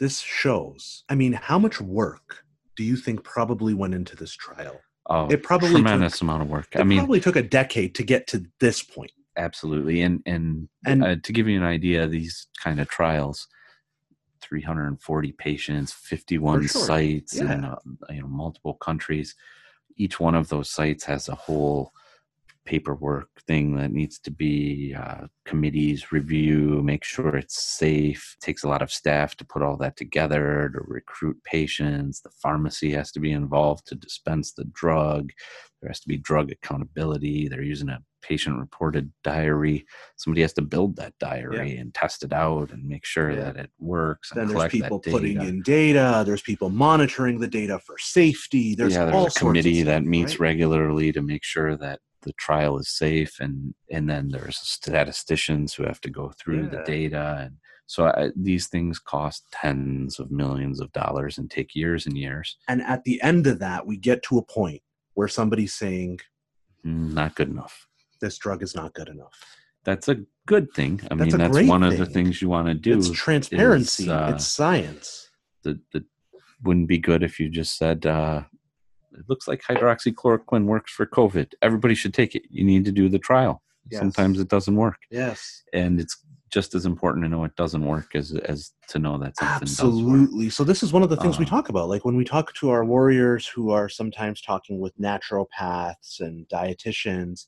this 0.00 0.20
shows. 0.20 1.04
I 1.08 1.14
mean, 1.14 1.32
how 1.32 1.58
much 1.58 1.80
work 1.80 2.44
do 2.76 2.84
you 2.84 2.96
think 2.96 3.24
probably 3.24 3.72
went 3.74 3.94
into 3.94 4.14
this 4.16 4.32
trial? 4.34 4.80
oh, 5.08 5.28
it 5.28 5.42
probably 5.42 5.70
tremendous 5.70 6.14
took- 6.14 6.22
amount 6.22 6.42
of 6.42 6.48
work 6.48 6.66
i 6.74 6.82
mean 6.82 6.98
probably 6.98 7.20
took 7.20 7.36
a 7.36 7.42
decade 7.42 7.94
to 7.94 8.02
get 8.02 8.26
to 8.26 8.44
this 8.58 8.82
point. 8.82 9.12
absolutely 9.36 10.02
and 10.02 10.20
and, 10.26 10.68
And- 10.84 11.04
uh, 11.04 11.16
to 11.22 11.32
give 11.32 11.46
you 11.48 11.56
an 11.56 11.62
idea 11.64 12.06
these 12.08 12.46
kind 12.62 12.80
of 12.80 12.88
trials 12.88 13.46
340 14.40 15.32
patients 15.32 15.92
51 15.92 16.66
sure. 16.66 16.82
sites 16.82 17.34
Yeah. 17.34 17.52
in 17.52 17.64
uh, 17.64 17.78
you 18.10 18.20
know 18.20 18.28
multiple 18.28 18.74
countries 18.74 19.34
each 19.96 20.20
one 20.20 20.34
of 20.34 20.48
those 20.48 20.68
sites 20.70 21.04
has 21.04 21.28
a 21.28 21.34
whole 21.34 21.92
paperwork 22.66 23.28
thing 23.46 23.76
that 23.76 23.92
needs 23.92 24.18
to 24.18 24.30
be 24.30 24.94
uh, 24.94 25.26
committees 25.44 26.12
review 26.12 26.82
make 26.82 27.04
sure 27.04 27.36
it's 27.36 27.62
safe 27.62 28.36
takes 28.40 28.64
a 28.64 28.68
lot 28.68 28.82
of 28.82 28.90
staff 28.92 29.36
to 29.36 29.44
put 29.44 29.62
all 29.62 29.76
that 29.76 29.96
together 29.96 30.68
to 30.74 30.80
recruit 30.86 31.36
patients 31.44 32.20
the 32.20 32.30
pharmacy 32.42 32.90
has 32.92 33.12
to 33.12 33.20
be 33.20 33.32
involved 33.32 33.86
to 33.86 33.94
dispense 33.94 34.52
the 34.52 34.64
drug 34.74 35.30
there 35.80 35.88
has 35.88 36.00
to 36.00 36.08
be 36.08 36.16
drug 36.16 36.50
accountability 36.50 37.48
they're 37.48 37.62
using 37.62 37.88
a 37.88 38.02
patient 38.22 38.58
reported 38.58 39.12
diary 39.22 39.86
somebody 40.16 40.42
has 40.42 40.52
to 40.52 40.62
build 40.62 40.96
that 40.96 41.14
diary 41.20 41.76
and 41.76 41.94
test 41.94 42.24
it 42.24 42.32
out 42.32 42.72
and 42.72 42.82
make 42.84 43.04
sure 43.04 43.30
Yeah. 43.30 43.44
that 43.44 43.56
it 43.56 43.70
works 43.78 44.32
and 44.32 44.40
Then 44.40 44.48
there's 44.56 44.72
people 44.72 44.98
putting 44.98 45.40
in 45.40 45.62
data. 45.62 46.24
There's 46.26 46.42
people 46.42 46.68
monitoring 46.70 47.38
the 47.38 47.46
data 47.46 47.78
for 47.78 47.96
safety. 47.98 48.74
There's 48.74 48.94
yeah, 48.94 49.10
all 49.12 49.22
there's 49.22 49.36
a 49.36 49.38
committee 49.38 49.82
stuff, 49.82 49.86
that 49.86 50.04
meets 50.04 50.32
right? 50.32 50.40
regularly 50.40 51.12
to 51.12 51.22
make 51.22 51.44
sure 51.44 51.76
that 51.76 52.00
the 52.26 52.32
trial 52.34 52.78
is 52.78 52.90
safe, 52.90 53.40
and 53.40 53.74
and 53.90 54.10
then 54.10 54.28
there's 54.28 54.58
statisticians 54.58 55.72
who 55.74 55.84
have 55.84 56.00
to 56.02 56.10
go 56.10 56.32
through 56.38 56.68
the 56.68 56.82
data, 56.84 57.38
and 57.40 57.56
so 57.86 58.06
I, 58.06 58.30
these 58.36 58.66
things 58.68 58.98
cost 58.98 59.44
tens 59.52 60.18
of 60.18 60.30
millions 60.30 60.80
of 60.80 60.92
dollars 60.92 61.38
and 61.38 61.50
take 61.50 61.74
years 61.74 62.04
and 62.06 62.16
years. 62.18 62.56
And 62.68 62.82
at 62.82 63.04
the 63.04 63.22
end 63.22 63.46
of 63.46 63.58
that, 63.60 63.86
we 63.86 63.96
get 63.96 64.22
to 64.24 64.38
a 64.38 64.42
point 64.42 64.82
where 65.14 65.28
somebody's 65.28 65.74
saying 65.74 66.18
Mm, 66.86 67.14
Not 67.14 67.34
good 67.34 67.48
enough. 67.48 67.86
this 68.20 68.38
drug 68.38 68.62
is 68.62 68.74
not 68.74 68.94
good 68.94 69.08
enough. 69.08 69.34
That's 69.84 70.08
a 70.08 70.16
good 70.46 70.68
thing. 70.74 71.00
I 71.10 71.14
That's 71.16 71.32
mean, 71.32 71.38
that's 71.38 71.68
one 71.68 71.82
of 71.82 71.96
the 71.98 72.06
things 72.06 72.40
you 72.42 72.48
want 72.48 72.68
to 72.68 72.74
do. 72.74 72.96
it's 72.98 73.10
transparency. 73.10 74.08
uh, 74.10 74.30
it's 74.32 74.46
science. 74.46 75.28
the, 75.64 75.80
the 75.92 76.04
wouldn't 76.62 76.88
be 76.88 76.98
good 76.98 77.22
if 77.22 77.38
you 77.40 77.48
just 77.48 77.76
said 77.76 78.06
uh, 78.06 78.42
it 79.12 79.24
looks 79.28 79.46
like 79.48 79.62
hydroxychloroquine 79.62 80.64
works 80.64 80.92
for 80.92 81.06
COVID. 81.06 81.52
Everybody 81.62 81.94
should 81.94 82.14
take 82.14 82.34
it. 82.34 82.42
You 82.50 82.64
need 82.64 82.84
to 82.84 82.92
do 82.92 83.08
the 83.08 83.18
trial. 83.18 83.62
Yes. 83.90 84.00
Sometimes 84.00 84.40
it 84.40 84.48
doesn't 84.48 84.74
work, 84.76 84.96
Yes. 85.10 85.62
and 85.72 86.00
it's 86.00 86.16
just 86.52 86.74
as 86.74 86.86
important 86.86 87.24
to 87.24 87.28
know 87.28 87.44
it 87.44 87.54
doesn't 87.56 87.84
work 87.84 88.14
as 88.14 88.32
as 88.32 88.72
to 88.88 88.98
know 88.98 89.18
that 89.18 89.36
something. 89.36 89.62
Absolutely. 89.62 90.48
So 90.50 90.64
this 90.64 90.82
is 90.82 90.92
one 90.92 91.02
of 91.02 91.08
the 91.10 91.16
things 91.16 91.38
we 91.38 91.44
Uh, 91.44 91.48
talk 91.48 91.68
about. 91.68 91.88
Like 91.88 92.04
when 92.04 92.16
we 92.16 92.24
talk 92.24 92.52
to 92.54 92.70
our 92.70 92.84
warriors 92.84 93.46
who 93.46 93.70
are 93.70 93.88
sometimes 93.88 94.40
talking 94.40 94.78
with 94.80 94.96
naturopaths 94.98 96.20
and 96.20 96.48
dietitians, 96.48 97.46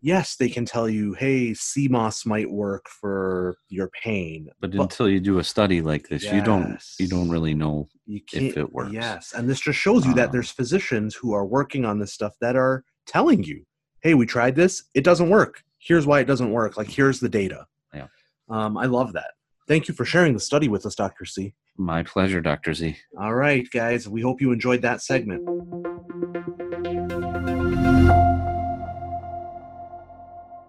yes, 0.00 0.36
they 0.36 0.48
can 0.48 0.64
tell 0.64 0.88
you, 0.88 1.14
hey, 1.14 1.54
sea 1.54 1.88
moss 1.88 2.26
might 2.26 2.50
work 2.50 2.86
for 2.88 3.56
your 3.68 3.90
pain. 4.02 4.48
But 4.60 4.74
until 4.74 5.08
you 5.08 5.20
do 5.20 5.38
a 5.38 5.44
study 5.44 5.80
like 5.80 6.08
this, 6.08 6.24
you 6.24 6.42
don't 6.42 6.80
you 6.98 7.08
don't 7.08 7.28
really 7.30 7.54
know. 7.54 7.88
You 8.06 8.20
if 8.32 8.56
it 8.56 8.72
works. 8.72 8.92
Yes. 8.92 9.32
And 9.34 9.48
this 9.48 9.60
just 9.60 9.78
shows 9.78 10.06
you 10.06 10.14
that 10.14 10.26
Um, 10.26 10.32
there's 10.32 10.50
physicians 10.50 11.14
who 11.14 11.32
are 11.32 11.44
working 11.44 11.84
on 11.84 11.98
this 11.98 12.12
stuff 12.12 12.34
that 12.40 12.56
are 12.56 12.84
telling 13.06 13.42
you, 13.42 13.64
hey, 14.00 14.14
we 14.14 14.26
tried 14.26 14.54
this, 14.54 14.84
it 14.94 15.04
doesn't 15.04 15.28
work. 15.28 15.62
Here's 15.78 16.06
why 16.06 16.20
it 16.20 16.24
doesn't 16.26 16.50
work. 16.52 16.76
Like 16.76 16.88
here's 16.88 17.20
the 17.20 17.28
data. 17.28 17.66
Yeah. 17.94 18.06
Um, 18.48 18.76
I 18.76 18.86
love 18.86 19.12
that. 19.14 19.32
Thank 19.68 19.88
you 19.88 19.94
for 19.94 20.04
sharing 20.04 20.32
the 20.32 20.40
study 20.40 20.68
with 20.68 20.86
us, 20.86 20.94
Dr. 20.94 21.24
C. 21.24 21.54
My 21.76 22.02
pleasure, 22.04 22.40
Doctor 22.40 22.72
Z. 22.72 22.96
All 23.20 23.34
right, 23.34 23.68
guys. 23.70 24.08
We 24.08 24.22
hope 24.22 24.40
you 24.40 24.52
enjoyed 24.52 24.82
that 24.82 25.02
segment. 25.02 25.42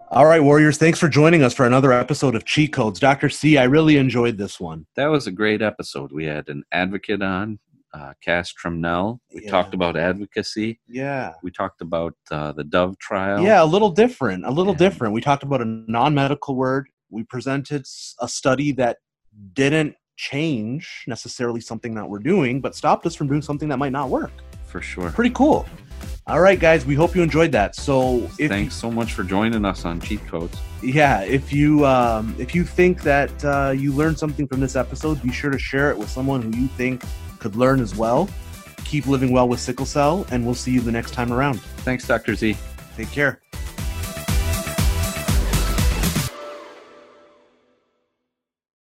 All 0.10 0.26
right, 0.26 0.41
Warriors. 0.41 0.78
Thanks 0.78 0.99
for 0.99 1.10
joining 1.10 1.43
us 1.43 1.53
for 1.53 1.66
another 1.66 1.91
episode 1.91 2.34
of 2.36 2.45
Cheat 2.45 2.72
Codes. 2.72 2.99
Dr. 2.99 3.30
C, 3.30 3.58
I 3.58 3.66
really 3.66 3.97
enjoyed 3.97 4.38
this 4.38 4.58
one. 4.60 4.86
That 4.95 5.08
was 5.08 5.28
a 5.28 5.32
great 5.32 5.62
episode. 5.62 6.12
We 6.14 6.26
had 6.26 6.47
an 6.47 6.64
advocate 6.72 7.22
on 7.22 7.60
uh, 7.93 8.14
Cass 8.24 8.53
Trimnell. 8.53 9.20
We 9.34 9.43
Yeah. 9.43 9.51
talked 9.51 9.74
about 9.74 9.97
advocacy. 9.97 10.80
Yeah. 10.88 11.34
We 11.43 11.51
talked 11.51 11.82
about 11.82 12.14
uh, 12.32 12.53
the 12.53 12.64
Dove 12.64 12.97
trial. 12.99 13.41
Yeah, 13.43 13.62
a 13.62 13.66
little 13.66 13.89
different. 13.89 14.45
A 14.45 14.51
little 14.51 14.74
Yeah. 14.74 14.78
different. 14.89 15.14
We 15.14 15.20
talked 15.22 15.43
about 15.43 15.62
a 15.62 15.66
non 15.66 16.14
medical 16.14 16.55
word. 16.55 16.88
We 17.10 17.24
presented 17.24 17.86
a 18.22 18.28
study 18.30 18.72
that 18.74 18.97
didn't 19.53 19.95
change 20.16 21.03
necessarily 21.08 21.60
something 21.62 21.95
that 21.95 22.08
we're 22.10 22.20
doing, 22.20 22.62
but 22.62 22.76
stopped 22.76 23.05
us 23.05 23.16
from 23.16 23.28
doing 23.28 23.41
something 23.41 23.68
that 23.70 23.78
might 23.78 23.91
not 23.91 24.10
work. 24.10 24.32
for 24.66 24.82
sure. 24.82 25.10
Pretty 25.12 25.30
cool. 25.32 25.66
All 26.28 26.41
right, 26.41 26.59
guys, 26.59 26.86
we 26.86 26.93
hope 26.93 27.15
you 27.15 27.21
enjoyed 27.21 27.53
that. 27.53 27.73
So, 27.73 28.30
if 28.38 28.49
Thanks 28.49 28.75
so 28.75 28.91
much 28.91 29.13
for 29.13 29.23
joining 29.23 29.63
us 29.63 29.86
on 29.86 30.01
Cheat 30.01 30.25
Codes. 30.28 30.59
yeah, 30.84 31.21
if 31.21 31.53
you 31.53 31.86
um, 31.86 32.36
if 32.38 32.53
you 32.53 32.65
think 32.65 33.01
that 33.03 33.45
uh, 33.45 33.73
you 33.75 33.93
learned 33.93 34.19
something 34.19 34.45
from 34.45 34.59
this 34.59 34.75
episode, 34.75 35.21
be 35.21 35.32
sure 35.32 35.51
to 35.51 35.57
share 35.57 35.89
it 35.89 35.97
with 35.97 36.09
someone 36.09 36.41
who 36.41 36.59
you 36.59 36.67
think 36.67 37.01
could 37.39 37.55
learn 37.55 37.80
as 37.80 37.95
well. 37.95 38.28
Keep 38.84 39.07
living 39.07 39.32
well 39.32 39.47
with 39.47 39.61
sickle 39.61 39.86
cell, 39.86 40.28
and 40.30 40.43
we'll 40.45 40.53
see 40.53 40.71
you 40.71 40.82
the 40.82 40.91
next 40.91 41.11
time 41.11 41.32
around. 41.32 41.61
Thanks, 41.61 42.05
Dr. 42.05 42.36
Z. 42.36 42.57
Take 42.97 43.09
care. 43.11 43.41